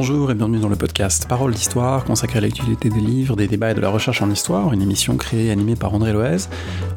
Bonjour 0.00 0.30
et 0.30 0.34
bienvenue 0.36 0.60
dans 0.60 0.68
le 0.68 0.76
podcast 0.76 1.26
Parole 1.28 1.52
d'Histoire, 1.52 2.04
consacré 2.04 2.38
à 2.38 2.40
l'actualité 2.40 2.88
des 2.88 3.00
livres, 3.00 3.34
des 3.34 3.48
débats 3.48 3.72
et 3.72 3.74
de 3.74 3.80
la 3.80 3.88
recherche 3.88 4.22
en 4.22 4.30
histoire, 4.30 4.72
une 4.72 4.80
émission 4.80 5.16
créée 5.16 5.46
et 5.46 5.50
animée 5.50 5.74
par 5.74 5.92
André 5.92 6.12
Loez. 6.12 6.46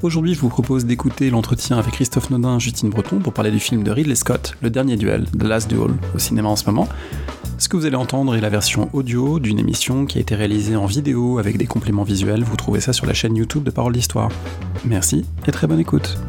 Aujourd'hui, 0.03 0.35
je 0.35 0.39
vous 0.39 0.49
propose 0.49 0.85
d'écouter 0.85 1.31
l'entretien 1.31 1.79
avec 1.79 1.93
Christophe 1.95 2.29
Nodin 2.29 2.57
et 2.57 2.59
Justine 2.59 2.91
Breton 2.91 3.17
pour 3.17 3.33
parler 3.33 3.49
du 3.49 3.59
film 3.59 3.81
de 3.81 3.89
Ridley 3.89 4.13
Scott, 4.13 4.53
Le 4.61 4.69
Dernier 4.69 4.97
Duel, 4.97 5.25
The 5.31 5.41
Last 5.41 5.67
Duel, 5.67 5.89
au 6.13 6.19
cinéma 6.19 6.49
en 6.49 6.55
ce 6.55 6.67
moment. 6.67 6.87
Ce 7.57 7.67
que 7.67 7.75
vous 7.75 7.87
allez 7.87 7.95
entendre 7.95 8.35
est 8.35 8.41
la 8.41 8.49
version 8.49 8.87
audio 8.93 9.39
d'une 9.39 9.57
émission 9.57 10.05
qui 10.05 10.19
a 10.19 10.21
été 10.21 10.35
réalisée 10.35 10.75
en 10.75 10.85
vidéo 10.85 11.39
avec 11.39 11.57
des 11.57 11.65
compléments 11.65 12.03
visuels. 12.03 12.43
Vous 12.43 12.55
trouvez 12.55 12.81
ça 12.81 12.93
sur 12.93 13.07
la 13.07 13.15
chaîne 13.15 13.35
YouTube 13.35 13.63
de 13.63 13.71
Parole 13.71 13.93
d'Histoire. 13.93 14.29
Merci 14.85 15.25
et 15.47 15.51
très 15.51 15.65
bonne 15.65 15.79
écoute. 15.79 16.19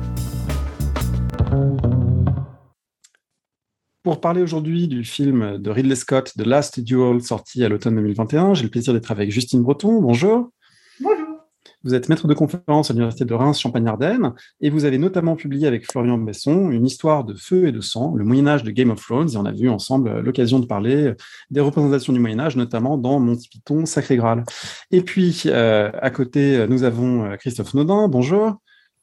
Pour 4.03 4.21
parler 4.21 4.43
aujourd'hui 4.43 4.89
du 4.89 5.05
film 5.05 5.59
de 5.59 5.71
Ridley 5.71 5.95
Scott, 5.95 6.33
The 6.37 6.45
Last 6.45 6.81
Duel, 6.81 7.23
sorti 7.23 7.63
à 7.63 7.69
l'automne 7.69 7.95
2021, 7.95 8.55
j'ai 8.55 8.65
le 8.65 8.69
plaisir 8.69 8.93
d'être 8.93 9.13
avec 9.13 9.31
Justine 9.31 9.63
Breton. 9.63 10.01
Bonjour. 10.01 10.51
Bonjour. 11.01 11.29
Vous 11.85 11.95
êtes 11.95 12.09
maître 12.09 12.27
de 12.27 12.35
conférence 12.35 12.91
à 12.91 12.95
l'Université 12.95 13.25
de 13.25 13.33
Reims 13.33 13.61
Champagne-Ardenne 13.61 14.35
et 14.61 14.71
vous 14.71 14.87
avez 14.87 14.99
notamment 14.99 15.37
publié 15.37 15.69
avec 15.69 15.89
Florian 15.89 16.19
Besson 16.19 16.73
une 16.73 16.85
histoire 16.85 17.23
de 17.23 17.35
feu 17.35 17.69
et 17.69 17.73
de 17.73 17.81
sang, 17.81 18.17
le 18.17 18.25
Moyen-Âge 18.25 18.65
de 18.65 18.73
Game 18.73 18.91
of 18.91 19.01
Thrones. 19.01 19.31
Et 19.35 19.37
on 19.37 19.45
a 19.45 19.53
vu 19.53 19.69
ensemble 19.69 20.19
l'occasion 20.19 20.59
de 20.59 20.67
parler 20.67 21.15
des 21.53 21.61
représentations 21.61 22.13
du 22.13 22.19
Moyen-Âge, 22.19 22.57
notamment 22.57 22.99
dans 22.99 23.21
Monty 23.21 23.49
Python, 23.51 23.87
Sacré 23.87 24.17
Graal. 24.17 24.43
Et 24.91 25.03
puis, 25.03 25.43
euh, 25.47 25.93
à 26.01 26.11
côté, 26.11 26.67
nous 26.69 26.83
avons 26.83 27.25
euh, 27.25 27.37
Christophe 27.37 27.73
Nodin. 27.75 28.09
Bonjour. 28.09 28.57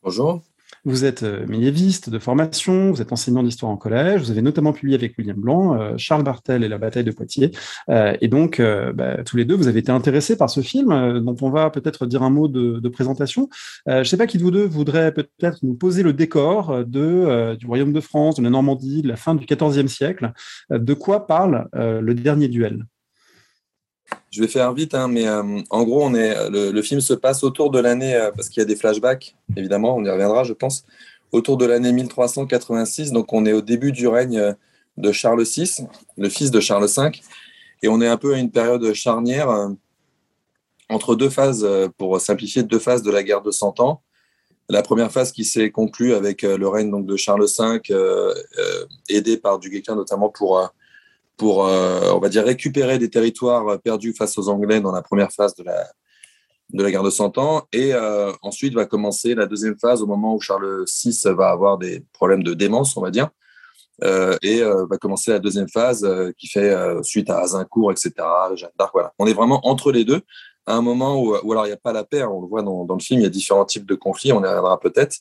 Bonjour. 0.03 0.43
Vous 0.85 1.03
êtes 1.03 1.23
euh, 1.23 1.45
médiéviste 1.47 2.09
de 2.09 2.19
formation, 2.19 2.91
vous 2.91 3.01
êtes 3.01 3.11
enseignant 3.11 3.43
d'histoire 3.43 3.71
en 3.71 3.77
collège, 3.77 4.21
vous 4.21 4.31
avez 4.31 4.41
notamment 4.41 4.71
publié 4.71 4.95
avec 4.95 5.17
William 5.17 5.37
Blanc 5.37 5.79
euh, 5.79 5.93
Charles 5.97 6.23
Bartel 6.23 6.63
et 6.63 6.69
la 6.69 6.77
bataille 6.77 7.03
de 7.03 7.11
Poitiers. 7.11 7.51
Euh, 7.89 8.15
et 8.21 8.27
donc, 8.27 8.61
bah, 8.61 9.23
tous 9.23 9.37
les 9.37 9.45
deux, 9.45 9.55
vous 9.55 9.67
avez 9.67 9.79
été 9.79 9.91
intéressés 9.91 10.37
par 10.37 10.49
ce 10.49 10.61
film, 10.61 11.19
dont 11.19 11.35
on 11.41 11.49
va 11.49 11.69
peut-être 11.69 12.05
dire 12.05 12.23
un 12.23 12.29
mot 12.29 12.47
de, 12.47 12.89
présentation. 12.89 13.49
je 13.85 13.99
ne 13.99 14.03
sais 14.03 14.17
pas 14.17 14.25
qui 14.25 14.37
de 14.37 14.43
vous 14.43 14.51
deux 14.51 14.65
voudrait 14.65 15.13
peut-être 15.13 15.59
nous 15.63 15.75
poser 15.75 16.01
le 16.01 16.13
décor 16.13 16.85
de, 16.85 17.55
du 17.55 17.67
Royaume 17.67 17.93
de 17.93 18.01
France, 18.01 18.35
de 18.35 18.43
la 18.43 18.49
Normandie, 18.49 19.01
de 19.01 19.07
la 19.07 19.15
fin 19.15 19.35
du 19.35 19.45
XIVe 19.45 19.87
siècle. 19.87 20.31
de 20.71 20.93
quoi 20.93 21.27
parle 21.27 21.67
le 21.73 22.13
dernier 22.13 22.47
duel? 22.47 22.85
Je 24.31 24.41
vais 24.41 24.47
faire 24.47 24.73
vite, 24.73 24.93
hein, 24.93 25.07
mais 25.07 25.27
euh, 25.27 25.61
en 25.69 25.83
gros, 25.83 26.03
on 26.03 26.13
est, 26.13 26.49
le, 26.49 26.81
film 26.81 27.01
se 27.01 27.13
passe 27.13 27.43
autour 27.43 27.71
de 27.71 27.79
l'année, 27.79 28.15
euh, 28.15 28.31
parce 28.31 28.49
qu'il 28.49 28.61
y 28.61 28.63
a 28.63 28.65
des 28.65 28.75
flashbacks, 28.75 29.35
évidemment, 29.55 29.95
on 29.95 30.03
y 30.03 30.09
reviendra, 30.09 30.43
je 30.43 30.53
pense, 30.53 30.85
autour 31.31 31.57
de 31.57 31.65
l'année 31.65 31.91
1386. 31.91 33.11
Donc, 33.11 33.33
on 33.33 33.45
est 33.45 33.53
au 33.53 33.61
début 33.61 33.91
du 33.91 34.07
règne 34.07 34.37
euh, 34.37 34.53
de 34.97 35.11
Charles 35.11 35.43
VI, 35.43 35.87
le 36.17 36.29
fils 36.29 36.51
de 36.51 36.59
Charles 36.59 36.87
V, 36.87 37.11
et 37.81 37.87
on 37.87 38.01
est 38.01 38.07
un 38.07 38.17
peu 38.17 38.35
à 38.35 38.37
une 38.37 38.51
période 38.51 38.93
charnière 38.93 39.69
entre 40.89 41.15
deux 41.15 41.29
phases, 41.29 41.65
pour 41.97 42.19
simplifier, 42.19 42.63
deux 42.63 42.79
phases 42.79 43.01
de 43.01 43.09
la 43.09 43.23
guerre 43.23 43.41
de 43.41 43.51
Cent 43.51 43.79
Ans. 43.79 44.01
La 44.67 44.81
première 44.81 45.09
phase 45.09 45.31
qui 45.31 45.45
s'est 45.45 45.71
conclue 45.71 46.13
avec 46.13 46.41
le 46.41 46.67
règne 46.67 46.91
donc, 46.91 47.05
de 47.05 47.15
Charles 47.15 47.45
V, 47.45 47.79
aidé 49.07 49.37
par 49.37 49.57
du 49.59 49.69
Guesclin 49.69 49.95
notamment 49.95 50.27
pour 50.27 50.69
pour, 51.39 51.65
euh, 51.65 52.11
on 52.13 52.19
va 52.19 52.29
dire, 52.29 52.43
récupérer 52.43 52.99
des 52.99 53.09
territoires 53.09 53.79
perdus 53.81 54.13
face 54.13 54.37
aux 54.37 54.49
Anglais 54.49 54.81
dans 54.81 54.91
la 54.91 55.01
première 55.01 55.31
phase 55.31 55.55
de 55.55 55.63
la, 55.63 55.89
de 56.73 56.83
la 56.83 56.91
guerre 56.91 57.01
de 57.01 57.09
Cent 57.09 57.35
Ans. 57.37 57.63
Et 57.71 57.93
euh, 57.93 58.31
ensuite 58.41 58.73
va 58.75 58.85
commencer 58.85 59.33
la 59.33 59.47
deuxième 59.47 59.79
phase 59.79 60.03
au 60.03 60.05
moment 60.05 60.35
où 60.35 60.41
Charles 60.41 60.83
VI 60.85 61.17
va 61.27 61.49
avoir 61.49 61.77
des 61.77 62.03
problèmes 62.11 62.43
de 62.43 62.53
démence, 62.53 62.95
on 62.97 63.01
va 63.01 63.09
dire. 63.09 63.29
Euh, 64.03 64.37
et 64.43 64.61
va 64.61 64.97
commencer 64.97 65.31
la 65.31 65.39
deuxième 65.39 65.67
phase 65.69 66.07
qui 66.37 66.47
fait 66.47 66.75
suite 67.03 67.29
à 67.29 67.39
Azincourt, 67.39 67.91
etc., 67.91 68.13
Jeanne 68.55 68.69
d'Arc. 68.77 68.91
Voilà. 68.93 69.13
On 69.17 69.25
est 69.25 69.33
vraiment 69.33 69.65
entre 69.65 69.91
les 69.91 70.03
deux, 70.03 70.21
à 70.65 70.75
un 70.75 70.81
moment 70.81 71.21
où, 71.21 71.35
alors 71.51 71.65
il 71.65 71.69
n'y 71.69 71.73
a 71.73 71.77
pas 71.77 71.93
la 71.93 72.03
paix, 72.03 72.23
on 72.23 72.41
le 72.41 72.47
voit 72.47 72.61
dans, 72.61 72.85
dans, 72.85 72.95
le 72.95 73.01
film, 73.01 73.21
il 73.21 73.23
y 73.23 73.25
a 73.25 73.29
différents 73.29 73.65
types 73.65 73.85
de 73.85 73.95
conflits, 73.95 74.33
on 74.33 74.43
y 74.43 74.47
reviendra 74.47 74.79
peut-être 74.79 75.17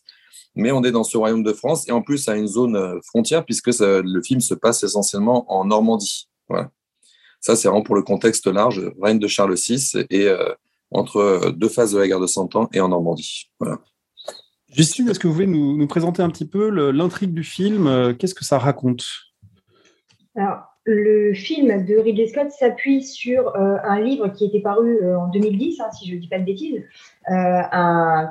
mais 0.58 0.72
on 0.72 0.82
est 0.82 0.90
dans 0.90 1.04
ce 1.04 1.16
royaume 1.16 1.44
de 1.44 1.52
France 1.52 1.88
et 1.88 1.92
en 1.92 2.02
plus 2.02 2.28
à 2.28 2.36
une 2.36 2.48
zone 2.48 2.76
euh, 2.76 2.98
frontière 3.06 3.44
puisque 3.44 3.70
le 3.80 4.22
film 4.22 4.40
se 4.40 4.54
passe 4.54 4.82
essentiellement 4.82 5.50
en 5.50 5.64
Normandie. 5.64 6.28
Voilà. 6.48 6.70
Ça, 7.40 7.54
c'est 7.54 7.68
vraiment 7.68 7.84
pour 7.84 7.94
le 7.94 8.02
contexte 8.02 8.48
large, 8.48 8.82
règne 9.00 9.20
de 9.20 9.28
Charles 9.28 9.54
VI 9.54 10.04
et 10.10 10.26
euh, 10.26 10.52
entre 10.90 11.18
euh, 11.18 11.52
deux 11.52 11.68
phases 11.68 11.92
de 11.92 11.98
la 11.98 12.08
guerre 12.08 12.18
de 12.18 12.26
Cent 12.26 12.54
Ans 12.56 12.68
et 12.72 12.80
en 12.80 12.88
Normandie. 12.88 13.50
Voilà. 13.60 13.78
Justine, 14.68 15.08
est-ce 15.08 15.20
que 15.20 15.28
vous 15.28 15.34
voulez 15.34 15.46
nous, 15.46 15.86
présenter 15.86 16.22
un 16.22 16.28
petit 16.28 16.44
peu 16.44 16.68
l'intrigue 16.90 17.32
du 17.32 17.44
film 17.44 18.14
Qu'est-ce 18.18 18.34
que 18.34 18.44
ça 18.44 18.58
raconte? 18.58 19.06
Alors, 20.36 20.58
le 20.84 21.32
film 21.32 21.86
de 21.86 21.96
Ridley 21.96 22.26
Scott 22.26 22.50
s'appuie 22.50 23.02
sur 23.02 23.56
un 23.56 24.00
livre 24.00 24.28
qui 24.28 24.44
était 24.44 24.60
paru 24.60 24.98
en 25.16 25.28
2010, 25.28 25.80
hein, 25.80 25.84
si 25.98 26.06
je 26.06 26.16
ne 26.16 26.20
dis 26.20 26.28
pas 26.28 26.38
de 26.38 26.44
bêtises, 26.44 26.84
un 27.28 28.30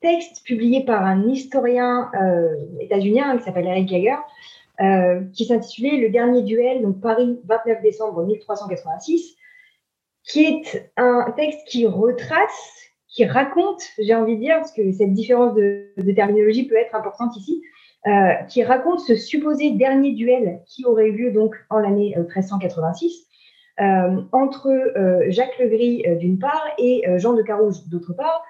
texte 0.00 0.44
publié 0.44 0.84
par 0.84 1.04
un 1.04 1.28
historien 1.28 2.10
euh, 2.20 2.54
états-unien 2.80 3.36
qui 3.38 3.44
s'appelle 3.44 3.66
Eric 3.66 3.88
Jagger, 3.88 4.16
euh, 4.80 5.22
qui 5.32 5.44
s'intitulait 5.44 5.96
Le 5.96 6.10
dernier 6.10 6.42
duel, 6.42 6.82
donc 6.82 7.00
Paris, 7.00 7.38
29 7.46 7.82
décembre 7.82 8.24
1386, 8.24 9.36
qui 10.24 10.44
est 10.44 10.90
un 10.96 11.32
texte 11.36 11.66
qui 11.66 11.86
retrace, 11.86 12.90
qui 13.08 13.24
raconte, 13.24 13.82
j'ai 13.98 14.14
envie 14.14 14.36
de 14.36 14.40
dire, 14.40 14.56
parce 14.56 14.72
que 14.72 14.92
cette 14.92 15.12
différence 15.12 15.54
de, 15.54 16.12
terminologie 16.14 16.66
peut 16.66 16.76
être 16.76 16.94
importante 16.94 17.36
ici, 17.36 17.62
euh, 18.06 18.34
qui 18.48 18.62
raconte 18.62 19.00
ce 19.00 19.16
supposé 19.16 19.72
dernier 19.72 20.12
duel 20.12 20.60
qui 20.66 20.84
aurait 20.84 21.08
eu 21.08 21.12
lieu 21.12 21.32
donc 21.32 21.56
en 21.70 21.78
l'année 21.78 22.14
1386 22.16 23.26
entre 24.32 24.68
Jacques 25.28 25.56
Legris 25.60 26.02
d'une 26.18 26.40
part 26.40 26.64
et 26.78 27.04
Jean 27.16 27.34
de 27.34 27.42
Carouge 27.42 27.86
d'autre 27.86 28.12
part, 28.12 28.44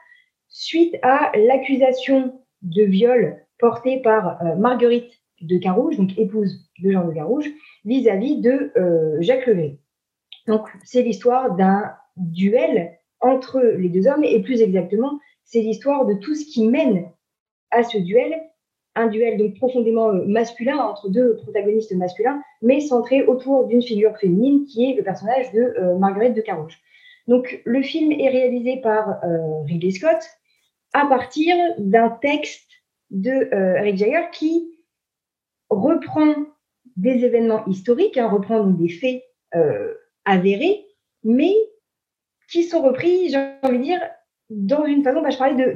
suite 0.58 0.96
à 1.02 1.30
l'accusation 1.36 2.32
de 2.62 2.82
viol 2.82 3.46
portée 3.60 4.00
par 4.02 4.42
euh, 4.42 4.56
Marguerite 4.56 5.12
de 5.40 5.56
Carouge, 5.56 5.96
donc 5.96 6.18
épouse 6.18 6.68
de 6.82 6.90
Jean 6.90 7.06
de 7.06 7.12
Carouge, 7.12 7.48
vis-à-vis 7.84 8.40
de 8.40 8.72
euh, 8.76 9.16
Jacques 9.20 9.46
Levé. 9.46 9.78
Donc, 10.48 10.68
c'est 10.82 11.02
l'histoire 11.02 11.54
d'un 11.54 11.92
duel 12.16 12.98
entre 13.20 13.60
les 13.60 13.88
deux 13.88 14.08
hommes, 14.08 14.24
et 14.24 14.42
plus 14.42 14.60
exactement, 14.60 15.20
c'est 15.44 15.60
l'histoire 15.60 16.06
de 16.06 16.14
tout 16.14 16.34
ce 16.34 16.44
qui 16.44 16.66
mène 16.66 17.08
à 17.70 17.84
ce 17.84 17.98
duel, 17.98 18.34
un 18.96 19.06
duel 19.06 19.38
donc 19.38 19.54
profondément 19.54 20.08
euh, 20.08 20.24
masculin 20.26 20.78
entre 20.78 21.08
deux 21.08 21.36
protagonistes 21.36 21.94
masculins, 21.94 22.42
mais 22.62 22.80
centré 22.80 23.22
autour 23.22 23.66
d'une 23.68 23.82
figure 23.82 24.18
féminine 24.18 24.64
qui 24.64 24.90
est 24.90 24.96
le 24.96 25.04
personnage 25.04 25.52
de 25.52 25.96
Marguerite 26.00 26.34
de 26.34 26.40
Carouge. 26.40 26.80
Donc, 27.28 27.62
le 27.64 27.82
film 27.82 28.10
est 28.10 28.28
réalisé 28.28 28.80
par 28.82 29.20
Ridley 29.66 29.90
Scott, 29.90 30.18
à 30.92 31.06
partir 31.06 31.54
d'un 31.78 32.10
texte 32.10 32.68
de 33.10 33.30
euh, 33.30 33.80
Rick 33.80 33.96
Jagger 33.96 34.26
qui 34.32 34.70
reprend 35.70 36.34
des 36.96 37.24
événements 37.24 37.64
historiques, 37.66 38.16
hein, 38.16 38.28
reprend 38.28 38.64
des 38.64 38.88
faits 38.88 39.22
euh, 39.54 39.94
avérés, 40.24 40.84
mais 41.24 41.54
qui 42.50 42.64
sont 42.64 42.82
repris, 42.82 43.30
j'ai 43.30 43.52
envie 43.62 43.78
de 43.78 43.84
dire, 43.84 44.00
dans 44.50 44.84
une 44.84 45.04
façon, 45.04 45.20
bah, 45.20 45.30
je 45.30 45.38
parlais 45.38 45.74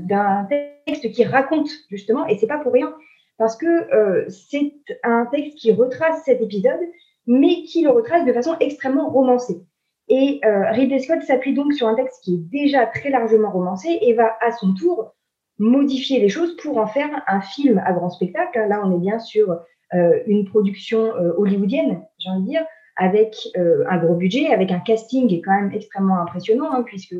d'un 0.00 0.46
texte 0.86 1.10
qui 1.12 1.24
raconte 1.24 1.70
justement, 1.90 2.26
et 2.26 2.36
c'est 2.36 2.46
pas 2.46 2.58
pour 2.58 2.72
rien, 2.72 2.94
parce 3.38 3.56
que 3.56 3.66
euh, 3.66 4.28
c'est 4.28 4.74
un 5.02 5.26
texte 5.26 5.56
qui 5.58 5.72
retrace 5.72 6.22
cet 6.24 6.40
épisode, 6.40 6.80
mais 7.26 7.64
qui 7.64 7.82
le 7.82 7.90
retrace 7.90 8.24
de 8.24 8.32
façon 8.32 8.56
extrêmement 8.60 9.10
romancée. 9.10 9.62
Et 10.08 10.40
euh, 10.44 10.70
Ridley 10.70 11.00
Scott 11.00 11.22
s'appuie 11.22 11.54
donc 11.54 11.72
sur 11.72 11.88
un 11.88 11.94
texte 11.94 12.22
qui 12.22 12.34
est 12.34 12.50
déjà 12.50 12.86
très 12.86 13.10
largement 13.10 13.50
romancé 13.50 13.98
et 14.00 14.12
va 14.14 14.36
à 14.40 14.52
son 14.52 14.74
tour 14.74 15.14
modifier 15.58 16.20
les 16.20 16.28
choses 16.28 16.56
pour 16.56 16.78
en 16.78 16.86
faire 16.86 17.22
un 17.26 17.40
film 17.40 17.82
à 17.84 17.92
grand 17.92 18.10
spectacle. 18.10 18.58
Là, 18.68 18.82
on 18.84 18.94
est 18.96 19.00
bien 19.00 19.18
sur 19.18 19.58
euh, 19.94 20.20
une 20.26 20.44
production 20.44 21.14
euh, 21.14 21.32
hollywoodienne, 21.36 22.02
j'ai 22.18 22.30
envie 22.30 22.42
de 22.42 22.48
dire, 22.48 22.66
avec 22.96 23.36
euh, 23.56 23.84
un 23.88 23.98
gros 23.98 24.14
budget, 24.14 24.48
avec 24.48 24.70
un 24.72 24.80
casting 24.80 25.28
qui 25.28 25.36
est 25.36 25.40
quand 25.40 25.54
même 25.54 25.72
extrêmement 25.72 26.20
impressionnant, 26.20 26.72
hein, 26.72 26.82
puisque 26.82 27.14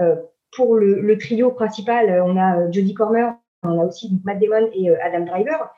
euh, 0.00 0.16
pour 0.56 0.76
le, 0.76 1.00
le, 1.00 1.18
trio 1.18 1.50
principal, 1.50 2.22
on 2.24 2.36
a 2.36 2.70
Jodie 2.70 2.94
Cormer, 2.94 3.30
on 3.62 3.80
a 3.80 3.84
aussi 3.84 4.20
Matt 4.24 4.38
Damon 4.38 4.68
et 4.74 4.90
Adam 4.96 5.24
Driver. 5.24 5.74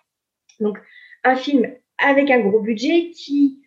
Donc, 0.61 0.78
un 1.22 1.37
film 1.37 1.66
avec 1.99 2.31
un 2.31 2.40
gros 2.40 2.61
budget 2.61 3.11
qui 3.11 3.63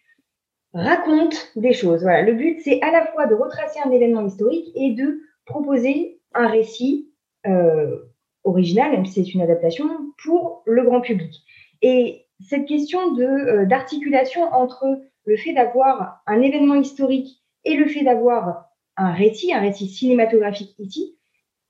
raconte 0.74 1.52
des 1.56 1.74
choses. 1.74 2.02
Voilà. 2.02 2.22
Le 2.24 2.34
but, 2.34 2.60
c'est 2.64 2.82
à 2.82 2.92
la 2.92 3.06
fois 3.08 3.28
de 3.28 3.36
retracer 3.36 3.80
un 3.84 3.92
événement 3.92 4.26
historique 4.26 4.70
et 4.76 4.92
de 4.92 5.22
proposer 5.46 6.20
un 6.34 6.48
récit 6.48 7.12
euh, 7.46 7.98
original, 8.44 8.92
même 8.92 9.06
si 9.06 9.24
c'est 9.24 9.34
une 9.34 9.42
adaptation, 9.42 9.86
pour 10.24 10.64
le 10.66 10.84
grand 10.84 11.02
public. 11.02 11.34
Et 11.82 12.26
cette 12.48 12.66
question 12.66 13.18
euh, 13.18 13.66
d'articulation 13.66 14.44
entre 14.54 14.86
le 15.26 15.38
fait 15.38 15.54
d'avoir 15.54 16.22
un 16.28 16.42
événement 16.42 16.76
historique 16.76 17.42
et 17.66 17.76
le 17.76 17.88
fait 17.88 18.04
d'avoir 18.04 18.70
un 18.96 19.12
récit, 19.12 19.54
un 19.54 19.62
récit 19.62 19.88
cinématographique 19.88 20.76
ici, 20.80 21.18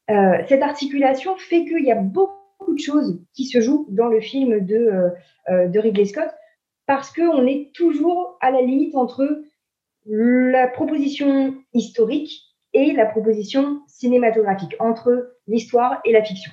euh, 0.10 0.38
cette 0.48 0.62
articulation 0.62 1.36
fait 1.38 1.66
qu'il 1.66 1.84
y 1.84 1.92
a 1.92 1.96
beaucoup 1.96 2.74
de 2.74 2.80
choses 2.80 3.22
qui 3.34 3.46
se 3.46 3.60
jouent 3.60 3.88
dans 3.90 4.08
le 4.08 4.22
film 4.22 4.66
de, 4.66 5.12
de 5.50 5.80
Ridley 5.80 6.06
Scott 6.06 6.30
parce 6.88 7.12
qu'on 7.12 7.46
est 7.46 7.72
toujours 7.76 8.38
à 8.42 8.50
la 8.50 8.62
limite 8.62 8.96
entre 8.96 9.44
la 10.06 10.68
proposition 10.68 11.56
historique 11.74 12.32
et 12.74 12.94
la 12.94 13.06
proposition 13.06 13.82
cinématographique 13.88 14.76
entre 14.80 15.36
l'histoire 15.48 16.00
et 16.06 16.14
la 16.14 16.24
fiction. 16.24 16.52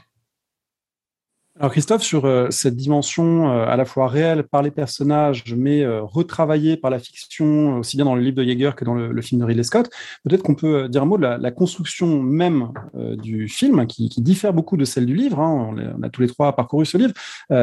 Alors 1.61 1.71
Christophe, 1.71 2.03
sur 2.03 2.25
euh, 2.25 2.49
cette 2.51 2.75
dimension 2.75 3.49
euh, 3.49 3.67
à 3.67 3.77
la 3.77 3.85
fois 3.85 4.09
réelle 4.09 4.43
par 4.43 4.61
les 4.61 4.73
personnages, 4.73 5.55
mais 5.57 5.85
euh, 5.85 6.03
retravaillée 6.03 6.77
par 6.77 6.91
la 6.91 6.99
fiction, 6.99 7.79
aussi 7.79 7.97
bien 7.97 8.05
dans 8.05 8.17
le 8.17 8.23
livre 8.23 8.35
de 8.35 8.43
Yeager 8.43 8.73
que 8.77 8.85
dans 8.85 8.95
le, 8.95 9.23
film 9.23 9.41
de 9.41 9.47
Ridley 9.47 9.63
Scott, 9.63 9.89
peut-être 10.25 10.43
qu'on 10.43 10.57
peut 10.57 10.89
dire 10.89 11.05
un 11.05 11.07
mot 11.07 11.17
de 11.17 11.23
la, 11.23 11.51
construction 11.53 12.21
même 12.21 12.73
du 13.23 13.49
film, 13.49 13.87
qui, 13.87 14.09
diffère 14.21 14.53
beaucoup 14.53 14.77
de 14.77 14.85
celle 14.85 15.07
du 15.07 15.15
livre. 15.15 15.39
Hein. 15.39 15.77
On, 15.97 16.03
a 16.03 16.11
tous 16.11 16.23
les 16.23 16.27
trois 16.27 16.57
parcouru 16.57 16.85
ce 16.87 16.99
livre. 16.99 17.15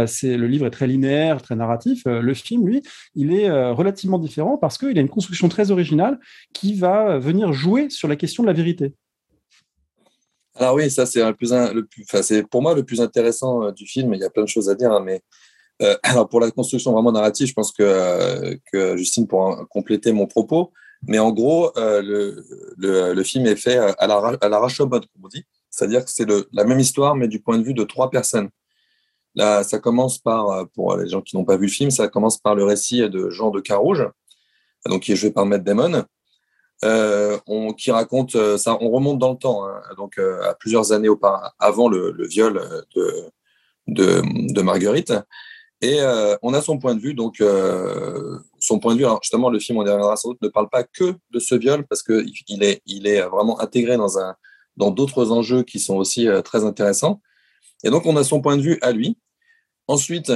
c'est 0.08 0.38
le 0.38 0.48
livre 0.48 0.66
est 0.66 0.72
très 0.72 0.88
linéaire, 0.88 1.42
très 1.42 1.58
narratif. 1.58 2.04
le 2.06 2.34
film, 2.34 2.66
lui, 2.66 2.82
il 3.16 3.34
est 3.34 3.52
relativement 3.72 4.20
différent 4.20 4.58
parce 4.58 4.78
qu'il 4.78 4.98
a 4.98 5.02
une 5.02 5.10
construction 5.10 5.50
très 5.50 5.72
originale 5.72 6.18
qui 6.54 6.76
va 6.76 7.20
venir 7.20 7.52
jouer 7.52 7.90
sur 7.90 8.08
la 8.08 8.16
question 8.16 8.44
de 8.44 8.48
la 8.48 8.54
vérité. 8.54 8.94
Alors 10.56 10.76
oui, 10.76 10.92
ça 10.92 11.06
c'est 11.06 11.24
le 11.24 11.34
plus, 11.34 11.52
le 11.52 11.88
enfin, 12.04 12.22
c'est 12.22 12.44
pour 12.44 12.62
moi 12.62 12.76
le 12.76 12.84
plus 12.84 13.02
intéressant 13.02 13.64
euh, 13.64 13.72
du 13.72 13.86
film. 13.86 14.14
Il 14.14 14.20
y 14.20 14.24
a 14.24 14.30
plein 14.30 14.44
de 14.44 14.50
choses 14.50 14.70
à 14.70 14.76
dire, 14.76 14.92
hein, 14.92 15.02
mais 15.04 15.22
euh, 15.82 15.96
alors 16.04 16.28
pour 16.28 16.40
la 16.40 16.52
construction 16.52 16.92
vraiment 16.92 17.12
narrative, 17.12 17.48
je 17.48 17.54
pense 17.54 17.72
que, 17.72 17.84
euh, 17.84 18.56
que 18.72 18.98
Justine 18.98 19.28
pourra 19.28 19.66
compléter 19.70 20.12
mon 20.12 20.28
propos. 20.28 20.72
Mais 21.08 21.18
en 21.18 21.32
gros, 21.32 21.72
le, 21.78 22.46
le, 22.78 23.24
film 23.24 23.48
est 23.48 23.56
fait 23.56 23.76
à 23.78 24.06
l'arrache-mode, 24.06 25.08
comme 25.08 25.26
on 25.26 25.28
dit. 25.30 25.44
C'est-à-dire 25.72 26.06
que 26.06 26.12
c'est 26.12 26.28
la 26.54 26.64
même 26.64 26.80
histoire, 26.80 27.16
mais 27.16 27.28
du 27.28 27.42
point 27.42 27.58
de 27.58 27.64
vue 27.64 27.74
de 27.74 27.84
trois 27.84 28.12
personnes. 28.12 28.50
Là, 29.34 29.64
ça 29.64 29.80
commence 29.80 30.20
par, 30.20 30.68
pour 30.76 30.96
les 30.98 31.10
gens 31.10 31.22
qui 31.22 31.36
n'ont 31.36 31.44
pas 31.44 31.58
vu 31.58 31.66
le 31.66 31.72
film, 31.72 31.90
ça 31.90 32.08
commence 32.08 32.38
par 32.38 32.54
le 32.54 32.66
récit 32.66 33.10
de 33.10 33.32
Jean 33.32 33.50
de 33.50 33.60
Carouge, 33.62 34.08
donc 34.86 35.02
qui 35.02 35.14
est 35.14 35.16
joué 35.16 35.32
par 35.32 35.48
Matt 35.48 35.64
Damon, 35.64 36.04
euh, 36.84 37.38
on, 37.48 37.74
qui 37.74 37.92
raconte 37.92 38.36
euh, 38.36 38.58
ça. 38.58 38.78
On 38.82 38.90
remonte 38.90 39.20
dans 39.20 39.32
le 39.32 39.38
temps, 39.38 39.68
hein, 39.68 39.82
donc 39.98 40.18
euh, 40.18 40.42
à 40.50 40.56
plusieurs 40.56 40.92
années 40.92 41.10
avant 41.60 41.88
le, 41.90 42.28
viol 42.28 42.60
de, 43.88 44.62
Marguerite. 44.62 45.14
Et 45.84 46.00
on 46.44 46.54
a 46.54 46.62
son 46.62 46.78
point 46.78 46.94
de 46.94 47.00
vue, 47.00 47.16
donc 47.16 47.44
son 48.60 48.80
point 48.80 48.94
de 48.96 49.00
vue. 49.00 49.08
Justement, 49.24 49.50
le 49.50 49.58
film, 49.58 49.80
on 49.80 49.86
y 49.86 49.90
reviendra 49.90 50.16
sans 50.16 50.30
doute, 50.30 50.42
ne 50.44 50.48
parle 50.48 50.70
pas 50.70 50.84
que 50.84 51.16
de 51.32 51.40
ce 51.40 51.56
viol 51.56 51.88
parce 51.88 52.04
que 52.04 52.24
il 52.48 52.64
est, 52.64 52.84
il 52.86 53.08
est 53.08 53.22
vraiment 53.22 53.60
intégré 53.60 53.98
dans 53.98 54.20
un, 54.20 54.36
dans 54.78 54.92
d'autres 54.92 55.32
enjeux 55.32 55.64
qui 55.64 55.80
sont 55.80 55.98
aussi 55.98 56.28
très 56.46 56.66
intéressants. 56.66 57.20
Et 57.84 57.90
donc, 57.90 58.06
on 58.06 58.16
a 58.16 58.24
son 58.24 58.42
point 58.42 58.58
de 58.58 58.62
vue 58.62 58.78
à 58.84 58.92
lui. 58.92 59.18
Ensuite, 59.88 60.32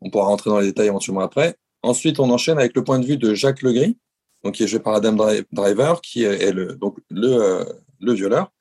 on 0.00 0.10
pourra 0.10 0.26
rentrer 0.26 0.50
dans 0.50 0.58
les 0.58 0.66
détails 0.66 0.88
éventuellement 0.88 1.20
après. 1.20 1.56
Ensuite, 1.84 2.18
on 2.18 2.28
enchaîne 2.30 2.58
avec 2.58 2.74
le 2.74 2.82
point 2.82 2.98
de 2.98 3.06
vue 3.06 3.16
de 3.16 3.34
Jacques 3.34 3.62
Legris, 3.62 3.96
donc 4.44 4.54
qui 4.54 4.64
est 4.64 4.66
joué 4.66 4.80
par 4.80 4.94
Adam 4.94 5.16
Driver, 5.52 6.00
qui 6.00 6.24
est, 6.24 6.52
le, 6.52 6.74
donc 6.74 6.98
le, 7.10 7.28
euh, 7.28 7.64
le 8.00 8.12
violeur, 8.12 8.52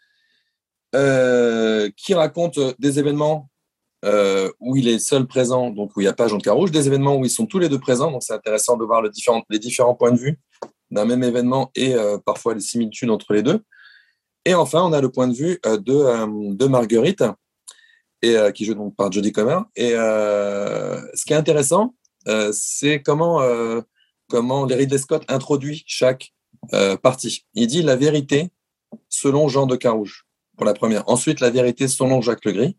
euh, 0.96 1.90
qui 1.96 2.14
raconte 2.14 2.60
des 2.80 3.00
événements 3.00 3.50
euh, 4.06 4.52
où 4.60 4.76
il 4.76 4.88
est 4.88 5.00
seul 5.00 5.26
présent, 5.28 5.70
donc 5.70 5.96
où 5.96 6.02
il 6.02 6.04
n'y 6.06 6.10
a 6.10 6.14
pas 6.14 6.28
Jean 6.28 6.38
de 6.38 6.44
Carouge, 6.44 6.72
des 6.72 6.88
événements 6.88 7.18
où 7.18 7.26
ils 7.26 7.30
sont 7.30 7.46
tous 7.46 7.60
les 7.60 7.70
deux 7.70 7.80
présents, 7.80 8.12
donc 8.12 8.24
c'est 8.24 8.34
intéressant 8.34 8.78
de 8.78 8.86
voir 8.86 9.02
le 9.02 9.10
différent, 9.10 9.44
les 9.50 9.60
différents 9.60 9.96
points 9.96 10.12
de 10.12 10.18
vue 10.18 10.40
d'un 10.90 11.06
même 11.06 11.24
événement 11.24 11.70
et 11.76 11.96
parfois 12.26 12.54
les 12.54 12.62
similitudes 12.62 13.10
entre 13.10 13.34
les 13.34 13.44
deux. 13.44 13.60
Et 14.46 14.54
enfin, 14.54 14.82
on 14.84 14.94
a 14.94 15.02
le 15.02 15.10
point 15.10 15.28
de 15.28 15.34
vue 15.34 15.60
de, 15.66 16.54
de 16.56 16.66
Marguerite, 16.66 17.26
et, 18.22 18.38
qui 18.54 18.64
joue 18.64 18.74
donc 18.74 18.96
par 18.96 19.12
Jodie 19.12 19.34
Comer. 19.34 19.60
Et 19.76 19.90
ce 19.90 21.26
qui 21.26 21.34
est 21.34 21.36
intéressant, 21.36 21.94
c'est 22.54 23.02
comment 23.02 23.42
comment 24.28 24.64
Ridley 24.64 24.98
Scott 24.98 25.24
introduit 25.28 25.84
chaque 25.88 26.34
euh, 26.74 26.98
partie. 26.98 27.46
Il 27.54 27.68
dit 27.68 27.82
la 27.82 27.96
vérité 27.96 28.50
selon 29.10 29.48
Jean 29.48 29.66
de 29.66 29.76
Carouge, 29.76 30.26
pour 30.56 30.66
la 30.66 30.74
première. 30.74 31.04
Ensuite, 31.08 31.40
la 31.40 31.50
vérité 31.50 31.88
selon 31.88 32.22
Jacques 32.22 32.46
Legris. 32.46 32.78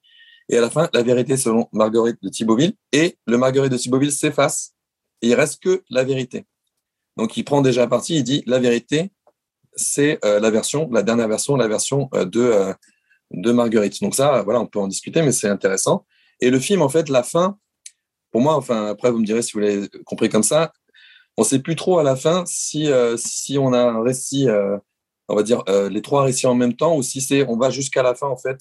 Et 0.48 0.56
à 0.56 0.60
la 0.60 0.70
fin, 0.70 0.88
la 0.94 1.02
vérité 1.02 1.36
selon 1.36 1.68
Marguerite 1.72 2.18
de 2.22 2.28
Thibauville. 2.28 2.74
Et 2.92 3.18
le 3.26 3.36
Marguerite 3.38 3.72
de 3.72 3.76
Thibauville 3.76 4.12
s'efface. 4.12 4.74
Il 5.20 5.34
reste 5.34 5.62
que 5.62 5.82
la 5.90 6.04
vérité. 6.04 6.46
Donc, 7.16 7.36
il 7.36 7.44
prend 7.44 7.60
déjà 7.60 7.86
parti. 7.86 8.16
Il 8.16 8.24
dit 8.24 8.42
la 8.46 8.58
vérité, 8.58 9.10
c'est 9.74 10.24
euh, 10.24 10.40
la 10.40 10.50
version, 10.50 10.88
la 10.90 11.02
dernière 11.02 11.28
version, 11.28 11.56
la 11.56 11.68
version 11.68 12.08
euh, 12.14 12.24
de, 12.24 12.74
de 13.30 13.52
Marguerite. 13.52 14.00
Donc, 14.00 14.14
ça, 14.14 14.42
voilà, 14.42 14.60
on 14.60 14.66
peut 14.66 14.78
en 14.78 14.88
discuter, 14.88 15.22
mais 15.22 15.32
c'est 15.32 15.48
intéressant. 15.48 16.06
Et 16.40 16.50
le 16.50 16.60
film, 16.60 16.82
en 16.82 16.88
fait, 16.88 17.08
la 17.08 17.22
fin, 17.22 17.58
pour 18.30 18.40
moi, 18.40 18.54
enfin, 18.54 18.86
après, 18.86 19.10
vous 19.10 19.18
me 19.18 19.26
direz 19.26 19.42
si 19.42 19.52
vous 19.52 19.60
l'avez 19.60 19.88
compris 20.04 20.28
comme 20.28 20.42
ça, 20.42 20.72
on 21.38 21.42
ne 21.42 21.46
sait 21.46 21.60
plus 21.60 21.76
trop 21.76 22.00
à 22.00 22.02
la 22.02 22.16
fin 22.16 22.42
si, 22.46 22.90
euh, 22.90 23.16
on 23.58 23.72
a 23.72 23.78
un 23.78 24.02
récit, 24.02 24.48
euh, 24.48 24.76
on 25.28 25.36
va 25.36 25.44
dire 25.44 25.62
euh, 25.68 25.88
les 25.88 26.02
trois 26.02 26.24
récits 26.24 26.48
en 26.48 26.56
même 26.56 26.74
temps, 26.74 26.96
ou 26.96 27.02
si 27.02 27.20
c'est 27.20 27.46
on 27.46 27.56
va 27.56 27.70
jusqu'à 27.70 28.02
la 28.02 28.14
fin 28.14 28.26
en 28.26 28.36
fait 28.36 28.58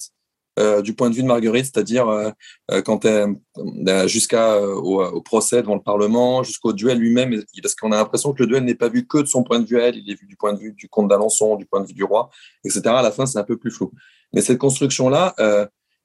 du 0.82 0.92
point 0.92 1.08
de 1.08 1.14
vue 1.14 1.22
de 1.22 1.28
Marguerite, 1.28 1.66
c'est-à-dire 1.66 2.32
quand 2.84 3.06
jusqu'à 4.06 4.60
au, 4.60 5.20
procès 5.20 5.62
devant 5.62 5.76
le 5.76 5.80
Parlement, 5.80 6.42
jusqu'au 6.42 6.72
duel 6.72 6.98
lui-même, 6.98 7.44
parce 7.62 7.76
qu'on 7.76 7.92
a 7.92 7.96
l'impression 7.96 8.32
que 8.32 8.42
le 8.42 8.48
duel 8.48 8.64
n'est 8.64 8.74
pas 8.74 8.88
vu 8.88 9.06
que 9.06 9.18
de 9.18 9.26
son 9.26 9.44
point 9.44 9.60
de 9.60 9.66
vue 9.66 9.80
il 9.94 10.10
est 10.10 10.20
vu 10.20 10.26
du 10.26 10.34
point 10.34 10.52
de 10.52 10.58
vue 10.58 10.72
du 10.72 10.88
comte 10.88 11.06
d'Alençon, 11.06 11.54
du 11.54 11.64
point 11.64 11.80
de 11.80 11.86
vue 11.86 11.94
du 11.94 12.02
roi, 12.02 12.28
etc. 12.64 12.82
À 12.86 13.02
la 13.02 13.12
fin, 13.12 13.24
c'est 13.24 13.38
un 13.38 13.44
peu 13.44 13.56
plus 13.56 13.70
flou. 13.70 13.92
Mais 14.32 14.40
cette 14.40 14.58
construction-là 14.58 15.36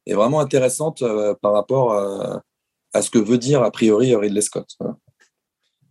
est 0.06 0.14
vraiment 0.14 0.40
intéressante 0.40 1.04
par 1.42 1.54
rapport 1.54 1.96
à 2.94 3.02
ce 3.02 3.10
que 3.10 3.18
veut 3.18 3.40
dire 3.40 3.64
a 3.64 3.72
priori 3.72 4.16
Ridley 4.16 4.42
Scott. 4.42 4.78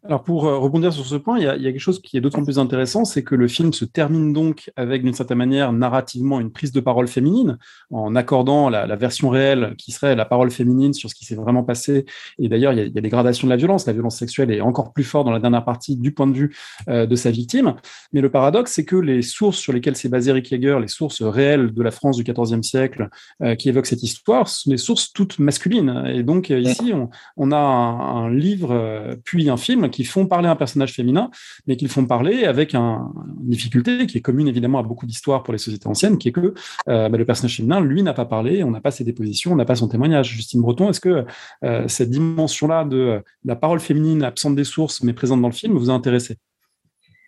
Alors 0.05 0.25
pour 0.25 0.47
euh, 0.47 0.59
rebondir 0.59 0.93
sur 0.93 1.07
ce 1.07 1.15
point, 1.15 1.39
il 1.39 1.45
y, 1.45 1.47
a, 1.47 1.57
quelque 1.57 1.79
chose 1.79 2.03
qui 2.03 2.17
est 2.17 2.21
d'autant 2.21 2.43
plus 2.43 2.59
intéressant, 2.59 3.05
c'est 3.05 3.23
que 3.23 3.37
le 3.37 3.47
film 3.47 3.73
se 3.73 3.85
termine 3.85 4.33
donc 4.33 4.73
avec 4.75 5.05
d'une 5.05 5.15
certaine 5.15 5.39
manière 5.39 5.73
narrativement 5.73 6.41
une 6.41 6.51
prise 6.51 6.73
de 6.73 6.81
parole 6.81 7.07
féminine, 7.07 7.57
en 7.93 8.17
accordant 8.17 8.69
la, 8.69 8.97
version 8.97 9.29
réelle 9.29 9.77
qui 9.79 9.93
serait 9.93 10.17
la 10.17 10.25
parole 10.25 10.51
féminine 10.51 10.93
sur 10.93 11.09
ce 11.09 11.15
qui 11.15 11.25
s'est 11.25 11.37
vraiment 11.37 11.63
passé. 11.63 12.05
Et 12.41 12.49
d'ailleurs, 12.49 12.73
il, 12.73 12.93
y, 12.93 12.99
a, 12.99 13.01
des 13.01 13.09
gradations 13.09 13.47
de 13.47 13.53
la 13.53 13.57
violence. 13.57 13.87
La 13.87 13.93
violence 13.93 14.17
sexuelle 14.19 14.51
est 14.51 14.61
encore 14.61 14.93
plus 14.93 15.05
forte 15.05 15.25
dans 15.25 15.33
la 15.33 15.39
dernière 15.39 15.65
partie 15.65 15.97
du 15.97 16.13
point 16.13 16.27
de 16.27 16.35
vue 16.35 16.57
euh, 16.89 17.07
de 17.07 17.15
sa 17.15 17.31
victime. 17.31 17.75
Mais 18.13 18.21
le 18.21 18.29
paradoxe, 18.29 18.73
c'est 18.73 18.85
que 18.85 18.97
les 18.97 19.23
sources 19.23 19.59
sur 19.59 19.73
lesquelles 19.73 19.97
s'est 19.97 20.09
basé 20.09 20.33
Rick 20.33 20.51
Yeager, 20.51 20.79
les 20.81 20.89
sources 20.89 21.23
réelles 21.23 21.73
de 21.73 21.83
la 21.83 21.93
France 21.93 22.17
du 22.17 22.25
XIVe 22.25 22.63
siècle 22.63 23.09
euh, 23.41 23.55
qui 23.55 23.69
évoquent 23.69 23.87
cette 23.87 24.03
histoire, 24.03 24.49
sont 24.49 24.71
des 24.71 24.79
sources 24.79 25.13
toutes 25.13 25.39
masculines. 25.39 26.05
Et 26.13 26.25
donc 26.25 26.51
ici, 26.51 26.93
on, 27.37 27.53
a 27.53 27.57
un, 27.57 28.25
un 28.25 28.31
livre 28.35 29.17
puis 29.25 29.49
un 29.49 29.57
film 29.57 29.92
qui 29.93 30.05
font 30.05 30.27
parler 30.27 30.49
un 30.49 30.57
personnage 30.57 30.93
féminin, 30.93 31.31
mais 31.69 31.77
qui 31.77 31.87
font 31.87 32.07
parler 32.07 32.45
avec 32.45 32.75
un, 32.75 33.13
une 33.41 33.51
difficulté 33.51 34.07
qui 34.07 34.19
est 34.19 34.21
commune 34.21 34.49
évidemment 34.49 34.79
à 34.79 34.83
beaucoup 34.83 35.07
d'histoires 35.07 35.45
pour 35.45 35.53
les 35.53 35.59
sociétés 35.59 35.87
anciennes, 35.87 36.19
qui 36.19 36.29
est 36.29 36.33
que 36.33 36.55
euh, 36.89 37.09
bah, 37.09 37.17
le 37.17 37.25
personnage 37.25 37.57
féminin, 37.57 37.81
lui, 37.81 38.03
n'a 38.03 38.15
pas 38.15 38.25
parlé, 38.25 38.65
on 38.65 38.71
n'a 38.71 38.81
pas 38.81 38.91
ses 38.91 39.05
dépositions, 39.05 39.53
on 39.53 39.57
n'a 39.57 39.65
pas 39.65 39.77
son 39.77 39.89
témoignage. 39.89 40.33
Justine 40.33 40.61
Breton, 40.61 40.91
est-ce 40.91 41.01
que 41.01 41.25
euh, 41.65 41.87
cette 41.87 42.11
dimension-là 42.11 42.85
de, 42.85 43.23
la 43.45 43.57
parole 43.57 43.81
féminine 43.81 44.25
absente 44.25 44.57
des 44.57 44.65
sources, 44.65 45.03
mais 45.03 45.13
présente 45.13 45.41
dans 45.41 45.49
le 45.49 45.55
film, 45.55 45.77
vous 45.77 45.91
a 45.91 45.95
intéressé? 45.95 46.39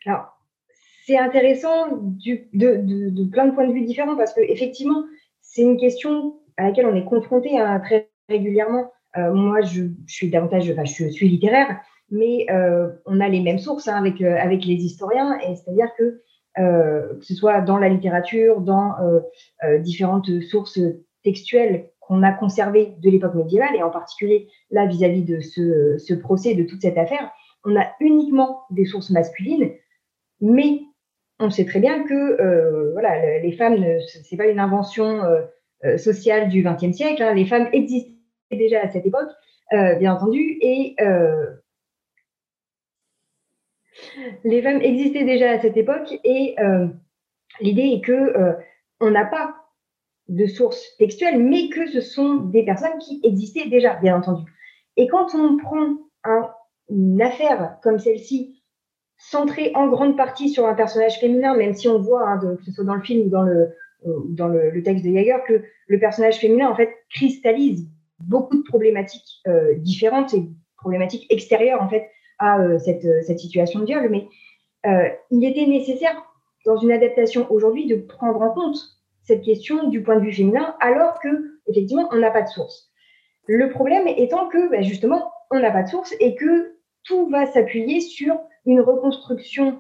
Alors, 0.07 0.27
c'est 1.07 1.19
intéressant 1.19 1.89
de, 1.93 3.31
plein 3.31 3.47
de 3.47 3.55
points 3.55 3.69
de 3.69 3.73
vue 3.73 3.85
différents, 3.85 4.17
parce 4.17 4.33
que 4.33 4.41
effectivement, 4.41 5.05
c'est 5.43 5.63
une 5.63 5.77
question 5.77 6.37
à 6.57 6.65
laquelle 6.65 6.87
on 6.87 6.95
est 6.95 7.05
confronté 7.05 7.59
hein, 7.59 7.81
très 7.81 8.11
régulièrement. 8.29 8.91
Euh, 9.17 9.33
moi, 9.33 9.61
je, 9.61 9.83
suis 10.07 10.31
davantage, 10.31 10.65
je 10.65 11.09
suis 11.11 11.29
littéraire, 11.29 11.81
mais 12.11 12.47
euh, 12.51 12.89
on 13.07 13.21
a 13.21 13.29
les 13.29 13.41
mêmes 13.41 13.59
sources 13.59 13.89
hein, 13.89 13.97
avec, 13.97 14.21
euh, 14.21 14.37
avec 14.39 14.65
les 14.65 14.75
historiens, 14.75 15.39
et 15.41 15.57
c'est-à-dire 15.57 15.89
que 15.99 16.21
euh, 16.59 17.19
que 17.19 17.25
ce 17.25 17.35
soit 17.35 17.63
dans 17.63 17.79
la 17.79 17.89
littérature, 17.89 18.61
dans 18.61 18.95
différentes 19.81 20.31
sources 20.43 20.79
textuelles 21.25 21.91
qu'on 21.99 22.23
a 22.23 22.31
conservées 22.31 22.95
de 23.03 23.11
l'époque 23.11 23.35
médiévale, 23.35 23.75
et 23.75 23.83
en 23.83 23.91
particulier 23.91 24.49
là 24.71 24.87
vis-à-vis 24.87 25.25
de 25.25 25.41
ce, 25.41 25.99
ce, 25.99 26.15
procès, 26.15 26.55
de 26.55 26.63
toute 26.63 26.83
cette 26.83 26.97
affaire, 26.97 27.33
on 27.65 27.75
a 27.75 27.87
uniquement 27.99 28.61
des 28.71 28.85
sources 28.85 29.11
masculines, 29.11 29.73
mais 30.41 30.83
on 31.41 31.51
sait 31.51 31.65
très 31.65 31.81
bien 31.81 32.05
que 32.05 32.93
voilà, 32.93 33.41
les 33.41 33.53
femmes, 33.53 33.85
c'est 34.23 34.37
pas 34.37 34.47
une 34.47 34.61
invention 34.61 35.23
sociale 35.97 36.51
du 36.51 36.63
XXe 36.63 36.97
siècle, 36.97 37.21
hein, 37.21 37.35
les 37.35 37.47
femmes 37.47 37.69
existaient 37.73 38.13
déjà 38.53 38.81
à 38.81 38.89
cette 38.91 39.07
époque, 39.07 39.31
bien 39.73 40.15
entendu, 40.15 40.57
et 40.61 40.95
les 44.45 44.63
femmes 44.63 44.81
existaient 44.81 45.25
déjà 45.25 45.51
à 45.51 45.61
cette 45.61 45.77
époque 45.77 46.19
et 46.25 46.55
euh, 46.61 46.87
l'idée 47.61 47.95
est 47.95 48.01
que 48.01 48.13
euh, 48.13 48.53
on 49.01 49.11
n'a 49.11 49.25
pas 49.25 49.55
de 50.29 50.47
sources 50.47 50.97
textuelles, 50.99 51.43
mais 51.43 51.69
que 51.69 51.87
ce 51.87 52.01
sont 52.01 52.37
des 52.37 52.65
personnes 52.65 52.99
qui 52.99 53.21
existaient 53.25 53.69
déjà, 53.69 53.95
bien 53.97 54.17
entendu. 54.17 54.51
Et 54.97 55.07
quand 55.07 55.35
on 55.35 55.59
prend 55.59 55.97
une 56.89 57.21
affaire 57.21 57.79
comme 57.83 57.99
celle-ci, 57.99 58.63
centrée 59.17 59.71
en 59.75 59.89
grande 59.89 60.17
partie 60.17 60.49
sur 60.49 60.67
un 60.67 60.75
personnage 60.75 61.19
féminin, 61.19 61.57
même 61.57 61.75
si 61.75 61.89
on 61.89 61.99
voit, 61.99 62.29
hein, 62.29 62.39
que 62.39 62.65
ce 62.65 62.73
soit 62.73 62.85
dans 62.85 62.95
le 62.95 63.03
film 63.03 63.27
ou 63.27 63.31
dans 63.31 63.43
le, 63.43 63.75
dans 64.29 64.49
le, 64.49 64.83
texte 64.83 65.05
de 65.05 65.13
Jaeger, 65.13 65.45
que 65.47 65.63
le 65.87 65.99
personnage 65.99 66.39
féminin, 66.39 66.69
en 66.69 66.75
fait, 66.75 66.95
cristallise 67.11 67.89
beaucoup 68.19 68.57
de 68.57 68.63
problématiques 68.63 69.43
euh, 69.47 69.75
différentes 69.77 70.35
et 70.35 70.49
problématiques 70.77 71.27
extérieures, 71.31 71.83
en 71.83 71.89
fait, 71.89 72.09
à 72.39 72.61
euh, 72.61 72.79
cette, 72.79 73.05
euh, 73.05 73.23
cette, 73.27 73.39
situation 73.39 73.81
de 73.81 73.87
viol. 73.87 74.09
Mais 74.11 74.29
il 75.31 75.45
était 75.47 75.67
nécessaire 75.67 76.15
dans 76.67 76.77
une 76.77 76.93
adaptation 76.93 77.51
aujourd'hui 77.51 77.87
de 77.87 77.97
prendre 77.97 78.43
en 78.43 78.51
compte 78.51 78.77
cette 79.23 79.43
question 79.43 79.89
du 79.89 80.03
point 80.03 80.17
de 80.17 80.25
vue 80.25 80.33
féminin, 80.33 80.77
alors 80.81 81.19
que 81.21 81.29
effectivement 81.69 82.07
on 82.13 82.19
n'a 82.19 82.31
pas 82.31 82.43
de 82.43 82.49
source. 82.49 82.91
Le 83.47 83.71
problème 83.71 84.07
étant 84.07 84.49
que 84.49 84.71
ben, 84.71 84.83
justement 84.83 85.33
on 85.51 85.59
n'a 85.59 85.71
pas 85.71 85.85
de 85.85 85.89
source 85.89 86.15
et 86.21 86.35
que 86.35 86.77
tout 87.03 87.31
va 87.31 87.47
s'appuyer 87.47 88.01
sur 88.01 88.39
une 88.67 88.81
reconstruction 88.81 89.79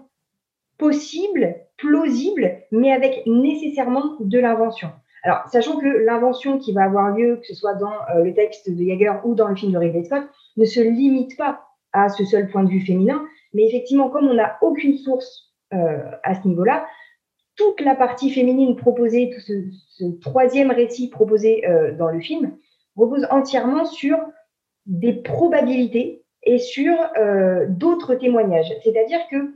possible, 0.78 1.56
plausible, 1.76 2.62
mais 2.70 2.92
avec 2.92 3.24
nécessairement 3.26 4.16
de 4.20 4.38
l'invention. 4.38 4.90
Alors, 5.24 5.48
sachant 5.48 5.78
que 5.78 5.86
l'invention 5.86 6.58
qui 6.58 6.72
va 6.72 6.84
avoir 6.84 7.16
lieu, 7.16 7.36
que 7.36 7.46
ce 7.46 7.54
soit 7.54 7.74
dans 7.74 7.92
euh, 8.14 8.22
le 8.22 8.34
texte 8.34 8.70
de 8.70 8.84
Jaeger 8.84 9.20
ou 9.24 9.34
dans 9.34 9.48
le 9.48 9.56
film 9.56 9.72
de 9.72 9.78
Ridley 9.78 10.04
Scott, 10.04 10.24
ne 10.58 10.64
se 10.66 10.80
limite 10.80 11.36
pas 11.38 11.63
à 11.94 12.10
ce 12.10 12.24
seul 12.24 12.50
point 12.50 12.64
de 12.64 12.68
vue 12.68 12.84
féminin, 12.84 13.24
mais 13.54 13.64
effectivement, 13.66 14.10
comme 14.10 14.28
on 14.28 14.34
n'a 14.34 14.58
aucune 14.60 14.98
source 14.98 15.54
euh, 15.72 16.02
à 16.22 16.34
ce 16.34 16.46
niveau-là, 16.46 16.86
toute 17.56 17.80
la 17.80 17.94
partie 17.94 18.30
féminine 18.30 18.76
proposée, 18.76 19.30
tout 19.32 19.40
ce, 19.40 20.20
troisième 20.20 20.72
récit 20.72 21.08
proposé 21.08 21.66
euh, 21.66 21.92
dans 21.96 22.08
le 22.08 22.20
film, 22.20 22.56
repose 22.96 23.26
entièrement 23.30 23.84
sur 23.84 24.18
des 24.86 25.14
probabilités 25.14 26.24
et 26.42 26.58
sur 26.58 26.94
d'autres 27.68 28.16
témoignages. 28.16 28.70
C'est-à-dire 28.82 29.20
que 29.30 29.54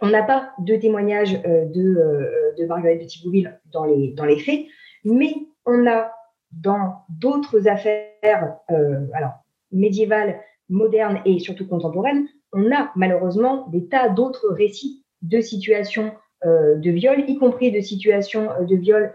on 0.00 0.08
n'a 0.08 0.22
pas 0.22 0.52
de 0.60 0.76
témoignage 0.76 1.42
de, 1.42 2.54
de 2.56 2.66
Marguerite 2.66 3.02
de 3.02 3.06
Thibouville 3.06 3.60
dans 3.72 3.84
les, 3.84 4.12
dans 4.12 4.24
les 4.24 4.38
faits, 4.38 4.66
mais 5.04 5.34
on 5.64 5.84
a 5.88 6.12
dans 6.52 7.02
d'autres 7.08 7.66
affaires 7.66 8.56
alors, 8.68 9.32
médiévales, 9.72 10.40
modernes 10.68 11.20
et 11.24 11.38
surtout 11.38 11.66
contemporaines, 11.66 12.26
on 12.52 12.72
a 12.72 12.90
malheureusement 12.96 13.68
des 13.68 13.86
tas 13.86 14.08
d'autres 14.08 14.48
récits 14.52 15.04
de 15.22 15.40
situations 15.40 16.12
euh, 16.44 16.76
de 16.76 16.90
viol, 16.90 17.24
y 17.28 17.38
compris 17.38 17.72
de 17.72 17.80
situations 17.80 18.50
euh, 18.52 18.64
de 18.64 18.76
viol 18.76 19.14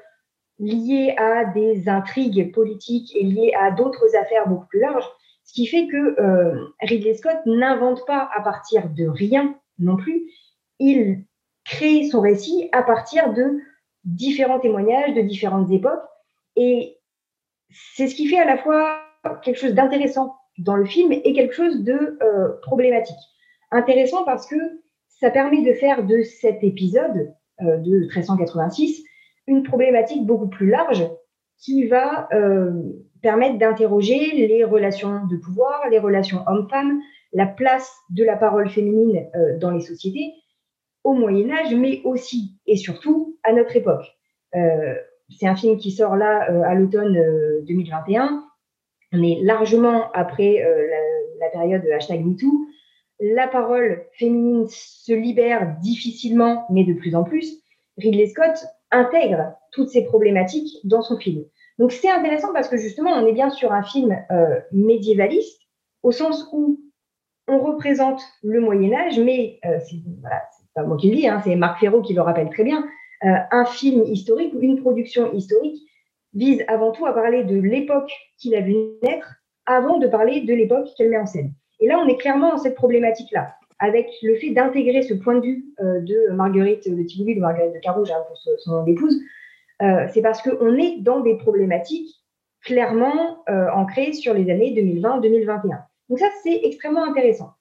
liées 0.59 1.15
à 1.17 1.45
des 1.45 1.87
intrigues 1.87 2.51
politiques 2.53 3.15
et 3.15 3.23
liées 3.23 3.53
à 3.59 3.71
d'autres 3.71 4.15
affaires 4.15 4.47
beaucoup 4.47 4.67
plus 4.67 4.79
larges, 4.79 5.07
ce 5.43 5.53
qui 5.53 5.67
fait 5.67 5.87
que 5.87 6.19
euh, 6.19 6.65
Ridley 6.81 7.13
Scott 7.15 7.37
n'invente 7.45 8.05
pas 8.05 8.29
à 8.35 8.41
partir 8.41 8.89
de 8.89 9.07
rien 9.07 9.55
non 9.79 9.97
plus, 9.97 10.31
il 10.79 11.25
crée 11.63 12.07
son 12.09 12.21
récit 12.21 12.69
à 12.71 12.83
partir 12.83 13.33
de 13.33 13.59
différents 14.03 14.59
témoignages 14.59 15.13
de 15.13 15.21
différentes 15.21 15.71
époques, 15.71 16.03
et 16.55 16.97
c'est 17.95 18.07
ce 18.07 18.15
qui 18.15 18.27
fait 18.27 18.39
à 18.39 18.45
la 18.45 18.57
fois 18.57 18.99
quelque 19.43 19.59
chose 19.59 19.73
d'intéressant 19.73 20.35
dans 20.61 20.75
le 20.75 20.85
film 20.85 21.11
et 21.11 21.33
quelque 21.33 21.53
chose 21.53 21.83
de 21.83 22.17
problématique. 22.61 23.17
Intéressant 23.71 24.23
parce 24.25 24.47
que 24.47 24.55
ça 25.21 25.29
permet 25.29 25.61
de 25.61 25.73
faire 25.73 26.05
de 26.05 26.23
cet 26.23 26.63
épisode 26.63 27.33
euh, 27.61 27.77
de 27.77 27.99
1386 27.99 29.03
une 29.47 29.63
problématique 29.63 30.25
beaucoup 30.25 30.47
plus 30.47 30.69
large 30.69 31.07
qui 31.57 31.87
va 31.87 32.27
euh, 32.33 32.71
permettre 33.21 33.57
d'interroger 33.57 34.31
les 34.33 34.63
relations 34.63 35.25
de 35.27 35.37
pouvoir, 35.37 35.89
les 35.89 35.99
relations 35.99 36.43
hommes-femmes, 36.47 36.99
la 37.33 37.45
place 37.45 37.91
de 38.09 38.23
la 38.23 38.35
parole 38.35 38.69
féminine 38.69 39.27
euh, 39.35 39.57
dans 39.59 39.71
les 39.71 39.81
sociétés 39.81 40.33
au 41.03 41.13
Moyen 41.13 41.51
Âge, 41.51 41.75
mais 41.75 42.01
aussi 42.03 42.59
et 42.65 42.77
surtout 42.77 43.37
à 43.43 43.53
notre 43.53 43.75
époque. 43.75 44.05
c'est 44.53 45.47
un 45.47 45.55
film 45.55 45.77
qui 45.77 45.91
sort 45.91 46.15
là 46.15 46.43
à 46.65 46.75
l'automne 46.75 47.19
2021. 47.65 48.43
On 49.11 49.21
est 49.23 49.39
largement 49.41 50.11
après 50.13 50.63
la, 50.63 51.45
la, 51.45 51.49
période 51.51 51.85
hashtag 51.91 52.25
MeToo 52.25 52.67
la 53.21 53.47
parole 53.47 54.03
féminine 54.13 54.65
se 54.67 55.13
libère 55.13 55.77
difficilement, 55.79 56.65
mais 56.71 56.83
de 56.83 56.93
plus 56.93 57.15
en 57.15 57.23
plus, 57.23 57.61
Ridley 57.97 58.27
Scott 58.27 58.65
intègre 58.89 59.53
toutes 59.71 59.89
ces 59.89 60.03
problématiques 60.03 60.79
dans 60.83 61.01
son 61.01 61.17
film. 61.17 61.43
Donc 61.77 61.91
c'est 61.91 62.09
intéressant 62.09 62.51
parce 62.51 62.67
que 62.67 62.77
justement, 62.77 63.11
on 63.11 63.25
est 63.27 63.33
bien 63.33 63.49
sur 63.49 63.71
un 63.71 63.83
film 63.83 64.17
euh, 64.31 64.59
médiévaliste, 64.71 65.61
au 66.03 66.11
sens 66.11 66.47
où 66.51 66.79
on 67.47 67.59
représente 67.59 68.21
le 68.43 68.59
Moyen 68.59 68.93
Âge, 68.93 69.19
mais 69.19 69.59
euh, 69.65 69.77
c'est 69.87 69.97
pas 70.73 70.83
moi 70.83 70.97
qui 70.97 71.09
le 71.09 71.15
dis, 71.15 71.27
hein, 71.27 71.41
c'est 71.43 71.55
Marc 71.55 71.79
Ferraud 71.79 72.01
qui 72.01 72.13
le 72.13 72.21
rappelle 72.21 72.49
très 72.49 72.63
bien, 72.63 72.83
euh, 73.23 73.35
un 73.51 73.65
film 73.65 74.03
historique 74.03 74.53
ou 74.55 74.61
une 74.61 74.81
production 74.81 75.31
historique 75.33 75.79
vise 76.33 76.63
avant 76.67 76.91
tout 76.91 77.05
à 77.05 77.13
parler 77.13 77.43
de 77.43 77.59
l'époque 77.59 78.11
qu'il 78.37 78.55
a 78.55 78.61
vu 78.61 78.75
naître 79.03 79.35
avant 79.65 79.97
de 79.97 80.07
parler 80.07 80.41
de 80.41 80.53
l'époque 80.53 80.87
qu'elle 80.97 81.09
met 81.09 81.17
en 81.17 81.25
scène. 81.25 81.53
Et 81.79 81.87
là, 81.87 81.99
on 81.99 82.07
est 82.07 82.17
clairement 82.17 82.51
dans 82.51 82.57
cette 82.57 82.75
problématique-là, 82.75 83.55
avec 83.79 84.07
le 84.21 84.35
fait 84.35 84.51
d'intégrer 84.51 85.01
ce 85.01 85.13
point 85.13 85.35
de 85.35 85.45
vue 85.45 85.65
euh, 85.79 85.99
de 86.01 86.31
Marguerite 86.33 86.87
de 86.89 87.03
Thibouville 87.03 87.39
ou 87.39 87.41
Marguerite 87.41 87.73
de 87.73 87.79
Carouge 87.79 88.11
hein, 88.11 88.23
son 88.59 88.71
nom 88.71 88.83
d'épouse. 88.83 89.19
Euh, 89.81 90.07
c'est 90.13 90.21
parce 90.21 90.41
qu'on 90.41 90.77
est 90.77 90.97
dans 90.99 91.21
des 91.21 91.37
problématiques 91.37 92.21
clairement 92.63 93.43
euh, 93.49 93.67
ancrées 93.73 94.13
sur 94.13 94.33
les 94.33 94.49
années 94.51 94.73
2020-2021. 94.75 95.83
Donc 96.09 96.19
ça, 96.19 96.27
c'est 96.43 96.61
extrêmement 96.63 97.03
intéressant. 97.03 97.51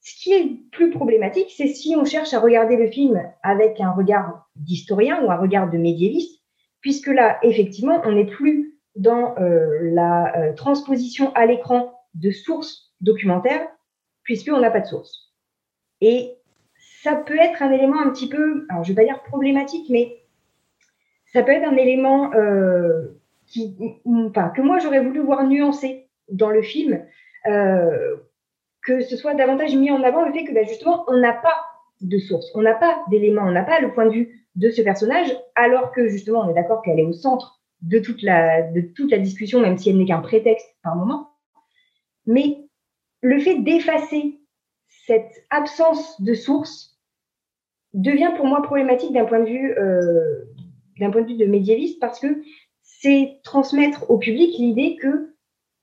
Ce 0.00 0.14
qui 0.20 0.32
est 0.32 0.70
plus 0.72 0.90
problématique, 0.90 1.52
c'est 1.56 1.68
si 1.68 1.94
on 1.96 2.04
cherche 2.04 2.32
à 2.34 2.40
regarder 2.40 2.76
le 2.76 2.90
film 2.90 3.22
avec 3.42 3.80
un 3.80 3.92
regard 3.92 4.48
d'historien 4.56 5.22
ou 5.22 5.30
un 5.30 5.36
regard 5.36 5.70
de 5.70 5.78
médiéviste, 5.78 6.37
puisque 6.80 7.08
là, 7.08 7.38
effectivement, 7.42 8.00
on 8.04 8.12
n'est 8.12 8.26
plus 8.26 8.74
dans 8.96 9.34
la 9.38 10.52
transposition 10.56 11.32
à 11.34 11.46
l'écran 11.46 11.92
de 12.14 12.30
sources 12.30 12.88
documentaire, 13.00 13.66
puisqu'on 14.24 14.60
n'a 14.60 14.70
pas 14.70 14.80
de 14.80 14.86
source. 14.86 15.32
Et 16.00 16.34
ça 17.02 17.14
peut 17.14 17.38
être 17.38 17.62
un 17.62 17.70
élément 17.70 18.00
un 18.00 18.10
petit 18.10 18.28
peu, 18.28 18.66
alors 18.68 18.84
je 18.84 18.92
ne 18.92 18.96
vais 18.96 19.02
pas 19.02 19.12
dire 19.12 19.22
problématique, 19.22 19.88
mais 19.90 20.22
ça 21.32 21.42
peut 21.42 21.52
être 21.52 21.68
un 21.68 21.76
élément 21.76 22.32
euh, 22.34 23.18
qui, 23.46 23.76
que 23.76 24.60
moi 24.60 24.78
j'aurais 24.78 25.02
voulu 25.02 25.20
voir 25.20 25.44
nuancé 25.44 26.08
dans 26.30 26.50
le 26.50 26.62
film, 26.62 27.04
euh, 27.46 28.16
que 28.82 29.00
ce 29.00 29.16
soit 29.16 29.34
davantage 29.34 29.74
mis 29.76 29.90
en 29.90 30.02
avant 30.02 30.24
le 30.24 30.32
fait 30.32 30.44
que 30.44 30.52
bah, 30.52 30.64
justement 30.64 31.04
on 31.08 31.18
n'a 31.18 31.32
pas 31.32 31.56
de 32.00 32.18
source, 32.18 32.50
on 32.54 32.62
n'a 32.62 32.74
pas 32.74 33.04
d'éléments, 33.10 33.42
on 33.42 33.52
n'a 33.52 33.64
pas 33.64 33.80
le 33.80 33.92
point 33.92 34.06
de 34.06 34.12
vue 34.12 34.46
de 34.58 34.70
ce 34.70 34.82
personnage, 34.82 35.28
alors 35.54 35.92
que 35.92 36.08
justement 36.08 36.40
on 36.40 36.50
est 36.50 36.54
d'accord 36.54 36.82
qu'elle 36.82 36.98
est 36.98 37.04
au 37.04 37.12
centre 37.12 37.60
de 37.80 38.00
toute 38.00 38.22
la, 38.22 38.62
de 38.62 38.80
toute 38.80 39.10
la 39.10 39.18
discussion, 39.18 39.60
même 39.60 39.78
si 39.78 39.88
elle 39.88 39.98
n'est 39.98 40.04
qu'un 40.04 40.20
prétexte 40.20 40.66
par 40.82 40.96
moment. 40.96 41.30
Mais 42.26 42.58
le 43.22 43.38
fait 43.38 43.60
d'effacer 43.60 44.40
cette 45.06 45.46
absence 45.50 46.20
de 46.20 46.34
source 46.34 46.98
devient 47.94 48.32
pour 48.36 48.46
moi 48.46 48.60
problématique 48.62 49.12
d'un 49.12 49.24
point 49.24 49.40
de 49.40 49.48
vue 49.48 49.72
euh, 49.78 50.44
point 50.98 51.22
de 51.22 51.28
vue 51.28 51.36
de 51.36 51.46
médiéviste 51.46 52.00
parce 52.00 52.18
que 52.18 52.42
c'est 52.82 53.40
transmettre 53.44 54.10
au 54.10 54.18
public 54.18 54.58
l'idée 54.58 54.96
que 54.96 55.36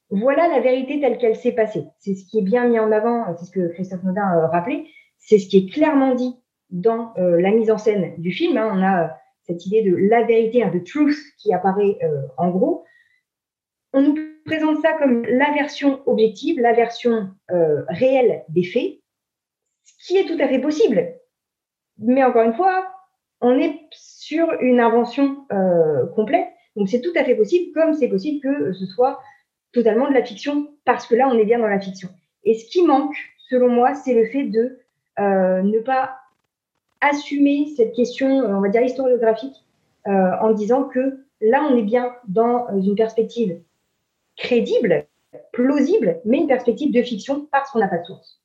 voilà 0.09 0.49
la 0.49 0.59
vérité 0.59 0.99
telle 0.99 1.17
qu'elle 1.17 1.35
s'est 1.35 1.53
passée. 1.53 1.85
C'est 1.99 2.13
ce 2.13 2.25
qui 2.25 2.39
est 2.39 2.43
bien 2.43 2.67
mis 2.67 2.77
en 2.77 2.91
avant, 2.91 3.25
c'est 3.37 3.45
ce 3.45 3.51
que 3.51 3.73
Christophe 3.73 4.03
Nodin 4.03 4.37
euh, 4.37 4.47
rappelait, 4.47 4.85
c'est 5.17 5.39
ce 5.39 5.47
qui 5.47 5.57
est 5.57 5.69
clairement 5.71 6.13
dit 6.13 6.35
dans 6.75 7.13
euh, 7.17 7.41
la 7.41 7.51
mise 7.51 7.71
en 7.71 7.77
scène 7.77 8.13
du 8.17 8.31
film. 8.31 8.57
Hein. 8.57 8.71
On 8.73 8.83
a 8.83 9.17
cette 9.43 9.65
idée 9.65 9.83
de 9.83 9.95
la 9.95 10.23
vérité, 10.23 10.63
hein, 10.63 10.71
de 10.71 10.79
truth 10.79 11.17
qui 11.37 11.53
apparaît 11.53 11.99
en 12.37 12.49
gros. 12.49 12.83
On 13.93 14.01
nous 14.01 14.15
présente 14.45 14.81
ça 14.81 14.93
comme 14.93 15.25
la 15.25 15.51
version 15.53 16.01
objective, 16.05 16.59
la 16.59 16.73
version 16.73 17.29
euh, 17.51 17.83
réelle 17.87 18.43
des 18.49 18.63
faits, 18.63 18.99
ce 19.83 20.07
qui 20.07 20.17
est 20.17 20.25
tout 20.25 20.41
à 20.41 20.47
fait 20.47 20.59
possible. 20.59 21.13
Mais 21.97 22.23
encore 22.23 22.43
une 22.43 22.53
fois, 22.53 22.91
on 23.41 23.57
est 23.57 23.79
sur 23.91 24.51
une 24.61 24.79
invention 24.79 25.45
euh, 25.51 26.05
complète, 26.07 26.47
donc 26.75 26.89
c'est 26.89 27.01
tout 27.01 27.13
à 27.15 27.23
fait 27.23 27.35
possible, 27.35 27.73
comme 27.73 27.93
c'est 27.93 28.07
possible 28.07 28.41
que 28.41 28.73
ce 28.73 28.85
soit 28.85 29.19
totalement 29.71 30.07
de 30.07 30.13
la 30.13 30.23
fiction, 30.23 30.67
parce 30.85 31.07
que 31.07 31.15
là, 31.15 31.27
on 31.27 31.37
est 31.37 31.45
bien 31.45 31.59
dans 31.59 31.67
la 31.67 31.79
fiction. 31.79 32.09
Et 32.43 32.53
ce 32.53 32.65
qui 32.69 32.85
manque, 32.85 33.15
selon 33.49 33.69
moi, 33.69 33.93
c'est 33.95 34.13
le 34.13 34.25
fait 34.27 34.43
de 34.43 34.79
euh, 35.19 35.61
ne 35.61 35.79
pas 35.79 36.17
assumer 37.09 37.73
cette 37.75 37.93
question, 37.93 38.27
on 38.27 38.61
va 38.61 38.69
dire 38.69 38.81
historiographique, 38.81 39.55
en 40.05 40.51
disant 40.51 40.83
que 40.83 41.25
là, 41.41 41.67
on 41.69 41.75
est 41.77 41.83
bien 41.83 42.13
dans 42.27 42.67
une 42.79 42.95
perspective 42.95 43.59
crédible, 44.37 45.07
plausible, 45.51 46.19
mais 46.25 46.37
une 46.37 46.47
perspective 46.47 46.93
de 46.93 47.01
fiction 47.01 47.47
parce 47.51 47.71
qu'on 47.71 47.79
n'a 47.79 47.87
pas 47.87 47.97
de 47.97 48.05
source. 48.05 48.39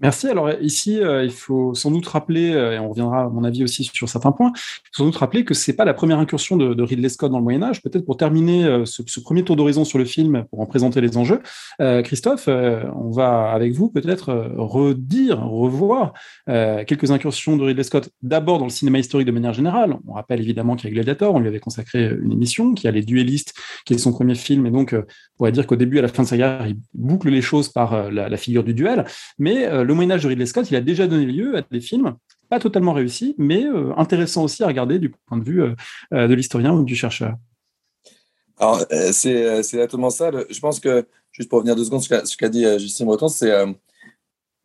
Merci. 0.00 0.28
Alors 0.28 0.50
ici, 0.60 1.00
euh, 1.00 1.24
il 1.24 1.32
faut 1.32 1.74
sans 1.74 1.90
doute 1.90 2.06
rappeler, 2.06 2.52
euh, 2.52 2.74
et 2.74 2.78
on 2.78 2.88
reviendra 2.88 3.22
à 3.22 3.28
mon 3.28 3.42
avis 3.42 3.64
aussi 3.64 3.82
sur 3.92 4.08
certains 4.08 4.30
points, 4.30 4.52
sans 4.92 5.04
doute 5.04 5.16
rappeler 5.16 5.44
que 5.44 5.54
c'est 5.54 5.72
pas 5.72 5.84
la 5.84 5.92
première 5.92 6.20
incursion 6.20 6.56
de, 6.56 6.82
Ridley 6.82 7.08
Scott 7.08 7.32
dans 7.32 7.38
le 7.38 7.44
Moyen 7.44 7.64
Âge. 7.64 7.82
Peut-être 7.82 8.04
pour 8.04 8.16
terminer 8.16 8.64
euh, 8.64 8.84
ce, 8.84 9.02
premier 9.20 9.42
tour 9.42 9.56
d'horizon 9.56 9.84
sur 9.84 9.98
le 9.98 10.04
film, 10.04 10.44
pour 10.50 10.60
en 10.60 10.66
présenter 10.66 11.00
les 11.00 11.16
enjeux, 11.16 11.40
Christophe, 12.04 12.48
on 12.48 13.10
va 13.10 13.50
avec 13.50 13.72
vous 13.72 13.88
peut-être 13.90 14.52
redire, 14.56 15.42
revoir 15.44 16.12
quelques 16.46 17.10
incursions 17.10 17.56
de 17.56 17.64
Ridley 17.64 17.82
Scott. 17.82 18.10
D'abord 18.22 18.58
dans 18.58 18.64
le 18.64 18.70
cinéma 18.70 18.98
historique 18.98 19.26
de 19.26 19.32
manière 19.32 19.52
générale. 19.52 19.96
On 20.06 20.12
rappelle 20.12 20.40
évidemment 20.40 20.76
qu'il 20.76 20.88
y 20.88 20.92
a 20.92 20.94
Gladiator, 20.94 21.34
on 21.34 21.40
lui 21.40 21.48
avait 21.48 21.60
consacré 21.60 22.10
une 22.22 22.32
émission, 22.32 22.74
qui 22.74 22.88
a 22.88 22.90
Les 22.90 23.02
Duellistes, 23.02 23.54
qui 23.84 23.94
est 23.94 23.98
son 23.98 24.12
premier 24.12 24.34
film, 24.34 24.66
et 24.66 24.70
donc 24.70 24.94
on 24.94 25.04
pourrait 25.36 25.52
dire 25.52 25.66
qu'au 25.66 25.76
début, 25.76 25.98
à 25.98 26.02
la 26.02 26.08
fin 26.08 26.22
de 26.22 26.28
sa 26.28 26.36
carrière, 26.36 26.66
il 26.66 26.76
boucle 26.94 27.28
les 27.28 27.42
choses 27.42 27.68
par 27.68 28.10
la, 28.10 28.28
la 28.28 28.36
figure 28.36 28.64
du 28.64 28.74
duel, 28.74 29.04
mais 29.38 29.66
le 29.88 29.94
Moyen 29.94 30.12
Âge 30.12 30.22
de 30.22 30.28
Ridley 30.28 30.46
Scott, 30.46 30.70
il 30.70 30.76
a 30.76 30.80
déjà 30.80 31.06
donné 31.06 31.26
lieu 31.26 31.56
à 31.56 31.62
des 31.62 31.80
films 31.80 32.16
pas 32.48 32.58
totalement 32.58 32.94
réussis, 32.94 33.34
mais 33.36 33.66
intéressants 33.98 34.44
aussi 34.44 34.62
à 34.62 34.66
regarder 34.68 34.98
du 34.98 35.10
point 35.10 35.36
de 35.36 35.44
vue 35.44 35.62
de 36.12 36.32
l'historien 36.34 36.72
ou 36.72 36.82
du 36.82 36.96
chercheur. 36.96 37.36
Alors, 38.56 38.82
c'est 39.12 39.58
exactement 39.58 40.08
ça. 40.08 40.30
Je 40.48 40.58
pense 40.58 40.80
que, 40.80 41.06
juste 41.30 41.50
pour 41.50 41.58
revenir 41.58 41.76
deux 41.76 41.84
secondes, 41.84 42.02
ce 42.02 42.36
qu'a 42.38 42.48
dit 42.48 42.64
Justine 42.78 43.04
Breton, 43.04 43.28
c'est 43.28 43.52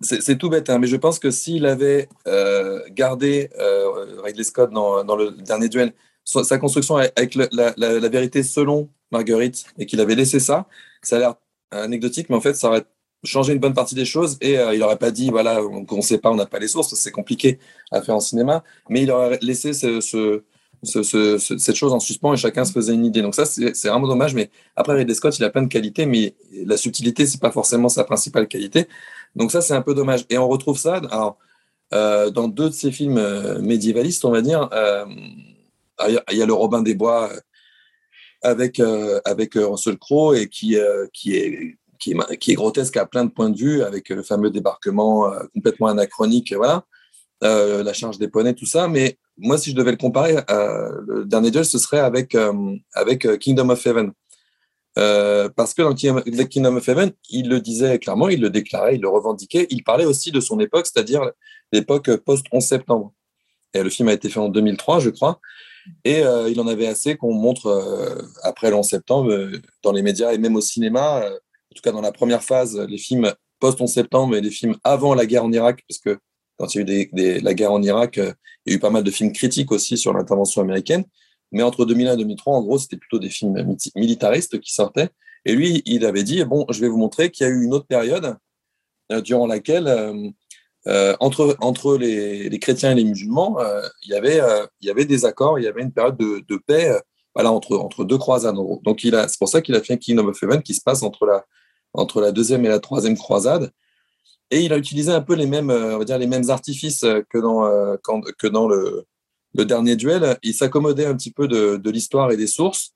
c'est 0.04 0.38
tout 0.38 0.50
bête, 0.50 0.70
hein, 0.70 0.80
mais 0.80 0.88
je 0.88 0.96
pense 0.96 1.20
que 1.20 1.32
s'il 1.32 1.66
avait 1.66 2.10
euh, 2.28 2.82
gardé 2.92 3.50
euh, 3.60 4.22
Ridley 4.22 4.44
Scott 4.44 4.72
dans, 4.72 5.04
dans, 5.04 5.16
le 5.16 5.32
dernier 5.32 5.70
duel, 5.70 5.94
sa 6.24 6.58
construction 6.58 6.96
avec 6.96 7.36
la, 7.36 7.74
la, 7.78 8.10
vérité 8.10 8.44
selon 8.44 8.90
Marguerite, 9.12 9.66
et 9.78 9.86
qu'il 9.86 10.00
avait 10.00 10.16
laissé 10.16 10.40
ça, 10.40 10.68
ça 11.02 11.18
a 11.18 11.20
l'air 11.20 11.36
anecdotique, 11.72 12.30
mais 12.30 12.36
en 12.36 12.42
fait, 12.42 12.54
ça 12.54 12.70
aurait 12.70 12.86
changé 13.24 13.54
une 13.54 13.60
bonne 13.60 13.74
partie 13.74 13.96
des 13.96 14.06
choses, 14.06 14.38
et 14.42 14.58
euh, 14.58 14.74
il 14.74 14.80
n'aurait 14.80 14.98
pas 14.98 15.12
dit, 15.12 15.30
voilà, 15.30 15.62
on 15.64 15.86
ne 15.96 16.02
sait 16.02 16.18
pas, 16.18 16.30
on 16.30 16.36
n'a 16.36 16.46
pas 16.46 16.60
les 16.60 16.68
sources, 16.68 16.94
c'est 16.96 17.12
compliqué 17.12 17.60
à 17.92 18.02
faire 18.02 18.16
en 18.16 18.20
cinéma, 18.20 18.64
mais 18.90 19.04
il 19.04 19.12
aurait 19.12 19.40
laissé 19.42 19.74
ce, 19.74 20.02
ce, 20.02 20.44
ce, 20.84 21.38
cette 21.38 21.76
chose 21.76 21.94
en 21.94 22.00
suspens 22.00 22.34
et 22.34 22.38
chacun 22.38 22.66
se 22.66 22.74
faisait 22.74 22.94
une 22.94 23.06
idée. 23.06 23.22
Donc 23.22 23.36
ça, 23.36 23.46
c'est 23.46 23.88
vraiment 23.88 24.08
dommage, 24.08 24.34
mais 24.34 24.50
après, 24.76 24.96
Ridley 24.96 25.14
Scott, 25.14 25.38
il 25.40 25.44
a 25.46 25.50
plein 25.50 25.64
de 25.64 25.68
qualités, 25.68 26.06
mais 26.06 26.36
la 26.66 26.78
subtilité, 26.78 27.26
c'est 27.26 27.40
pas 27.40 27.52
forcément 27.52 27.90
sa 27.90 28.04
principale 28.04 28.48
qualité. 28.48 28.88
Donc 29.36 29.52
ça, 29.52 29.62
c'est 29.62 29.74
un 29.74 29.82
peu 29.82 29.94
dommage. 29.94 30.26
Et 30.30 30.38
on 30.38 30.48
retrouve 30.48 30.78
ça 30.78 31.02
euh, 31.94 32.30
dans 32.30 32.48
deux 32.48 32.70
de 32.70 32.74
ces 32.74 32.92
films 32.92 33.18
euh, 33.18 33.60
médiévalistes, 33.62 34.26
on 34.26 34.32
va 34.32 34.42
dire. 34.42 34.70
Il 36.06 36.38
y 36.38 36.42
a 36.42 36.46
le 36.46 36.54
Robin 36.54 36.82
des 36.82 36.96
Bois 36.96 37.32
avec, 38.42 38.82
avec 39.24 39.54
Russell 39.56 39.98
Crowe 39.98 40.36
et 40.36 40.50
qui, 40.50 40.76
qui, 41.14 41.38
est, 41.38 41.78
qui, 42.40 42.52
est, 42.52 42.56
grotesque 42.56 42.98
à 42.98 43.06
plein 43.06 43.26
de 43.26 43.32
points 43.32 43.50
de 43.50 43.58
vue, 43.58 43.84
avec 43.84 44.10
le 44.10 44.24
fameux 44.24 44.50
débarquement 44.50 45.32
complètement 45.54 45.88
anachronique, 45.88 46.54
voilà, 46.54 46.86
la 47.42 47.94
charge 47.94 48.18
des 48.20 48.28
poneys, 48.28 48.54
tout 48.54 48.66
ça. 48.66 48.88
Mais 48.88 49.18
moi, 49.38 49.58
si 49.58 49.72
je 49.72 49.76
devais 49.76 49.92
le 49.92 49.98
comparer, 49.98 50.38
le 50.50 51.26
dernier 51.26 51.52
duel, 51.52 51.66
ce 51.66 51.78
serait 51.78 52.00
avec, 52.00 52.38
avec 52.94 53.40
Kingdom 53.40 53.70
of 53.70 53.86
Heaven. 53.86 54.14
Euh, 55.00 55.50
parce 55.50 55.74
que 55.74 55.82
dans 55.82 55.94
Kingdom 55.96 56.78
of 56.78 56.88
Heaven, 56.88 57.12
il 57.30 57.50
le 57.50 57.60
disait 57.60 57.98
clairement, 57.98 58.30
il 58.30 58.42
le 58.42 58.50
déclarait, 58.50 58.96
il 58.96 59.02
le 59.02 59.10
revendiquait. 59.10 59.68
Il 59.70 59.84
parlait 59.84 60.06
aussi 60.06 60.32
de 60.32 60.40
son 60.40 60.60
époque, 60.60 60.86
c'est-à-dire 60.86 61.32
l'époque 61.72 62.16
post-11 62.18 62.62
septembre. 62.62 63.14
Et 63.74 63.82
le 63.82 63.90
film 63.90 64.10
a 64.10 64.14
été 64.14 64.30
fait 64.30 64.40
en 64.40 64.50
2003, 64.50 65.00
je 65.00 65.10
crois. 65.10 65.40
Et 66.06 66.24
euh, 66.24 66.50
il 66.50 66.60
en 66.62 66.68
avait 66.68 66.88
assez 66.88 67.16
qu'on 67.18 67.34
montre, 67.34 67.68
euh, 67.68 68.22
après 68.44 68.70
le 68.70 68.76
11 68.76 68.88
septembre, 68.88 69.50
dans 69.82 69.92
les 69.92 70.04
médias 70.04 70.32
et 70.32 70.38
même 70.38 70.56
au 70.56 70.62
cinéma, 70.62 71.24
en 71.74 71.76
tout 71.76 71.82
cas 71.82 71.92
dans 71.92 72.02
la 72.02 72.12
première 72.12 72.44
phase, 72.44 72.80
les 72.88 73.00
films 73.00 73.34
post-11 73.60 73.88
septembre 73.88 74.36
et 74.36 74.42
les 74.42 74.52
films 74.52 74.76
avant 74.84 75.16
la 75.16 75.26
guerre 75.26 75.44
en 75.44 75.52
Irak, 75.52 75.84
parce 75.90 76.00
que 76.00 76.20
quand 76.58 76.76
il 76.76 76.88
y 76.88 76.94
a 76.94 77.04
eu 77.04 77.40
la 77.40 77.54
guerre 77.56 77.72
en 77.72 77.82
Irak, 77.82 78.18
il 78.18 78.72
y 78.72 78.74
a 78.74 78.76
eu 78.76 78.80
pas 78.80 78.92
mal 78.92 79.04
de 79.04 79.10
films 79.10 79.32
critiques 79.32 79.72
aussi 79.72 79.98
sur 79.98 80.14
l'intervention 80.14 80.62
américaine. 80.62 81.04
Mais 81.52 81.64
entre 81.64 81.86
2001 81.86 82.14
et 82.14 82.18
2003, 82.18 82.54
en 82.54 82.62
gros, 82.62 82.78
c'était 82.78 82.98
plutôt 82.98 83.18
des 83.18 83.30
films 83.30 83.76
militaristes 83.96 84.60
qui 84.60 84.72
sortaient. 84.72 85.10
Et 85.46 85.56
lui, 85.56 85.82
il 85.86 86.06
avait 86.06 86.24
dit, 86.24 86.44
bon, 86.46 86.66
je 86.70 86.80
vais 86.80 86.88
vous 86.88 86.98
montrer 86.98 87.32
qu'il 87.32 87.48
y 87.48 87.50
a 87.50 87.52
eu 87.52 87.64
une 87.64 87.74
autre 87.74 87.88
période 87.88 88.38
euh, 89.12 89.22
durant 89.22 89.48
laquelle, 89.48 89.88
euh, 89.88 90.30
euh, 90.88 91.16
entre, 91.20 91.56
entre 91.60 91.98
les, 91.98 92.50
les, 92.50 92.60
chrétiens 92.60 92.92
et 92.92 92.96
les 92.96 93.04
musulmans, 93.04 93.58
il, 94.04 94.12
y 94.12 94.16
avait, 94.16 94.42
il 94.82 94.88
y 94.88 94.92
avait 94.92 95.06
des 95.06 95.26
accords, 95.26 95.58
il 95.58 95.64
y 95.64 95.68
avait 95.68 95.82
une 95.82 95.92
période 95.92 96.18
de, 96.18 96.44
de 96.48 96.58
paix 96.58 96.92
voilà, 97.34 97.52
entre, 97.52 97.78
entre 97.78 98.04
deux 98.04 98.18
croisades. 98.18 98.56
Donc, 98.84 99.00
c'est 99.02 99.40
pour 99.40 99.50
ça 99.50 99.62
qu'il 99.62 99.76
a 99.76 99.82
fait 99.82 99.98
Kingdom 99.98 100.28
of 100.28 100.44
Heaven 100.44 100.62
qui 100.62 100.74
se 100.74 100.82
passe 100.82 101.02
entre 101.02 101.26
la, 101.26 101.46
entre 101.94 102.22
la 102.22 102.32
deuxième 102.32 102.66
et 102.66 102.70
la 102.70 102.80
troisième 102.80 103.18
croisade. 103.18 103.72
Et 104.52 104.62
il 104.62 104.74
a 104.74 104.78
utilisé 104.78 105.12
un 105.12 105.22
peu 105.22 105.34
les 105.34 105.48
mêmes, 105.48 105.72
on 105.72 105.98
va 105.98 106.06
dire, 106.06 106.18
les 106.18 106.28
mêmes 106.28 106.50
artifices 106.50 107.06
que 107.30 107.38
dans, 107.40 107.64
dans 108.52 108.68
le, 108.68 109.06
dernier 109.66 109.96
duel, 109.96 110.38
il 110.44 110.54
s'accommodait 110.54 111.06
un 111.06 111.16
petit 111.16 111.32
peu 111.32 111.48
de, 111.48 111.90
l'histoire 111.90 112.32
et 112.32 112.38
des 112.38 112.48
sources. 112.48 112.94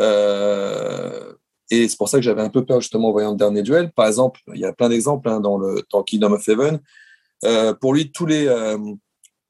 Euh, 0.00 1.32
et 1.70 1.88
c'est 1.88 1.96
pour 1.96 2.08
ça 2.08 2.18
que 2.18 2.22
j'avais 2.22 2.42
un 2.42 2.50
peu 2.50 2.64
peur 2.64 2.80
justement 2.80 3.08
en 3.08 3.12
voyant 3.12 3.30
le 3.30 3.36
dernier 3.36 3.62
duel. 3.62 3.92
Par 3.92 4.06
exemple, 4.06 4.40
il 4.54 4.60
y 4.60 4.64
a 4.64 4.72
plein 4.72 4.88
d'exemples 4.88 5.28
hein, 5.28 5.40
dans 5.40 5.58
le 5.58 5.82
dans 5.90 6.02
Kingdom 6.02 6.32
of 6.32 6.46
Heaven. 6.48 6.80
Euh, 7.44 7.72
pour 7.74 7.94
lui, 7.94 8.12
tous 8.12 8.26
les 8.26 8.46
euh, 8.46 8.78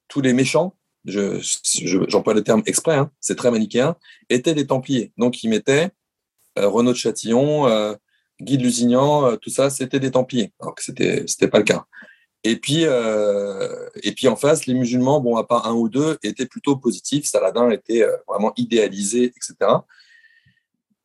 tous 0.07 0.21
les 0.21 0.33
méchants, 0.33 0.75
j'emploie 1.05 2.33
le 2.33 2.43
terme 2.43 2.63
exprès, 2.65 2.95
hein, 2.95 3.11
c'est 3.19 3.35
très 3.35 3.51
manichéen, 3.51 3.95
étaient 4.29 4.53
des 4.53 4.67
Templiers. 4.67 5.11
Donc 5.17 5.43
il 5.43 5.49
mettait 5.49 5.91
Renaud 6.55 6.91
de 6.91 6.97
Châtillon, 6.97 7.65
Guy 8.41 8.57
de 8.57 8.63
Lusignan, 8.63 9.37
tout 9.37 9.49
ça, 9.49 9.69
c'était 9.69 9.99
des 9.99 10.11
Templiers. 10.11 10.51
Alors 10.59 10.75
que 10.75 10.83
c'était 10.83 11.23
c'était 11.27 11.47
pas 11.47 11.59
le 11.59 11.63
cas. 11.63 11.85
Et 12.43 12.57
puis, 12.57 12.81
euh, 12.83 13.89
et 14.03 14.11
puis 14.11 14.27
en 14.27 14.35
face, 14.35 14.65
les 14.65 14.73
musulmans, 14.73 15.21
bon, 15.21 15.37
à 15.37 15.45
part 15.45 15.65
un 15.67 15.73
ou 15.73 15.87
deux, 15.87 16.17
étaient 16.23 16.45
plutôt 16.45 16.75
positifs. 16.75 17.25
Saladin 17.25 17.69
était 17.69 18.03
euh, 18.03 18.17
vraiment 18.27 18.51
idéalisé, 18.57 19.25
etc. 19.25 19.55